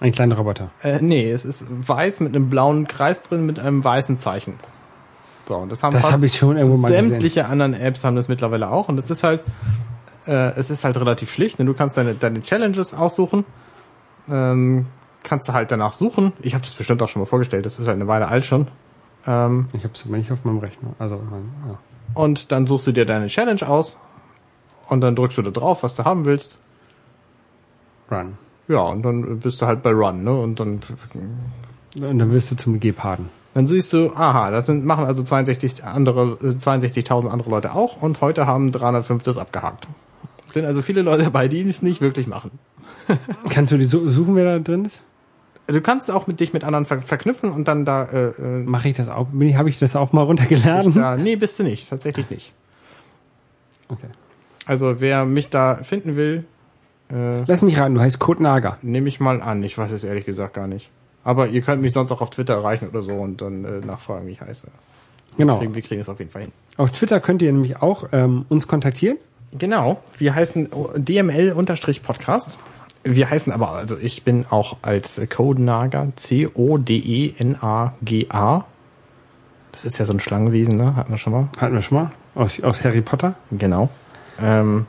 [0.00, 0.70] Ein kleiner Roboter.
[0.82, 4.54] Äh, nee, es ist weiß mit einem blauen Kreis drin mit einem weißen Zeichen.
[5.48, 7.08] So, und das haben Das fast habe ich schon irgendwo mal gesehen.
[7.10, 9.42] sämtliche anderen Apps haben das mittlerweile auch und es ist halt
[10.26, 13.44] äh, es ist halt relativ schlicht, denn du kannst deine deine Challenges aussuchen.
[14.28, 14.86] Ähm,
[15.26, 16.32] kannst du halt danach suchen.
[16.40, 18.68] Ich habe das bestimmt auch schon mal vorgestellt, das ist halt eine Weile alt schon.
[19.26, 20.90] Ähm, Ich habe es aber nicht auf meinem Rechner.
[20.98, 21.78] Also, ja.
[22.14, 23.98] und dann suchst du dir deine Challenge aus
[24.88, 26.56] und dann drückst du da drauf, was du haben willst.
[28.10, 28.38] Run.
[28.68, 30.32] Ja, und dann bist du halt bei Run, ne?
[30.32, 30.80] Und dann
[31.96, 33.28] Und dann wirst du zum Geparden.
[33.54, 38.02] Dann siehst du, aha, das sind, machen also 62 andere, äh, 62.000 andere Leute auch
[38.02, 39.86] und heute haben 305 das abgehakt.
[40.52, 42.50] Sind also viele Leute dabei, die es nicht wirklich machen.
[43.50, 45.02] Kannst du die su- suchen, wer da drin ist?
[45.68, 48.88] Du kannst auch mit dich mit anderen ver verknüpfen und dann da, äh, äh, Mache
[48.88, 49.26] ich das auch?
[49.32, 50.94] Habe ich das auch mal runtergeladen?
[50.94, 52.52] da, nee, bist du nicht, tatsächlich nicht.
[53.88, 54.08] Okay.
[54.64, 56.44] Also wer mich da finden will,
[57.12, 58.78] äh, Lass mich raten, du heißt Code Naga.
[58.82, 59.62] nehme ich mal an.
[59.62, 60.90] Ich weiß es ehrlich gesagt gar nicht.
[61.22, 64.26] Aber ihr könnt mich sonst auch auf Twitter erreichen oder so und dann äh, nachfragen,
[64.26, 64.68] wie ich heiße.
[65.36, 65.58] Genau.
[65.58, 66.52] Kriegen, wir kriegen es auf jeden Fall hin.
[66.76, 69.18] Auf Twitter könnt ihr nämlich auch ähm, uns kontaktieren.
[69.52, 72.58] Genau, wir heißen DML-Podcast.
[73.08, 76.08] Wir heißen aber, also ich bin auch als Codenaga,
[77.36, 78.64] C-O-D-E-N-A-G-A.
[79.70, 80.96] Das ist ja so ein Schlangenwesen, ne?
[80.96, 81.48] Hatten wir schon mal.
[81.58, 82.10] Hatten wir schon mal.
[82.34, 83.34] Aus, aus Harry Potter.
[83.52, 83.90] Genau.
[84.42, 84.86] Ähm,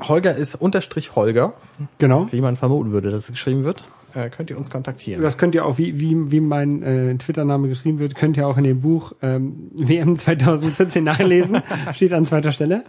[0.00, 1.54] Holger ist Unterstrich Holger,
[1.98, 2.26] Genau.
[2.30, 3.84] wie man vermuten würde, dass es geschrieben wird.
[4.14, 5.20] Äh, könnt ihr uns kontaktieren.
[5.22, 8.56] Das könnt ihr auch, wie, wie, wie mein äh, Twitter-Name geschrieben wird, könnt ihr auch
[8.58, 11.62] in dem Buch ähm, WM 2014 nachlesen.
[11.94, 12.84] Steht an zweiter Stelle.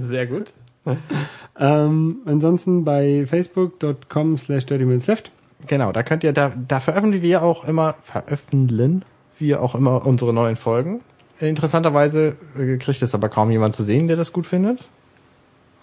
[0.00, 0.52] Sehr gut.
[1.60, 5.30] Ähm, ansonsten bei facebook.com slash dirtyminsleft.
[5.66, 9.04] Genau, da könnt ihr, da, da veröffentlichen wir auch immer, veröffentlichen
[9.38, 11.00] wir auch immer unsere neuen Folgen.
[11.38, 14.88] Interessanterweise äh, kriegt es aber kaum jemand zu sehen, der das gut findet.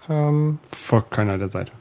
[0.10, 1.72] Ähm, Folgt keiner der Seite.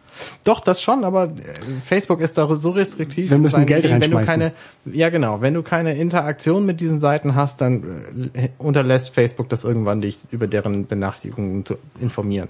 [0.44, 3.30] doch, das schon, aber äh, Facebook ist da so restriktiv.
[3.30, 4.52] Wir müssen Geld Ideen, Wenn du keine,
[4.84, 9.64] ja genau, wenn du keine Interaktion mit diesen Seiten hast, dann äh, unterlässt Facebook das
[9.64, 12.48] irgendwann, dich über deren Benachrichtigungen zu informieren.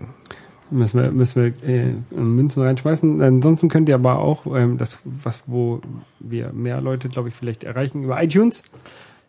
[0.70, 3.22] Müssen wir, müssen wir äh, Münzen reinschmeißen.
[3.22, 5.80] Ansonsten könnt ihr aber auch, ähm, das, was, wo
[6.18, 8.64] wir mehr Leute, glaube ich, vielleicht erreichen, über iTunes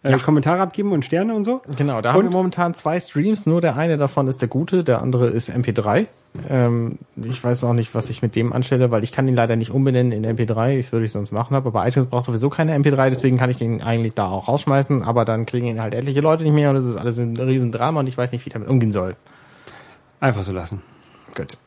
[0.04, 0.18] äh, Ja.
[0.18, 1.62] Kommentare abgeben und Sterne und so.
[1.76, 2.26] Genau, da haben Und?
[2.26, 6.08] wir momentan zwei Streams, nur der eine davon ist der gute, der andere ist MP3.
[6.50, 9.56] Ähm, ich weiß noch nicht, was ich mit dem anstelle, weil ich kann ihn leider
[9.56, 12.78] nicht umbenennen in MP3, das würde ich sonst machen, aber bei iTunes braucht sowieso keine
[12.78, 16.22] MP3, deswegen kann ich den eigentlich da auch rausschmeißen, aber dann kriegen ihn halt etliche
[16.22, 18.54] Leute nicht mehr und es ist alles ein Riesendrama und ich weiß nicht, wie ich
[18.54, 19.16] damit umgehen soll.
[20.20, 20.82] Einfach so lassen.
[21.38, 21.58] Gut.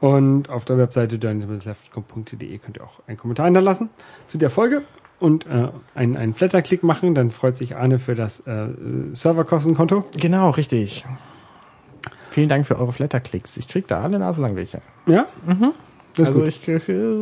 [0.00, 3.90] Und auf der Webseite dirtyminsleft.de könnt ihr auch einen Kommentar hinterlassen
[4.28, 4.82] zu der Folge
[5.18, 7.14] und äh, einen, einen Flatterklick machen.
[7.16, 8.68] Dann freut sich Arne für das äh,
[9.12, 10.04] Serverkostenkonto.
[10.16, 11.04] Genau, richtig.
[12.30, 13.56] Vielen Dank für eure Flatterklicks.
[13.56, 14.80] Ich krieg da alle Nase lang welche.
[15.06, 15.26] Ja?
[15.46, 15.72] Mhm.
[16.14, 16.48] Das ist Also gut.
[16.48, 16.80] ich kriege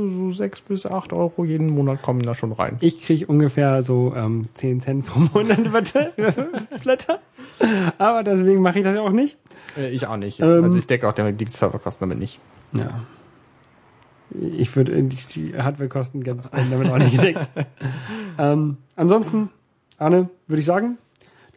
[0.09, 2.77] so sechs bis acht Euro jeden Monat kommen da schon rein.
[2.81, 6.12] Ich kriege ungefähr so ähm, 10 Cent pro Monat bitte
[6.81, 7.20] Flatter.
[7.98, 9.39] Aber deswegen mache ich das ja auch nicht.
[9.77, 10.41] Äh, Ich auch nicht.
[10.41, 10.65] Ähm.
[10.65, 12.41] also ich decke auch die Serverkosten damit nicht.
[12.73, 13.01] Ja.
[14.41, 17.49] Ich würde äh, die, Hardwarekosten ganz damit auch nicht gedeckt.
[18.39, 19.51] ähm, ansonsten,
[19.99, 20.99] Arne, würde ich sagen,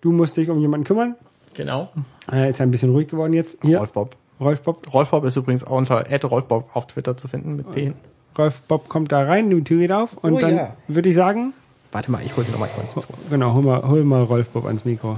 [0.02, 1.16] du musst dich um jemanden kümmern.
[1.56, 1.90] Genau.
[2.32, 3.58] Äh, ist ja ein bisschen ruhig geworden jetzt.
[3.64, 4.16] Hier, Rolf Bob.
[4.40, 4.94] Rolf Bob.
[4.94, 7.94] Rolf Bob ist übrigens auch unter Rolf Bob auf Twitter zu finden mit P.
[8.38, 10.78] Rolf Bob kommt da rein, die Tür geht auf und Oh dann ja.
[10.88, 11.54] würde ich sagen,
[11.92, 13.16] Warte mal, ich hol dir nochmal ins Mikro.
[13.32, 15.18] genau, hol mal, hol mal Rolf Bob ans Mikro.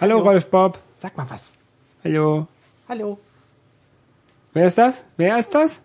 [0.00, 0.78] Hallo, Rolf Bob.
[0.96, 1.52] Sag mal was.
[2.04, 2.46] Hallo.
[2.88, 3.18] Hallo.
[4.52, 5.04] Wer ist das?
[5.16, 5.82] Wer ist das?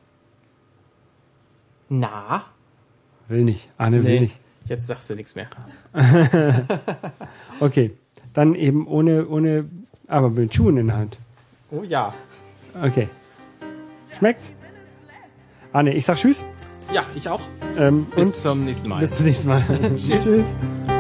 [1.90, 2.46] Na?
[3.28, 3.70] Will nicht.
[3.78, 4.40] Arne will nicht.
[4.66, 5.48] Jetzt sagst du nichts mehr.
[7.60, 7.98] Okay.
[8.34, 9.70] Dann eben ohne, ohne,
[10.08, 11.18] aber mit Schuhen in der Hand.
[11.72, 12.14] Oh ja.
[12.82, 13.08] Okay.
[14.18, 14.54] Schmeckt's?
[15.72, 16.44] Ah ne, ich sag Tschüss.
[16.94, 17.42] Ja, ich auch.
[17.78, 19.00] Ähm, Bis und zum nächsten Mal.
[19.02, 19.64] bis zum nächsten Mal.
[19.96, 20.26] Tschüss.
[20.26, 20.95] Dirty